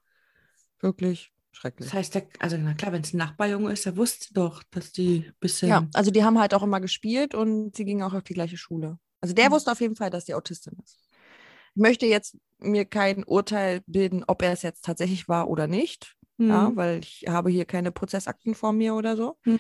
Wirklich 0.80 1.34
schrecklich. 1.52 1.90
Das 1.90 1.94
heißt, 1.94 2.16
der, 2.16 2.28
also 2.40 2.58
na 2.58 2.74
klar, 2.74 2.94
wenn 2.94 3.02
es 3.02 3.14
ein 3.14 3.18
Nachbarjunge 3.18 3.74
ist, 3.74 3.86
der 3.86 3.98
wusste 3.98 4.34
doch, 4.34 4.64
dass 4.72 4.94
die 4.94 5.26
ein 5.28 5.34
bisschen. 5.42 5.70
Ja, 5.70 5.86
also 5.94 6.12
die 6.12 6.24
haben 6.24 6.40
halt 6.40 6.54
auch 6.54 6.64
immer 6.64 6.80
gespielt 6.80 7.36
und 7.36 7.76
sie 7.76 7.84
gingen 7.84 8.04
auch 8.04 8.14
auf 8.14 8.24
die 8.24 8.34
gleiche 8.34 8.58
Schule. 8.58 8.98
Also 9.20 9.36
der 9.36 9.48
Mhm. 9.50 9.52
wusste 9.54 9.72
auf 9.74 9.82
jeden 9.82 9.98
Fall, 9.98 10.10
dass 10.10 10.24
die 10.26 10.34
Autistin 10.34 10.78
ist. 10.82 10.98
Ich 11.76 11.82
möchte 11.82 12.06
jetzt 12.06 12.38
mir 12.60 12.86
kein 12.86 13.24
Urteil 13.26 13.82
bilden, 13.86 14.24
ob 14.26 14.42
er 14.42 14.54
es 14.54 14.62
jetzt 14.62 14.86
tatsächlich 14.86 15.28
war 15.28 15.50
oder 15.50 15.68
nicht, 15.68 16.16
Mhm. 16.40 16.50
ja, 16.50 16.72
weil 16.76 17.00
ich 17.00 17.26
habe 17.28 17.50
hier 17.50 17.66
keine 17.66 17.92
Prozessakten 17.92 18.56
vor 18.56 18.74
mir 18.74 18.96
oder 18.96 19.16
so. 19.16 19.38
Mhm. 19.46 19.60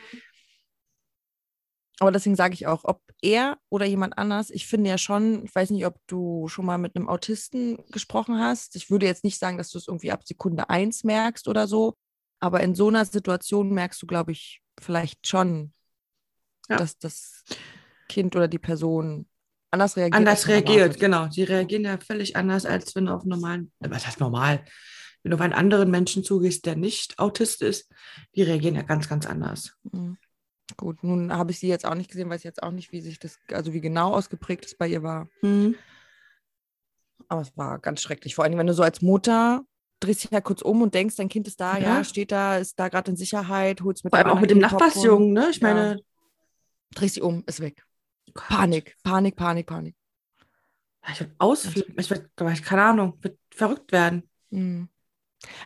Aber 1.99 2.11
deswegen 2.13 2.37
sage 2.37 2.53
ich 2.53 2.65
auch, 2.65 2.85
ob 2.85 3.01
er 3.21 3.57
oder 3.67 3.85
jemand 3.85 4.17
anders, 4.17 4.49
ich 4.51 4.67
finde 4.67 4.89
ja 4.89 4.97
schon, 4.97 5.43
ich 5.43 5.53
weiß 5.53 5.69
nicht, 5.71 5.85
ob 5.85 5.97
du 6.07 6.47
schon 6.47 6.65
mal 6.65 6.77
mit 6.77 6.95
einem 6.95 7.09
Autisten 7.09 7.77
gesprochen 7.91 8.39
hast. 8.39 8.77
Ich 8.77 8.89
würde 8.89 9.05
jetzt 9.05 9.25
nicht 9.25 9.37
sagen, 9.37 9.57
dass 9.57 9.69
du 9.69 9.77
es 9.77 9.87
irgendwie 9.87 10.11
ab 10.13 10.25
Sekunde 10.25 10.69
eins 10.69 11.03
merkst 11.03 11.49
oder 11.49 11.67
so, 11.67 11.95
aber 12.39 12.61
in 12.61 12.73
so 12.73 12.87
einer 12.87 13.03
Situation 13.03 13.71
merkst 13.73 14.01
du, 14.01 14.07
glaube 14.07 14.31
ich, 14.31 14.61
vielleicht 14.79 15.27
schon, 15.27 15.73
Ja. 16.69 16.77
dass 16.77 16.97
das 16.97 17.43
Kind 18.07 18.33
oder 18.35 18.47
die 18.47 18.59
Person 18.59 19.27
anders 19.71 19.97
reagiert. 19.97 20.15
anders 20.15 20.47
reagiert, 20.47 20.99
genau. 20.99 21.27
Die 21.27 21.43
reagieren 21.43 21.83
ja 21.83 21.97
völlig 21.99 22.35
anders, 22.37 22.65
als 22.65 22.95
wenn 22.95 23.07
du 23.07 23.13
auf 23.13 23.25
normalen, 23.25 23.73
was 23.79 24.07
heißt 24.07 24.21
normal? 24.21 24.63
Wenn 25.23 25.31
du 25.31 25.35
auf 25.35 25.41
einen 25.41 25.53
anderen 25.53 25.91
Menschen 25.91 26.23
zugehst, 26.23 26.65
der 26.65 26.75
nicht 26.75 27.19
Autist 27.19 27.61
ist, 27.61 27.91
die 28.35 28.43
reagieren 28.43 28.75
ja 28.75 28.83
ganz, 28.83 29.09
ganz 29.09 29.25
anders. 29.25 29.75
Mhm. 29.91 30.17
Gut, 30.77 31.03
nun 31.03 31.33
habe 31.33 31.51
ich 31.51 31.59
sie 31.59 31.67
jetzt 31.67 31.85
auch 31.85 31.95
nicht 31.95 32.11
gesehen, 32.11 32.29
weiß 32.29 32.43
jetzt 32.43 32.61
auch 32.63 32.71
nicht, 32.71 32.91
wie 32.91 33.01
sich 33.01 33.19
das, 33.19 33.37
also 33.51 33.73
wie 33.73 33.81
genau 33.81 34.13
ausgeprägt 34.13 34.65
es 34.65 34.77
bei 34.77 34.87
ihr 34.87 35.03
war. 35.03 35.27
Mhm. 35.41 35.75
Aber 37.27 37.41
es 37.41 37.55
war 37.57 37.79
ganz 37.79 38.01
schrecklich. 38.01 38.35
Vor 38.35 38.45
allem, 38.45 38.57
wenn 38.57 38.67
du 38.67 38.73
so 38.73 38.83
als 38.83 39.01
Mutter 39.01 39.63
drehst 39.99 40.23
dich 40.23 40.31
ja 40.31 40.41
kurz 40.41 40.61
um 40.61 40.81
und 40.81 40.93
denkst, 40.93 41.15
dein 41.17 41.27
Kind 41.27 41.47
ist 41.47 41.59
da, 41.59 41.77
ja, 41.77 41.97
Ja. 41.97 42.03
steht 42.03 42.31
da, 42.31 42.57
ist 42.57 42.79
da 42.79 42.87
gerade 42.87 43.11
in 43.11 43.17
Sicherheit, 43.17 43.81
holst 43.81 44.03
mit 44.03 44.11
Vor 44.11 44.19
allem 44.19 44.29
auch 44.29 44.39
mit 44.39 44.49
dem 44.49 44.59
Nachbarsjungen, 44.59 45.33
ne? 45.33 45.47
Ich 45.51 45.57
Ja. 45.57 45.67
meine, 45.73 45.99
Drehst 46.95 47.17
dich 47.17 47.23
um, 47.23 47.43
ist 47.45 47.59
weg. 47.59 47.85
Gott. 48.33 48.47
Panik, 48.47 48.95
Panik, 49.03 49.35
Panik, 49.35 49.67
Panik. 49.67 49.95
Ich 51.11 51.19
würde 51.19 51.35
ausflippen. 51.37 51.95
Ich 51.99 52.09
würde, 52.09 52.29
keine 52.35 52.83
Ahnung, 52.83 53.17
wird 53.21 53.37
verrückt 53.51 53.91
werden. 53.91 54.29
Mhm. 54.49 54.89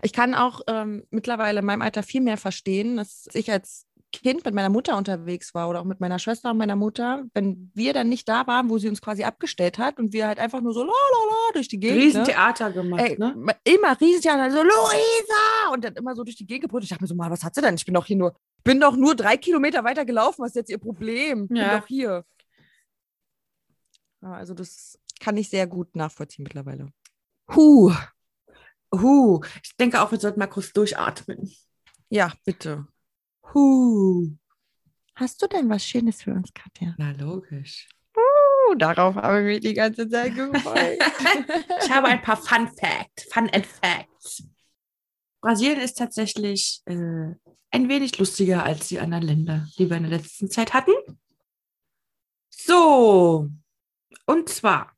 Ich 0.01 0.13
kann 0.13 0.35
auch 0.35 0.61
ähm, 0.67 1.03
mittlerweile 1.09 1.59
in 1.59 1.65
meinem 1.65 1.81
Alter 1.81 2.03
viel 2.03 2.21
mehr 2.21 2.37
verstehen, 2.37 2.97
dass 2.97 3.27
ich 3.33 3.51
als 3.51 3.87
Kind 4.11 4.45
mit 4.45 4.53
meiner 4.53 4.69
Mutter 4.69 4.95
unterwegs 4.95 5.55
war 5.55 5.67
oder 5.67 5.79
auch 5.81 5.85
mit 5.85 5.99
meiner 5.99 6.19
Schwester 6.19 6.51
und 6.51 6.57
meiner 6.57 6.75
Mutter, 6.75 7.23
wenn 7.33 7.71
wir 7.73 7.93
dann 7.93 8.09
nicht 8.09 8.29
da 8.29 8.45
waren, 8.45 8.69
wo 8.69 8.77
sie 8.77 8.87
uns 8.87 9.01
quasi 9.01 9.23
abgestellt 9.23 9.79
hat 9.79 9.97
und 9.97 10.13
wir 10.13 10.27
halt 10.27 10.37
einfach 10.37 10.61
nur 10.61 10.71
so 10.73 10.81
la 10.83 10.91
la 10.91 11.25
la 11.31 11.53
durch 11.53 11.67
die 11.67 11.79
Gegend. 11.79 11.97
ne? 11.97 12.03
Riesentheater 12.03 12.71
gemacht, 12.71 13.01
Ey, 13.01 13.17
ne? 13.17 13.33
immer 13.63 13.99
Riesentheater, 13.99 14.51
so 14.51 14.61
Luisa! 14.61 15.73
Und 15.73 15.83
dann 15.83 15.95
immer 15.95 16.13
so 16.15 16.23
durch 16.23 16.35
die 16.35 16.45
Gegend 16.45 16.61
gebrüllt. 16.65 16.83
Ich 16.83 16.91
dachte 16.91 17.03
mir 17.03 17.07
so, 17.07 17.15
mal, 17.15 17.31
was 17.31 17.43
hat 17.43 17.55
sie 17.55 17.61
denn? 17.61 17.73
Ich 17.73 17.85
bin 17.85 17.95
doch 17.95 18.05
hier 18.05 18.17
nur, 18.17 18.35
bin 18.63 18.79
doch 18.79 18.95
nur 18.95 19.15
drei 19.15 19.35
Kilometer 19.37 19.83
weiter 19.83 20.05
gelaufen. 20.05 20.43
Was 20.43 20.49
ist 20.49 20.55
jetzt 20.57 20.69
ihr 20.69 20.77
Problem? 20.77 21.43
Ich 21.45 21.47
bin 21.49 21.57
Ja. 21.57 21.79
doch 21.79 21.87
hier. 21.87 22.23
Ja, 24.21 24.33
also 24.33 24.53
das 24.53 24.99
kann 25.19 25.37
ich 25.37 25.49
sehr 25.49 25.65
gut 25.65 25.95
nachvollziehen 25.95 26.43
mittlerweile. 26.43 26.87
Huh. 27.55 27.91
Huh. 28.93 29.41
Ich 29.63 29.75
denke 29.75 30.01
auch, 30.01 30.11
wir 30.11 30.19
sollten 30.19 30.39
mal 30.39 30.47
kurz 30.47 30.71
durchatmen. 30.71 31.51
Ja, 32.09 32.31
bitte. 32.45 32.85
Huh. 33.53 34.29
Hast 35.15 35.41
du 35.41 35.47
denn 35.47 35.69
was 35.69 35.85
Schönes 35.85 36.21
für 36.21 36.31
uns, 36.31 36.53
Katja? 36.53 36.95
Na, 36.97 37.11
logisch. 37.11 37.87
Uh, 38.15 38.75
darauf 38.75 39.15
habe 39.15 39.39
ich 39.39 39.45
mich 39.45 39.59
die 39.61 39.73
ganze 39.73 40.07
Zeit 40.07 40.35
gefreut. 40.35 40.99
Ich 41.83 41.91
habe 41.91 42.07
ein 42.07 42.21
paar 42.21 42.37
Fun 42.37 42.67
Facts, 42.67 43.25
Fun 43.31 43.49
and 43.49 43.65
Facts. 43.65 44.43
Brasilien 45.41 45.81
ist 45.81 45.97
tatsächlich 45.97 46.81
äh, 46.85 47.35
ein 47.71 47.89
wenig 47.89 48.17
lustiger 48.17 48.63
als 48.63 48.87
die 48.87 48.99
anderen 48.99 49.23
Länder, 49.23 49.67
die 49.77 49.89
wir 49.89 49.97
in 49.97 50.03
der 50.03 50.17
letzten 50.17 50.49
Zeit 50.49 50.73
hatten. 50.73 50.93
So, 52.49 53.49
und 54.25 54.49
zwar 54.49 54.92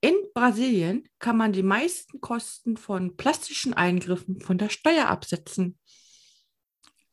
in 0.00 0.14
Brasilien 0.34 1.08
kann 1.18 1.36
man 1.36 1.52
die 1.52 1.62
meisten 1.62 2.20
Kosten 2.20 2.76
von 2.76 3.16
plastischen 3.16 3.74
Eingriffen 3.74 4.40
von 4.40 4.56
der 4.58 4.68
Steuer 4.70 5.08
absetzen. 5.08 5.78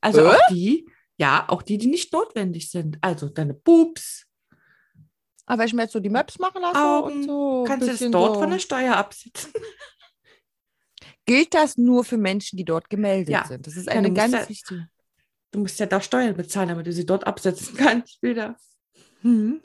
Also 0.01 0.21
Äh? 0.21 0.27
auch 0.29 0.39
die, 0.51 0.87
ja, 1.17 1.45
auch 1.49 1.61
die, 1.63 1.77
die 1.77 1.87
nicht 1.87 2.13
notwendig 2.13 2.69
sind. 2.71 2.97
Also 3.01 3.27
deine 3.29 3.53
Boobs, 3.53 4.25
Aber 5.45 5.59
wenn 5.59 5.67
ich 5.67 5.73
mir 5.73 5.83
jetzt 5.83 5.93
so 5.93 5.99
die 5.99 6.09
Maps 6.09 6.39
machen 6.39 6.61
lasse 6.61 6.77
Augen, 6.79 7.11
und 7.13 7.23
so. 7.23 7.63
kannst 7.67 7.87
du 7.87 7.91
es 7.91 8.11
dort 8.11 8.35
so. 8.35 8.41
von 8.41 8.49
der 8.51 8.59
Steuer 8.59 8.95
absetzen. 8.95 9.51
Gilt 11.25 11.53
das 11.53 11.77
nur 11.77 12.03
für 12.05 12.17
Menschen, 12.17 12.57
die 12.57 12.65
dort 12.65 12.89
gemeldet 12.89 13.29
Ja. 13.33 13.45
sind? 13.45 13.65
Das 13.67 13.75
ist 13.75 13.87
Ja, 13.87 13.93
eine 13.93 14.03
du 14.03 14.09
musst 14.09 14.21
ganz 14.21 14.33
ja- 14.33 14.49
wichtige. 14.49 14.89
Du 15.51 15.59
musst 15.59 15.79
ja 15.79 15.85
da 15.85 16.01
Steuern 16.01 16.35
bezahlen, 16.35 16.69
damit 16.69 16.85
du 16.87 16.91
sie 16.93 17.05
dort 17.05 17.25
absetzen 17.25 17.75
kannst 17.77 18.21
wieder. 18.21 18.57
Mhm. 19.23 19.61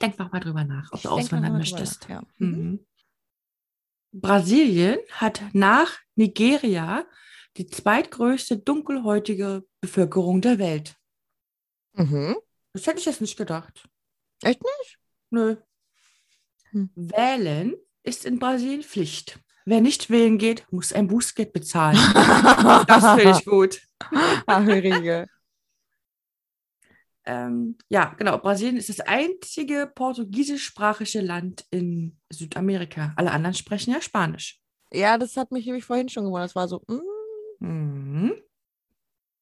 Denk 0.00 0.18
noch 0.18 0.32
mal 0.32 0.40
drüber 0.40 0.64
nach, 0.64 0.90
ob 0.92 1.00
du 1.02 1.08
auswandern 1.08 1.56
möchtest. 1.56 2.02
nach, 2.02 2.08
Ja. 2.08 2.22
Mhm. 2.38 2.48
Mhm. 2.48 2.86
Brasilien 4.12 4.98
hat 5.12 5.42
nach 5.52 5.98
Nigeria 6.14 7.04
die 7.56 7.66
zweitgrößte 7.66 8.58
dunkelhäutige 8.58 9.64
Bevölkerung 9.80 10.40
der 10.40 10.58
Welt. 10.58 10.96
Mhm. 11.94 12.36
Das 12.72 12.86
hätte 12.86 12.98
ich 12.98 13.06
jetzt 13.06 13.20
nicht 13.20 13.36
gedacht. 13.36 13.88
Echt 14.42 14.60
nicht? 14.62 14.98
Nö. 15.30 15.56
Hm. 16.70 16.90
Wählen 16.94 17.74
ist 18.02 18.26
in 18.26 18.38
Brasilien 18.38 18.82
Pflicht. 18.82 19.38
Wer 19.64 19.80
nicht 19.80 20.10
wählen 20.10 20.38
geht, 20.38 20.70
muss 20.70 20.92
ein 20.92 21.08
Bußgeld 21.08 21.52
bezahlen. 21.52 21.96
Das 22.86 23.20
finde 23.20 23.38
ich 23.38 23.44
gut. 23.44 23.80
Ach, 24.46 24.66
Riege. 24.66 25.26
Ähm, 27.26 27.76
ja, 27.88 28.14
genau. 28.16 28.38
Brasilien 28.38 28.76
ist 28.76 28.88
das 28.88 29.00
einzige 29.00 29.90
portugiesischsprachige 29.94 31.20
Land 31.20 31.64
in 31.70 32.18
Südamerika. 32.30 33.12
Alle 33.16 33.32
anderen 33.32 33.54
sprechen 33.54 33.92
ja 33.92 34.00
Spanisch. 34.00 34.60
Ja, 34.92 35.18
das 35.18 35.36
hat 35.36 35.50
mich 35.50 35.66
nämlich 35.66 35.84
vorhin 35.84 36.08
schon 36.08 36.24
gewundert. 36.24 36.50
Das 36.50 36.56
war 36.56 36.68
so, 36.68 36.82
mm, 36.86 37.00
Mhm. 37.58 38.34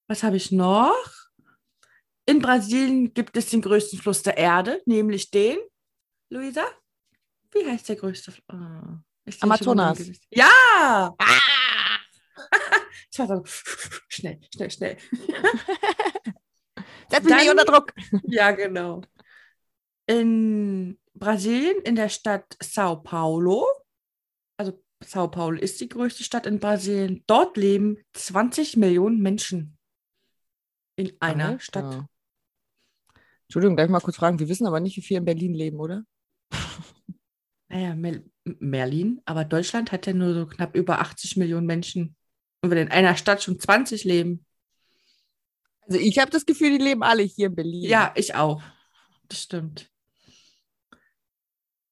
Was 0.07 0.23
habe 0.23 0.37
ich 0.37 0.53
noch? 0.53 0.95
In 2.27 2.39
Brasilien 2.41 3.13
gibt 3.13 3.37
es 3.37 3.51
den 3.51 3.61
größten 3.61 3.99
Fluss 3.99 4.23
der 4.23 4.37
Erde, 4.37 4.81
nämlich 4.87 5.31
den, 5.31 5.59
Luisa? 6.31 6.65
Wie 7.53 7.67
heißt 7.67 7.89
der 7.89 7.97
größte 7.97 8.33
Fluss? 8.33 8.45
Oh, 8.49 9.31
schon 9.31 9.43
Amazonas. 9.43 9.99
Ja! 10.31 11.15
Ich 13.11 13.19
war 13.21 13.29
so, 13.29 13.45
schnell, 14.09 14.41
schnell, 14.53 14.71
schnell. 14.71 14.97
setz 17.15 17.25
mich 17.25 17.35
nicht 17.35 17.51
unter 17.51 17.65
Druck. 17.65 17.93
Ja, 18.25 18.51
genau. 18.51 19.03
In 20.07 20.99
Brasilien, 21.15 21.81
in 21.83 21.97
der 21.97 22.09
Stadt 22.09 22.57
Sao 22.63 22.97
Paulo, 22.97 23.67
also 24.57 24.83
Sao 25.03 25.29
Paulo 25.29 25.59
ist 25.59 25.81
die 25.81 25.89
größte 25.89 26.25
Stadt 26.25 26.47
in 26.47 26.61
Brasilien, 26.61 27.23
dort 27.27 27.57
leben 27.57 27.99
20 28.13 28.77
Millionen 28.77 29.21
Menschen 29.21 29.79
in 30.97 31.13
einer 31.21 31.51
Alter. 31.51 31.61
Stadt. 31.61 32.05
Entschuldigung, 33.45 33.77
darf 33.77 33.87
ich 33.87 33.93
mal 33.93 34.01
kurz 34.01 34.17
fragen? 34.17 34.39
Wir 34.39 34.49
wissen 34.49 34.67
aber 34.67 34.81
nicht, 34.81 34.97
wie 34.97 35.03
viele 35.03 35.19
in 35.19 35.25
Berlin 35.25 35.55
leben, 35.55 35.79
oder? 35.81 36.05
Naja, 37.69 37.95
Mel 37.97 38.31
Merlin, 38.45 39.21
aber 39.25 39.45
Deutschland 39.45 39.91
hat 39.91 40.07
ja 40.07 40.13
nur 40.13 40.35
so 40.35 40.47
knapp 40.47 40.77
über 40.77 41.01
80 41.01 41.39
Millionen 41.39 41.67
Menschen. 41.67 42.15
Und 42.61 42.71
wenn 42.71 42.79
in 42.79 42.91
einer 42.91 43.17
Stadt 43.17 43.43
schon 43.43 43.59
20 43.59 44.05
leben. 44.05 44.45
Also 45.87 45.99
ich 45.99 46.19
habe 46.19 46.31
das 46.31 46.47
Gefühl, 46.47 46.71
die 46.71 46.85
leben 46.85 47.03
alle 47.03 47.23
hier 47.23 47.49
in 47.49 47.55
Berlin. 47.55 47.89
Ja, 47.89 48.13
ich 48.15 48.35
auch. 48.35 48.63
Das 49.29 49.43
stimmt. 49.43 49.91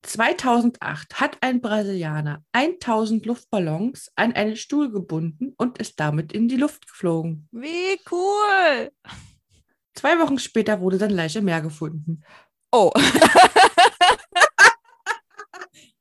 2008 0.02 1.20
hat 1.20 1.38
ein 1.42 1.60
Brasilianer 1.60 2.44
1000 2.52 3.24
Luftballons 3.24 4.10
an 4.16 4.32
einen 4.32 4.56
Stuhl 4.56 4.90
gebunden 4.90 5.54
und 5.56 5.78
ist 5.78 6.00
damit 6.00 6.32
in 6.32 6.48
die 6.48 6.56
Luft 6.56 6.88
geflogen. 6.88 7.48
Wie 7.52 8.00
cool. 8.10 8.90
Zwei 9.94 10.18
Wochen 10.18 10.38
später 10.38 10.80
wurde 10.80 10.98
sein 10.98 11.10
Leiche 11.10 11.38
im 11.38 11.44
Meer 11.44 11.60
gefunden. 11.60 12.24
Oh. 12.72 12.90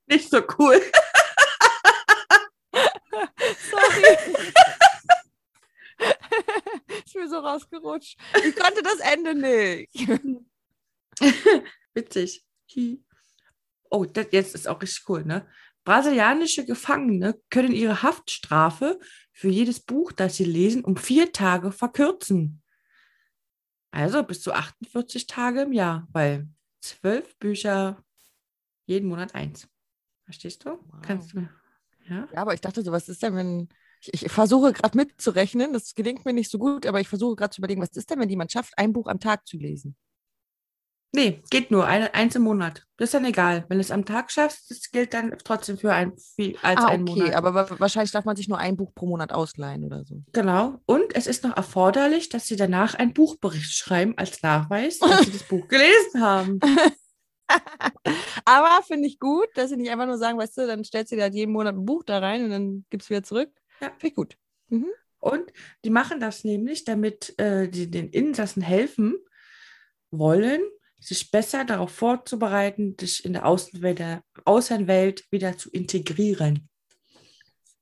Nicht 0.08 0.30
so 0.30 0.42
cool. 0.58 0.82
Sorry. 3.70 4.18
bin 7.22 7.30
so 7.30 7.40
rausgerutscht. 7.40 8.20
Ich 8.46 8.56
konnte 8.56 8.82
das 8.84 9.00
Ende 9.00 9.36
nicht. 9.36 10.08
Witzig. 11.94 12.46
Oh, 13.90 14.06
das 14.06 14.28
jetzt 14.32 14.56
ist 14.56 14.68
auch 14.68 14.82
richtig 14.82 15.08
cool, 15.10 15.26
ne? 15.26 15.48
Brasilianische 15.84 16.66
Gefangene 16.66 17.40
können 17.50 17.74
ihre 17.74 18.04
Haftstrafe 18.04 19.00
für 19.32 19.50
jedes 19.50 19.80
Buch, 19.80 20.12
das 20.12 20.38
sie 20.38 20.46
lesen, 20.46 20.84
um 20.84 20.96
vier 20.96 21.32
Tage 21.32 21.72
verkürzen. 21.72 22.62
Also 23.92 24.24
bis 24.24 24.42
zu 24.42 24.54
48 24.54 25.28
Tage 25.28 25.62
im 25.62 25.74
Jahr, 25.74 26.08
weil 26.12 26.48
zwölf 26.82 27.38
Bücher 27.40 28.04
jeden 28.86 29.10
Monat 29.10 29.36
eins. 29.36 29.68
Verstehst 30.24 30.66
du? 30.66 30.70
Wow. 30.70 31.02
Kannst 31.02 31.34
du. 31.34 31.48
Ja? 32.08 32.28
Ja, 32.32 32.42
aber 32.42 32.54
ich 32.54 32.62
dachte 32.62 32.84
so, 32.84 32.92
was 32.92 33.10
ist 33.10 33.22
denn, 33.22 33.36
wenn. 33.36 33.70
Ich, 34.02 34.24
ich 34.26 34.32
versuche 34.32 34.74
gerade 34.74 34.98
mitzurechnen, 34.98 35.74
das 35.74 35.94
gelingt 35.94 36.26
mir 36.26 36.34
nicht 36.34 36.50
so 36.50 36.58
gut, 36.58 36.86
aber 36.86 37.00
ich 37.00 37.08
versuche 37.08 37.36
gerade 37.36 37.52
zu 37.52 37.62
überlegen, 37.62 37.82
was 37.82 37.92
ist 37.92 38.10
denn, 38.10 38.20
wenn 38.20 38.30
jemand 38.30 38.52
schafft, 38.52 38.74
ein 38.78 38.94
Buch 38.94 39.08
am 39.08 39.20
Tag 39.20 39.48
zu 39.48 39.58
lesen? 39.58 39.96
Nee, 41.14 41.44
geht 41.50 41.72
nur. 41.72 41.86
Eine, 41.86 42.14
eins 42.14 42.36
im 42.36 42.44
Monat. 42.44 42.86
Das 42.96 43.10
ist 43.10 43.14
dann 43.14 43.26
egal. 43.26 43.66
Wenn 43.68 43.78
du 43.78 43.82
es 43.82 43.92
am 43.92 44.06
Tag 44.06 44.32
schaffst, 44.32 44.72
das 44.72 44.92
gilt 44.92 45.14
dann 45.14 45.36
trotzdem 45.44 45.78
für 45.78 45.92
ein, 45.92 46.14
viel, 46.18 46.58
als 46.62 46.80
ah, 46.80 46.94
okay, 46.94 47.00
Monat. 47.00 47.36
aber 47.36 47.54
wa- 47.54 47.80
wahrscheinlich 47.80 48.12
darf 48.12 48.24
man 48.24 48.38
sich 48.38 48.48
nur 48.48 48.58
ein 48.58 48.78
Buch 48.78 48.94
pro 48.96 49.08
Monat 49.08 49.34
ausleihen 49.34 49.84
oder 49.84 50.06
so. 50.06 50.24
Genau. 50.32 50.80
Und 50.86 51.14
es 51.14 51.28
ist 51.28 51.44
noch 51.44 51.58
erforderlich, 51.58 52.30
dass 52.30 52.48
sie 52.48 52.56
danach 52.56 52.96
einen 52.96 53.14
Buchbericht 53.14 53.74
schreiben 53.74 54.14
als 54.18 54.42
Nachweis, 54.42 55.00
dass 55.00 55.26
sie 55.26 55.32
das 55.32 55.44
Buch 55.44 55.68
gelesen 55.68 56.22
haben. 56.22 56.60
aber 58.46 58.82
finde 58.88 59.10
ich 59.10 59.20
gut, 59.20 59.50
dass 59.56 59.70
sie 59.70 59.76
nicht 59.76 59.92
einfach 59.92 60.06
nur 60.06 60.18
sagen, 60.18 60.38
weißt 60.38 60.60
du, 60.60 60.68
dann 60.68 60.86
stellst 60.86 61.12
du 61.12 61.18
dir 61.18 61.24
halt 61.24 61.36
jeden 61.36 61.52
Monat 61.52 61.76
ein 61.76 61.86
Buch 61.86 62.04
da 62.06 62.20
rein 62.20 62.46
und 62.46 62.52
dann 62.52 62.86
gibst 62.90 63.10
du 63.10 63.16
wieder 63.16 63.24
zurück. 63.24 63.50
Ja. 63.82 63.90
Finde 63.90 64.08
ich 64.08 64.16
gut. 64.16 64.38
Und 65.20 65.52
die 65.84 65.90
machen 65.90 66.20
das 66.20 66.44
nämlich, 66.44 66.84
damit 66.86 67.38
äh, 67.40 67.68
die 67.70 67.90
den 67.92 68.10
Insassen 68.10 68.62
helfen 68.62 69.18
wollen, 70.10 70.62
sich 71.00 71.32
besser 71.32 71.66
darauf 71.66 71.92
vorzubereiten, 71.92 72.96
sich 73.00 73.26
in 73.26 73.34
der 73.34 73.46
Außenwelt, 73.46 74.00
der 74.00 74.24
Außenwelt 74.46 75.26
wieder 75.32 75.58
zu 75.58 75.70
integrieren. 75.72 76.70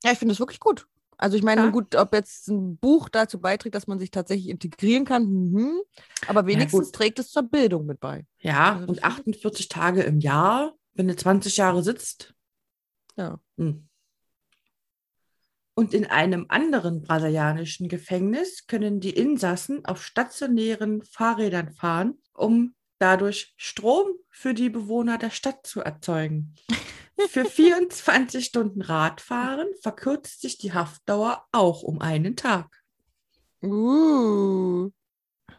Ja, 0.04 0.12
ich 0.12 0.18
finde 0.20 0.34
das 0.34 0.40
wirklich 0.40 0.60
gut. 0.60 0.88
Also 1.18 1.36
ich 1.36 1.44
meine, 1.44 1.64
Ja. 1.64 1.70
gut, 1.70 1.96
ob 1.96 2.14
jetzt 2.14 2.48
ein 2.48 2.78
Buch 2.78 3.10
dazu 3.10 3.42
beiträgt, 3.42 3.76
dass 3.76 3.88
man 3.88 4.00
sich 4.00 4.10
tatsächlich 4.10 4.48
integrieren 4.48 5.04
kann, 5.04 5.26
mhm. 5.52 5.82
aber 6.28 6.46
wenigstens 6.46 6.92
trägt 6.94 7.20
es 7.20 7.30
zur 7.30 7.44
Bildung 7.44 7.86
mit 7.86 8.00
bei. 8.00 8.26
Ja, 8.40 8.70
Also 8.76 8.80
und 8.88 8.96
finde 8.96 9.00
ich- 9.00 9.06
48 9.06 9.68
Tage 9.68 10.04
im 10.04 10.20
Jahr, 10.22 10.74
wenn 10.94 11.10
du 11.10 11.16
20 11.18 11.58
Jahre 11.58 11.84
sitzt. 11.84 12.34
Ja. 13.18 13.42
Hm. 13.58 13.89
Und 15.80 15.94
in 15.94 16.06
einem 16.08 16.46
anderen 16.50 17.04
brasilianischen 17.04 17.88
Gefängnis 17.88 18.68
können 18.68 19.00
die 19.00 19.12
Insassen 19.12 19.86
auf 19.86 20.04
stationären 20.04 21.04
Fahrrädern 21.04 21.72
fahren, 21.72 22.18
um 22.34 22.76
dadurch 22.98 23.54
Strom 23.56 24.08
für 24.30 24.54
die 24.54 24.70
Bewohner 24.70 25.18
der 25.18 25.30
Stadt 25.30 25.66
zu 25.66 25.80
erzeugen. 25.80 26.54
Für 27.30 27.46
24 27.50 28.44
Stunden 28.44 28.82
Radfahren 28.82 29.70
verkürzt 29.82 30.42
sich 30.42 30.58
die 30.58 30.74
Haftdauer 30.74 31.46
auch 31.54 31.82
um 31.82 32.02
einen 32.02 32.36
Tag. 32.36 32.84
Uh. 33.64 34.90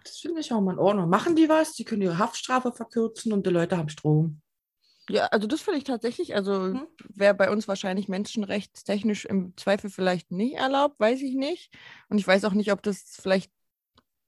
Das 0.05 0.19
finde 0.19 0.43
ich 0.43 0.53
auch 0.53 0.61
mal 0.61 0.73
in 0.73 0.79
Ordnung. 0.81 1.09
Machen 1.09 1.35
die 1.35 1.49
was? 1.49 1.73
Die 1.73 1.85
können 1.85 2.03
ihre 2.03 2.19
Haftstrafe 2.19 2.73
verkürzen 2.73 3.33
und 3.33 3.47
die 3.47 3.51
Leute 3.51 3.79
haben 3.79 3.89
Strom. 3.89 4.43
Ja, 5.11 5.27
also 5.27 5.47
das 5.47 5.61
finde 5.63 5.79
ich 5.79 5.85
tatsächlich, 5.85 6.35
also 6.35 6.53
Mhm. 6.61 6.87
wäre 7.15 7.35
bei 7.35 7.51
uns 7.51 7.67
wahrscheinlich 7.67 8.09
menschenrechtstechnisch 8.09 9.25
im 9.25 9.57
Zweifel 9.57 9.91
vielleicht 9.91 10.31
nicht 10.31 10.55
erlaubt, 10.57 11.01
weiß 11.01 11.21
ich 11.23 11.35
nicht. 11.35 11.73
Und 12.09 12.19
ich 12.19 12.27
weiß 12.27 12.45
auch 12.45 12.53
nicht, 12.53 12.71
ob 12.73 12.83
das 12.83 13.17
vielleicht, 13.21 13.51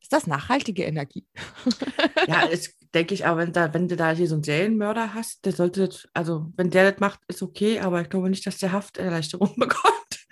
ist 0.02 0.12
das 0.12 0.26
nachhaltige 0.26 0.84
Energie? 0.84 1.26
Ja, 2.26 2.46
das 2.48 2.70
denke 2.94 3.14
ich, 3.14 3.26
aber 3.26 3.40
wenn, 3.40 3.52
da, 3.52 3.72
wenn 3.74 3.88
du 3.88 3.96
da 3.96 4.12
hier 4.12 4.28
so 4.28 4.34
einen 4.36 4.44
Serienmörder 4.44 5.14
hast, 5.14 5.44
der 5.44 5.52
sollte, 5.52 5.86
das- 5.88 6.08
also 6.14 6.52
wenn 6.56 6.70
der 6.70 6.90
das 6.92 7.00
macht, 7.00 7.20
ist 7.28 7.42
okay, 7.42 7.80
aber 7.80 8.00
ich 8.02 8.08
glaube 8.10 8.30
nicht, 8.30 8.46
dass 8.46 8.58
der 8.58 8.72
Hafterleichterung 8.72 9.54
bekommt. 9.58 10.26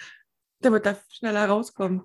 Der 0.63 0.73
wird 0.73 0.87
da 0.87 0.97
schneller 1.11 1.47
rauskommen. 1.49 2.03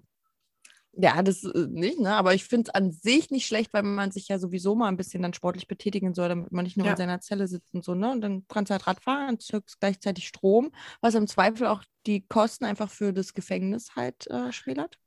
Ja, 0.98 1.22
das 1.24 1.44
äh, 1.44 1.68
nicht, 1.70 2.00
ne? 2.00 2.14
Aber 2.14 2.34
ich 2.34 2.46
finde 2.46 2.70
es 2.70 2.76
an 2.76 2.92
sich 2.92 3.30
nicht 3.30 3.46
schlecht, 3.48 3.74
weil 3.74 3.84
man 3.84 4.12
sich 4.12 4.30
ja 4.30 4.40
sowieso 4.40 4.76
mal 4.76 4.88
ein 4.88 4.96
bisschen 4.98 5.22
dann 5.22 5.34
sportlich 5.34 5.68
betätigen 5.68 6.14
soll, 6.14 6.30
damit 6.30 6.52
man 6.54 6.64
nicht 6.64 6.78
nur 6.78 6.86
Ja. 6.88 6.92
in 6.94 6.98
seiner 6.98 7.20
Zelle 7.20 7.48
sitzt 7.48 7.74
und 7.74 7.84
so, 7.84 7.96
ne? 7.96 8.12
Und 8.12 8.22
dann 8.22 8.46
kannst 8.48 8.70
du 8.70 8.74
halt 8.74 8.88
Rad 8.88 9.02
fahren, 9.04 9.36
erzeugst 9.36 9.80
gleichzeitig 9.82 10.28
Strom, 10.28 10.72
was 11.02 11.16
im 11.16 11.28
Zweifel 11.28 11.68
auch 11.68 11.84
die 12.06 12.26
Kosten 12.28 12.64
einfach 12.66 12.90
für 12.90 13.12
das 13.12 13.34
Gefängnis 13.34 13.96
halt 13.96 14.28
äh, 14.28 14.52
schmälert. 14.54 14.98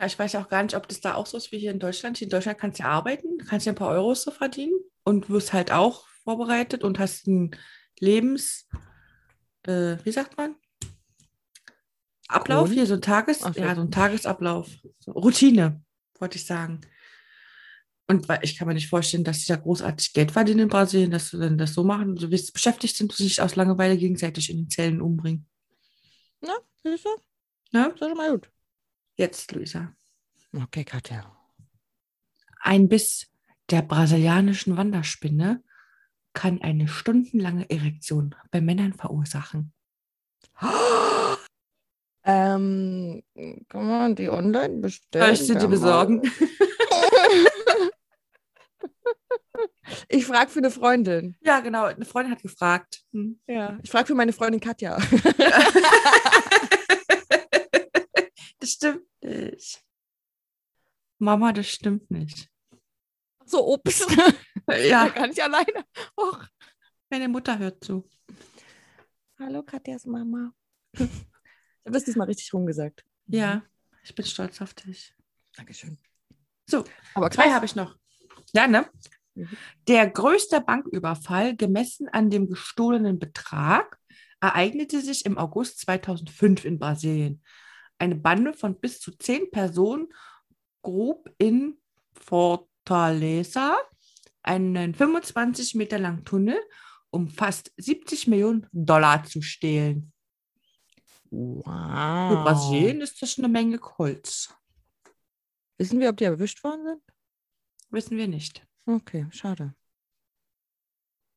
Ja, 0.00 0.06
ich 0.06 0.18
weiß 0.18 0.34
auch 0.36 0.48
gar 0.48 0.62
nicht, 0.62 0.76
ob 0.76 0.88
das 0.88 1.00
da 1.00 1.14
auch 1.14 1.26
so 1.26 1.36
ist 1.36 1.52
wie 1.52 1.58
hier 1.58 1.70
in 1.72 1.78
Deutschland. 1.80 2.18
Hier 2.18 2.26
in 2.26 2.30
Deutschland 2.30 2.58
kannst 2.58 2.78
du 2.78 2.84
ja 2.84 2.88
arbeiten, 2.90 3.38
kannst 3.48 3.66
ja 3.66 3.72
ein 3.72 3.76
paar 3.76 3.90
Euros 3.90 4.22
so 4.22 4.30
verdienen 4.30 4.74
und 5.04 5.28
wirst 5.30 5.52
halt 5.52 5.72
auch 5.72 6.06
vorbereitet 6.24 6.84
und 6.84 6.98
hast 6.98 7.26
einen 7.28 7.50
Lebens, 8.00 8.68
äh, 9.66 9.96
wie 10.04 10.12
sagt 10.12 10.36
man? 10.36 10.56
Ablauf 12.28 12.64
Grund? 12.64 12.74
hier, 12.74 12.86
so 12.86 12.94
ein 12.94 13.02
Tages, 13.02 13.42
Ach 13.42 13.54
ja, 13.56 13.74
so 13.74 13.80
ein 13.80 13.90
Tagesablauf. 13.90 14.68
So 15.00 15.12
Routine, 15.12 15.82
wollte 16.18 16.36
ich 16.36 16.46
sagen. 16.46 16.80
Und 18.06 18.26
ich 18.42 18.56
kann 18.56 18.68
mir 18.68 18.74
nicht 18.74 18.88
vorstellen, 18.88 19.24
dass 19.24 19.40
die 19.40 19.48
da 19.48 19.56
großartig 19.56 20.14
Geld 20.14 20.30
verdienen 20.30 20.60
in 20.60 20.68
Brasilien, 20.68 21.10
dass 21.10 21.30
sie 21.30 21.38
dann 21.38 21.58
das 21.58 21.74
so 21.74 21.84
machen, 21.84 22.16
so 22.16 22.30
wie 22.30 22.38
sie 22.38 22.52
beschäftigt 22.52 22.96
sind, 22.96 23.12
sich 23.12 23.24
nicht 23.24 23.40
aus 23.40 23.56
Langeweile 23.56 23.98
gegenseitig 23.98 24.50
in 24.50 24.58
den 24.58 24.70
Zellen 24.70 25.02
umbringen. 25.02 25.46
Na, 26.40 26.54
siehst 26.82 27.04
du? 27.04 27.10
Ja? 27.72 27.88
Das 27.88 27.94
ist 27.94 27.98
schon 28.00 28.16
mal 28.16 28.30
gut. 28.30 28.50
Jetzt, 29.16 29.52
Luisa. 29.52 29.94
Okay, 30.54 30.84
Katja. 30.84 31.36
Ein 32.60 32.88
Biss 32.88 33.26
der 33.70 33.82
brasilianischen 33.82 34.76
Wanderspinne 34.76 35.62
kann 36.32 36.62
eine 36.62 36.88
stundenlange 36.88 37.68
Erektion 37.68 38.34
bei 38.50 38.60
Männern 38.60 38.94
verursachen. 38.94 39.72
Ähm, 42.58 43.22
kann 43.68 43.86
man 43.86 44.14
die 44.16 44.28
online 44.28 44.78
bestellen? 44.80 45.24
Soll 45.24 45.34
ich 45.34 45.40
dir 45.46 45.54
Kann 45.54 45.62
man- 45.62 45.70
besorgen? 45.70 46.22
Ich 50.08 50.26
frage 50.26 50.50
für 50.50 50.58
eine 50.60 50.70
Freundin. 50.70 51.36
Ja, 51.40 51.60
genau. 51.60 51.84
Eine 51.86 52.04
Freundin 52.04 52.32
hat 52.32 52.42
gefragt. 52.42 53.02
Hm. 53.12 53.40
Ja, 53.46 53.78
ich 53.82 53.90
frage 53.90 54.06
für 54.06 54.14
meine 54.14 54.32
Freundin 54.32 54.60
Katja. 54.60 54.98
Das 58.60 58.70
stimmt 58.70 59.04
nicht. 59.22 59.82
Mama, 61.18 61.52
das 61.52 61.68
stimmt 61.68 62.10
nicht. 62.10 62.48
So. 63.46 63.78
Da 64.66 64.76
Ja, 64.76 65.08
kann 65.08 65.30
ich 65.30 65.42
alleine. 65.42 65.84
Och. 66.16 66.44
meine 67.08 67.28
Mutter 67.28 67.58
hört 67.58 67.82
zu. 67.82 68.06
Hallo, 69.38 69.62
Katjas 69.62 70.04
Mama. 70.04 70.52
Habe 71.88 71.96
das 71.96 72.04
diesmal 72.04 72.26
richtig 72.26 72.52
rumgesagt. 72.52 73.02
Ja, 73.28 73.62
ich 74.02 74.14
bin 74.14 74.26
stolz 74.26 74.60
auf 74.60 74.74
dich. 74.74 75.14
Dankeschön. 75.56 75.96
So, 76.66 76.84
Aber 77.14 77.30
Zwei 77.30 77.44
krass. 77.44 77.54
habe 77.54 77.64
ich 77.64 77.76
noch. 77.76 77.96
Ja, 78.52 78.66
ne? 78.66 78.86
Mhm. 79.34 79.48
Der 79.88 80.10
größte 80.10 80.60
Banküberfall, 80.60 81.56
gemessen 81.56 82.06
an 82.10 82.28
dem 82.28 82.46
gestohlenen 82.46 83.18
Betrag, 83.18 83.98
ereignete 84.40 85.00
sich 85.00 85.24
im 85.24 85.38
August 85.38 85.80
2005 85.80 86.66
in 86.66 86.78
Brasilien. 86.78 87.42
Eine 87.98 88.16
Bande 88.16 88.52
von 88.52 88.78
bis 88.78 89.00
zu 89.00 89.12
zehn 89.12 89.50
Personen 89.50 90.08
grub 90.82 91.34
in 91.38 91.78
Fortaleza 92.12 93.78
einen 94.42 94.94
25 94.94 95.74
Meter 95.74 95.98
langen 95.98 96.26
Tunnel, 96.26 96.58
um 97.08 97.28
fast 97.28 97.72
70 97.78 98.26
Millionen 98.26 98.66
Dollar 98.72 99.24
zu 99.24 99.40
stehlen. 99.40 100.12
Wow. 101.30 102.30
Für 102.30 102.42
Brasilien 102.44 103.00
ist 103.00 103.20
das 103.20 103.38
eine 103.38 103.48
Menge 103.48 103.80
Holz. 103.98 104.54
Wissen 105.76 106.00
wir, 106.00 106.10
ob 106.10 106.16
die 106.16 106.24
erwischt 106.24 106.62
worden 106.64 106.84
sind? 106.84 107.02
Wissen 107.90 108.16
wir 108.16 108.28
nicht. 108.28 108.66
Okay, 108.86 109.26
schade. 109.30 109.74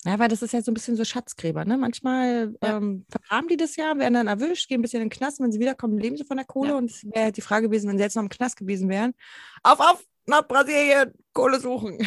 Ja, 0.03 0.17
weil 0.17 0.29
das 0.29 0.41
ist 0.41 0.53
ja 0.53 0.61
so 0.63 0.71
ein 0.71 0.73
bisschen 0.73 0.95
so 0.95 1.05
Schatzgräber, 1.05 1.63
ne? 1.63 1.77
Manchmal 1.77 2.55
Ja. 2.63 2.77
ähm, 2.77 3.05
vergraben 3.07 3.47
die 3.49 3.57
das 3.57 3.75
ja, 3.75 3.95
werden 3.97 4.15
dann 4.15 4.27
erwischt, 4.27 4.67
gehen 4.67 4.79
ein 4.79 4.81
bisschen 4.81 5.01
in 5.01 5.09
den 5.09 5.15
Knast, 5.15 5.39
wenn 5.39 5.51
sie 5.51 5.59
wiederkommen, 5.59 5.99
leben 5.99 6.17
sie 6.17 6.25
von 6.25 6.37
der 6.37 6.45
Kohle. 6.45 6.69
Ja. 6.69 6.77
Und 6.77 6.89
es 6.89 7.03
wäre 7.03 7.25
halt 7.25 7.37
die 7.37 7.41
Frage 7.41 7.67
gewesen, 7.67 7.87
wenn 7.87 7.97
sie 7.97 8.03
jetzt 8.03 8.15
noch 8.15 8.23
im 8.23 8.29
Knast 8.29 8.57
gewesen 8.57 8.89
wären. 8.89 9.13
Auf, 9.61 9.79
auf, 9.79 10.03
nach 10.25 10.47
Brasilien, 10.47 11.13
Kohle 11.33 11.59
suchen. 11.59 11.99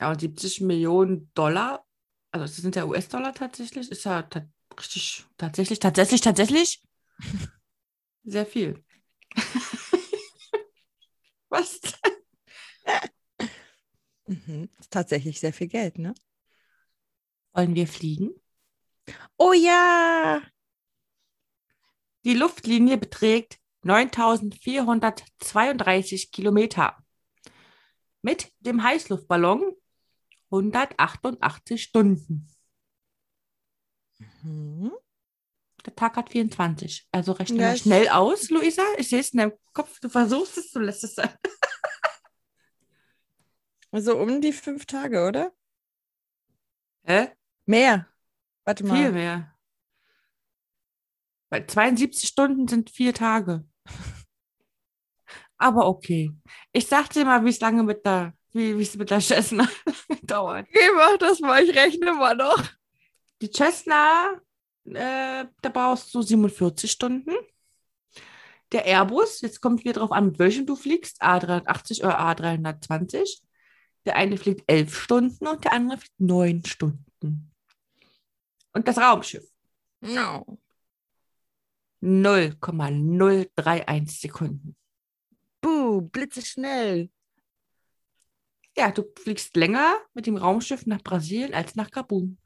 Ja, 0.00 0.10
und 0.10 0.20
70 0.20 0.60
Millionen 0.60 1.30
Dollar, 1.34 1.84
also 2.30 2.44
das 2.44 2.56
sind 2.56 2.76
ja 2.76 2.84
US-Dollar 2.84 3.32
tatsächlich, 3.32 3.90
ist 3.90 4.04
ja 4.04 4.22
richtig, 4.78 5.24
tatsächlich, 5.36 5.78
tatsächlich, 5.78 6.20
tatsächlich 6.20 6.82
sehr 8.24 8.46
viel. 8.46 8.84
Was? 11.48 11.80
Mhm. 14.26 14.68
Tatsächlich 14.90 15.40
sehr 15.40 15.52
viel 15.52 15.68
Geld, 15.68 15.98
ne? 15.98 16.14
Wollen 17.52 17.74
wir 17.74 17.86
fliegen? 17.86 18.30
Oh 19.36 19.52
ja! 19.52 20.42
Die 22.24 22.34
Luftlinie 22.34 22.98
beträgt 22.98 23.58
9432 23.82 26.32
Kilometer. 26.32 26.96
Mit 28.20 28.52
dem 28.58 28.82
Heißluftballon 28.82 29.76
188 30.50 31.82
Stunden. 31.82 32.48
Mhm. 34.46 34.92
Der 35.84 35.94
Tag 35.94 36.16
hat 36.16 36.30
24. 36.30 37.06
Also 37.12 37.32
rechne 37.32 37.62
Ja, 37.62 37.76
schnell 37.76 38.08
aus, 38.08 38.50
Luisa. 38.50 38.82
Ich 38.98 39.08
sehe 39.08 39.20
es 39.20 39.30
in 39.30 39.38
deinem 39.38 39.52
Kopf. 39.72 40.00
Du 40.00 40.08
versuchst 40.08 40.58
es, 40.58 40.70
du 40.72 40.80
lässt 40.80 41.04
es 41.04 41.14
sein. 41.14 41.30
Also 43.92 44.18
um 44.18 44.42
die 44.42 44.52
fünf 44.52 44.84
Tage, 44.84 45.26
oder? 45.26 45.52
Hä? 47.04 47.28
Mehr. 47.64 48.06
Warte 48.64 48.84
mal. 48.84 48.96
Viel 48.96 49.12
mehr. 49.12 49.56
Weil 51.48 51.66
72 51.66 52.28
Stunden 52.28 52.68
sind 52.68 52.90
vier 52.90 53.14
Tage. 53.14 53.64
Aber 55.56 55.86
okay. 55.86 56.30
Ich 56.72 56.88
sag 56.88 57.08
dir 57.10 57.24
mal, 57.24 57.42
wie 57.44 57.50
es 57.50 57.60
lange 57.60 57.84
mit 57.84 58.04
der, 58.04 58.34
wie 58.52 58.72
es 58.72 58.96
mit 58.96 59.10
der 59.10 59.20
Cessna 59.20 59.66
dauert. 60.22 60.68
Okay, 60.68 60.90
mach 60.94 61.16
das 61.16 61.40
mal, 61.40 61.62
ich 61.62 61.74
rechne 61.74 62.12
mal 62.12 62.36
noch. 62.36 62.62
Die 63.42 63.50
Cessna, 63.50 64.40
äh, 64.84 65.44
da 65.62 65.68
brauchst 65.68 66.14
du 66.14 66.22
47 66.22 66.90
Stunden. 66.90 67.32
Der 68.72 68.84
Airbus, 68.84 69.42
jetzt 69.42 69.60
kommt 69.60 69.84
wieder 69.84 70.00
drauf 70.00 70.12
an, 70.12 70.26
mit 70.26 70.38
welchem 70.38 70.66
du 70.66 70.74
fliegst, 70.74 71.22
A380 71.22 72.04
oder 72.04 72.18
A320. 72.18 73.42
Der 74.04 74.16
eine 74.16 74.36
fliegt 74.36 74.64
elf 74.66 74.98
Stunden 74.98 75.46
und 75.46 75.64
der 75.64 75.72
andere 75.72 75.98
fliegt 75.98 76.20
neun 76.20 76.64
Stunden. 76.64 77.52
Und 78.72 78.88
das 78.88 78.98
Raumschiff, 78.98 79.48
No. 80.00 80.58
0,031 82.00 84.20
Sekunden. 84.20 84.76
Buh, 85.60 86.02
blitzeschnell. 86.02 87.10
Ja, 88.76 88.90
du 88.90 89.04
fliegst 89.18 89.56
länger 89.56 89.96
mit 90.12 90.26
dem 90.26 90.36
Raumschiff 90.36 90.86
nach 90.86 91.02
Brasilien 91.02 91.54
als 91.54 91.74
nach 91.74 91.90
Gabun. 91.90 92.38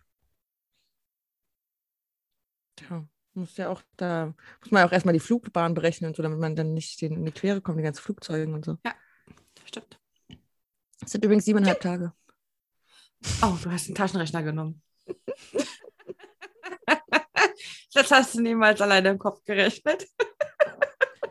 Tja, 2.81 3.05
muss 3.35 3.57
ja 3.57 3.68
auch 3.68 3.83
da, 3.97 4.35
muss 4.61 4.70
man 4.70 4.81
ja 4.81 4.89
auch 4.89 4.93
erstmal 4.93 5.12
die 5.12 5.20
Flugbahn 5.20 5.74
berechnen 5.74 6.09
und 6.09 6.16
so, 6.16 6.22
damit 6.22 6.39
man 6.39 6.57
dann 6.57 6.72
nicht 6.74 7.03
in 7.03 7.24
die 7.24 7.33
Quere 7.33 7.61
kommt, 7.61 7.78
die 7.78 7.83
ganzen 7.83 8.03
Flugzeuge 8.03 8.53
und 8.53 8.64
so. 8.64 8.78
Stimmt. 9.66 10.01
Das 11.01 11.11
sind 11.12 11.24
übrigens 11.24 11.45
siebeneinhalb 11.45 11.81
Tage. 11.81 12.12
Oh, 13.43 13.57
du 13.62 13.70
hast 13.70 13.87
einen 13.87 13.95
Taschenrechner 13.95 14.43
genommen. 14.43 14.83
das 17.95 18.11
hast 18.11 18.35
du 18.35 18.41
niemals 18.41 18.81
alleine 18.81 19.11
im 19.11 19.18
Kopf 19.18 19.45
gerechnet. 19.45 20.09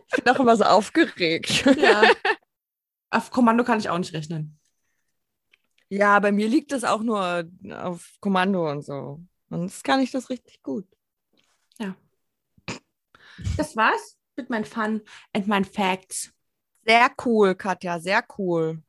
Ich 0.08 0.24
bin 0.24 0.34
auch 0.34 0.40
immer 0.40 0.56
so 0.56 0.66
aufgeregt. 0.66 1.66
Ja. 1.78 2.04
Auf 3.12 3.32
Kommando 3.32 3.64
kann 3.64 3.80
ich 3.80 3.90
auch 3.90 3.98
nicht 3.98 4.14
rechnen. 4.14 4.60
Ja, 5.90 6.20
bei 6.20 6.32
mir 6.32 6.48
liegt 6.48 6.72
das 6.72 6.84
auch 6.84 7.02
nur 7.02 7.50
auf 7.72 8.12
Kommando 8.20 8.70
und 8.70 8.86
so. 8.86 9.24
Sonst 9.50 9.84
kann 9.84 10.00
ich 10.00 10.12
das 10.12 10.30
richtig 10.30 10.62
gut. 10.62 10.86
Das 13.58 13.76
war's 13.76 14.18
mit 14.36 14.50
meinen 14.50 14.66
Fun 14.66 15.02
and 15.34 15.48
meinen 15.48 15.66
Facts. 15.66 16.32
Sehr 16.86 17.12
cool, 17.26 17.56
Katja, 17.56 18.00
sehr 18.00 18.24
cool. 18.38 18.82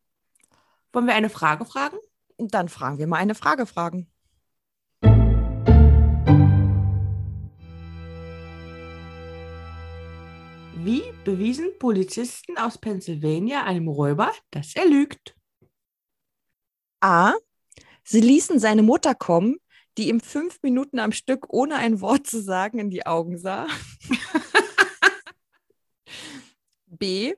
Wollen 0.92 1.06
wir 1.06 1.14
eine 1.14 1.30
Frage 1.30 1.64
fragen? 1.64 1.98
Und 2.36 2.54
dann 2.54 2.68
fragen 2.68 2.98
wir 2.98 3.06
mal 3.06 3.18
eine 3.18 3.34
Frage 3.34 3.66
fragen. 3.66 4.10
Wie 10.82 11.02
bewiesen 11.24 11.68
Polizisten 11.78 12.56
aus 12.56 12.78
Pennsylvania 12.78 13.64
einem 13.64 13.88
Räuber, 13.88 14.32
dass 14.50 14.74
er 14.74 14.86
lügt? 14.86 15.36
A. 17.00 17.34
Sie 18.02 18.20
ließen 18.20 18.58
seine 18.58 18.82
Mutter 18.82 19.14
kommen, 19.14 19.58
die 19.98 20.08
ihm 20.08 20.20
fünf 20.20 20.62
Minuten 20.62 20.98
am 20.98 21.12
Stück 21.12 21.52
ohne 21.52 21.76
ein 21.76 22.00
Wort 22.00 22.26
zu 22.26 22.42
sagen 22.42 22.78
in 22.78 22.90
die 22.90 23.06
Augen 23.06 23.38
sah. 23.38 23.66
B. 26.86 27.34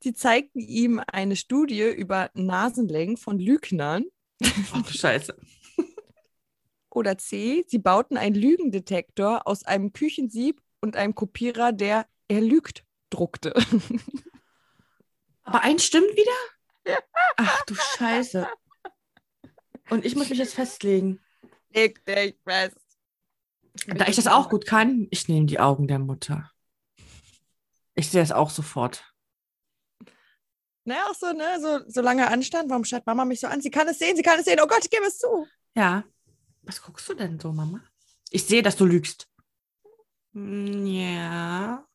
Sie 0.00 0.12
zeigten 0.12 0.60
ihm 0.60 1.00
eine 1.06 1.36
Studie 1.36 1.88
über 1.90 2.30
Nasenlängen 2.34 3.16
von 3.16 3.38
Lügnern. 3.38 4.04
Oh, 4.42 4.82
Scheiße. 4.86 5.34
Oder 6.90 7.16
C. 7.18 7.64
Sie 7.66 7.78
bauten 7.78 8.16
einen 8.16 8.34
Lügendetektor 8.34 9.46
aus 9.46 9.64
einem 9.64 9.92
Küchensieb 9.92 10.60
und 10.80 10.96
einem 10.96 11.14
Kopierer, 11.14 11.72
der 11.72 12.06
er 12.28 12.40
lügt 12.40 12.84
druckte. 13.10 13.54
Aber 15.42 15.62
eins 15.62 15.84
stimmt 15.84 16.10
wieder? 16.16 16.96
Ach 17.36 17.64
du 17.64 17.74
Scheiße. 17.74 18.46
Und 19.90 20.04
ich 20.04 20.16
muss 20.16 20.30
mich 20.30 20.38
jetzt 20.38 20.54
festlegen. 20.54 21.20
Leg 21.74 22.04
dich 22.04 22.36
fest. 22.44 22.76
Da 23.88 24.06
ich 24.06 24.16
das 24.16 24.26
auch 24.28 24.48
gut 24.50 24.66
kann, 24.66 25.08
ich 25.10 25.28
nehme 25.28 25.46
die 25.46 25.58
Augen 25.58 25.88
der 25.88 25.98
Mutter. 25.98 26.50
Ich 27.94 28.08
sehe 28.10 28.20
das 28.20 28.32
auch 28.32 28.50
sofort. 28.50 29.04
Naja, 30.84 31.06
auch 31.08 31.14
so, 31.14 31.32
ne? 31.32 31.58
So, 31.60 31.80
so 31.88 32.00
lange 32.00 32.28
Anstand. 32.28 32.70
Warum 32.70 32.84
schaut 32.84 33.06
Mama 33.06 33.24
mich 33.24 33.40
so 33.40 33.46
an? 33.46 33.60
Sie 33.60 33.70
kann 33.70 33.88
es 33.88 33.98
sehen, 33.98 34.16
sie 34.16 34.22
kann 34.22 34.38
es 34.38 34.44
sehen. 34.44 34.58
Oh 34.62 34.66
Gott, 34.66 34.84
ich 34.84 34.90
gebe 34.90 35.04
es 35.06 35.18
zu. 35.18 35.46
Ja. 35.74 36.04
Was 36.62 36.80
guckst 36.82 37.08
du 37.08 37.14
denn 37.14 37.40
so, 37.40 37.52
Mama? 37.52 37.82
Ich 38.30 38.44
sehe, 38.44 38.62
dass 38.62 38.76
du 38.76 38.84
lügst. 38.84 39.28
Mm, 40.32 40.86
Ja. 40.86 41.86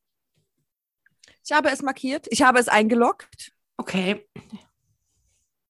Ich 1.45 1.51
habe 1.51 1.69
es 1.69 1.81
markiert, 1.81 2.27
ich 2.29 2.43
habe 2.43 2.59
es 2.59 2.67
eingeloggt, 2.67 3.51
Okay. 3.77 4.29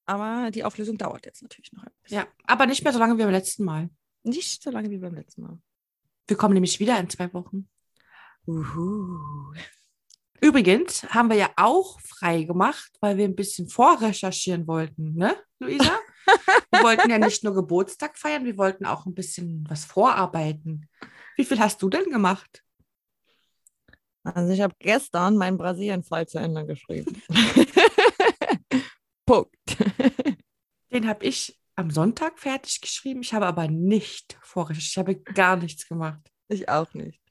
Aber 0.10 0.50
die 0.50 0.64
Auflösung 0.64 0.98
dauert 0.98 1.26
jetzt 1.28 1.44
natürlich 1.44 1.72
noch 1.72 1.84
ein 1.84 1.92
bisschen. 2.02 2.18
Ja. 2.18 2.28
Aber 2.48 2.66
nicht 2.66 2.84
mehr 2.84 2.92
so 2.92 2.98
lange 2.98 3.16
wie 3.18 3.22
beim 3.22 3.32
letzten 3.32 3.64
Mal. 3.64 3.90
Nicht 4.24 4.64
so 4.64 4.72
lange 4.72 4.90
wie 4.90 4.98
beim 4.98 5.14
letzten 5.14 5.44
Mal. 5.44 5.60
Wir 6.28 6.36
kommen 6.36 6.56
nämlich 6.56 6.80
wieder 6.80 7.00
in 7.00 7.10
zwei 7.10 7.32
Wochen. 7.32 7.70
Uhu. 8.48 9.54
Übrigens 10.42 11.04
haben 11.10 11.30
wir 11.30 11.38
ja 11.38 11.52
auch 11.58 12.00
frei 12.02 12.44
gemacht, 12.44 12.92
weil 13.02 13.18
wir 13.18 13.26
ein 13.26 13.36
bisschen 13.36 13.70
vorrecherchieren 13.70 14.66
wollten, 14.66 15.14
ne, 15.16 15.36
Luisa? 15.60 16.00
wir 16.72 16.84
wollten 16.84 17.10
ja 17.10 17.20
nicht 17.20 17.44
nur 17.44 17.54
Geburtstag 17.54 18.18
feiern, 18.18 18.46
wir 18.46 18.58
wollten 18.58 18.86
auch 18.86 19.06
ein 19.06 19.14
bisschen 19.14 19.64
was 19.70 19.86
vorarbeiten. 19.86 20.90
Wie 21.36 21.46
viel 21.46 21.60
hast 21.60 21.82
du 21.84 21.90
denn 21.90 22.10
gemacht? 22.10 22.64
Also 24.24 24.54
ich 24.54 24.62
habe 24.62 24.74
gestern 24.80 25.38
meinen 25.38 25.58
Brasilien-Fall 25.58 26.28
zu 26.28 26.40
Ende 26.40 26.66
geschrieben. 26.66 27.22
Punkt. 29.30 29.56
Den 30.92 31.08
habe 31.08 31.24
ich 31.26 31.60
am 31.76 31.92
Sonntag 31.92 32.40
fertig 32.40 32.82
geschrieben. 32.82 33.22
Ich 33.22 33.32
habe 33.34 33.46
aber 33.46 33.68
nicht 33.68 34.38
vorrecherchiert. 34.42 34.92
Ich 34.92 34.98
habe 34.98 35.34
gar 35.36 35.56
nichts 35.56 35.88
gemacht. 35.88 36.20
Ich 36.48 36.68
auch 36.68 36.92
nicht. 36.96 37.22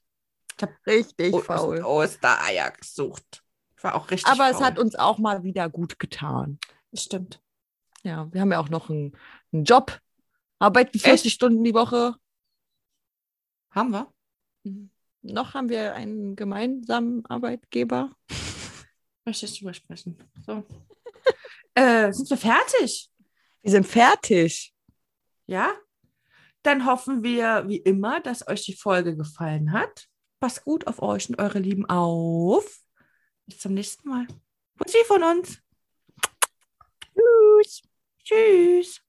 Ich 0.56 0.62
habe 0.62 0.74
Richtig 0.86 1.34
O- 1.34 1.40
faul. 1.40 1.82
Ostereier 1.82 2.70
gesucht. 2.70 3.42
Ich 3.76 3.82
war 3.82 3.96
auch 3.96 4.10
richtig 4.10 4.30
Aber 4.30 4.48
es 4.48 4.58
faul. 4.58 4.66
hat 4.66 4.78
uns 4.78 4.94
auch 4.94 5.18
mal 5.18 5.42
wieder 5.42 5.68
gut 5.68 5.98
getan. 5.98 6.58
Das 6.92 7.02
stimmt. 7.02 7.42
Ja, 8.04 8.32
wir 8.32 8.40
haben 8.40 8.52
ja 8.52 8.60
auch 8.60 8.68
noch 8.68 8.90
einen, 8.90 9.16
einen 9.52 9.64
Job. 9.64 10.00
Arbeiten 10.60 10.98
40 11.00 11.32
Stunden 11.32 11.64
die 11.64 11.74
Woche. 11.74 12.14
Haben 13.70 13.90
wir? 13.90 14.12
Noch 15.22 15.54
haben 15.54 15.68
wir 15.68 15.94
einen 15.94 16.36
gemeinsamen 16.36 17.26
Arbeitgeber. 17.26 18.12
Möchte 19.24 19.46
ich 19.46 19.58
drüber 19.58 19.74
sprechen. 19.74 20.16
So. 20.46 20.64
Äh, 21.78 22.12
sind 22.12 22.28
wir 22.30 22.36
fertig? 22.36 23.10
Wir 23.62 23.70
sind 23.70 23.86
fertig. 23.86 24.74
Ja? 25.46 25.74
Dann 26.62 26.86
hoffen 26.86 27.22
wir, 27.22 27.64
wie 27.68 27.78
immer, 27.78 28.20
dass 28.20 28.46
euch 28.48 28.64
die 28.64 28.74
Folge 28.74 29.16
gefallen 29.16 29.72
hat. 29.72 30.08
Passt 30.40 30.64
gut 30.64 30.86
auf 30.86 31.00
euch 31.02 31.28
und 31.28 31.38
eure 31.38 31.58
Lieben 31.58 31.86
auf. 31.86 32.80
Bis 33.46 33.60
zum 33.60 33.74
nächsten 33.74 34.08
Mal. 34.08 34.26
Bussi 34.76 34.98
von 35.06 35.22
uns. 35.22 35.58
Tschüss. 37.14 37.82
Tschüss. 38.24 39.07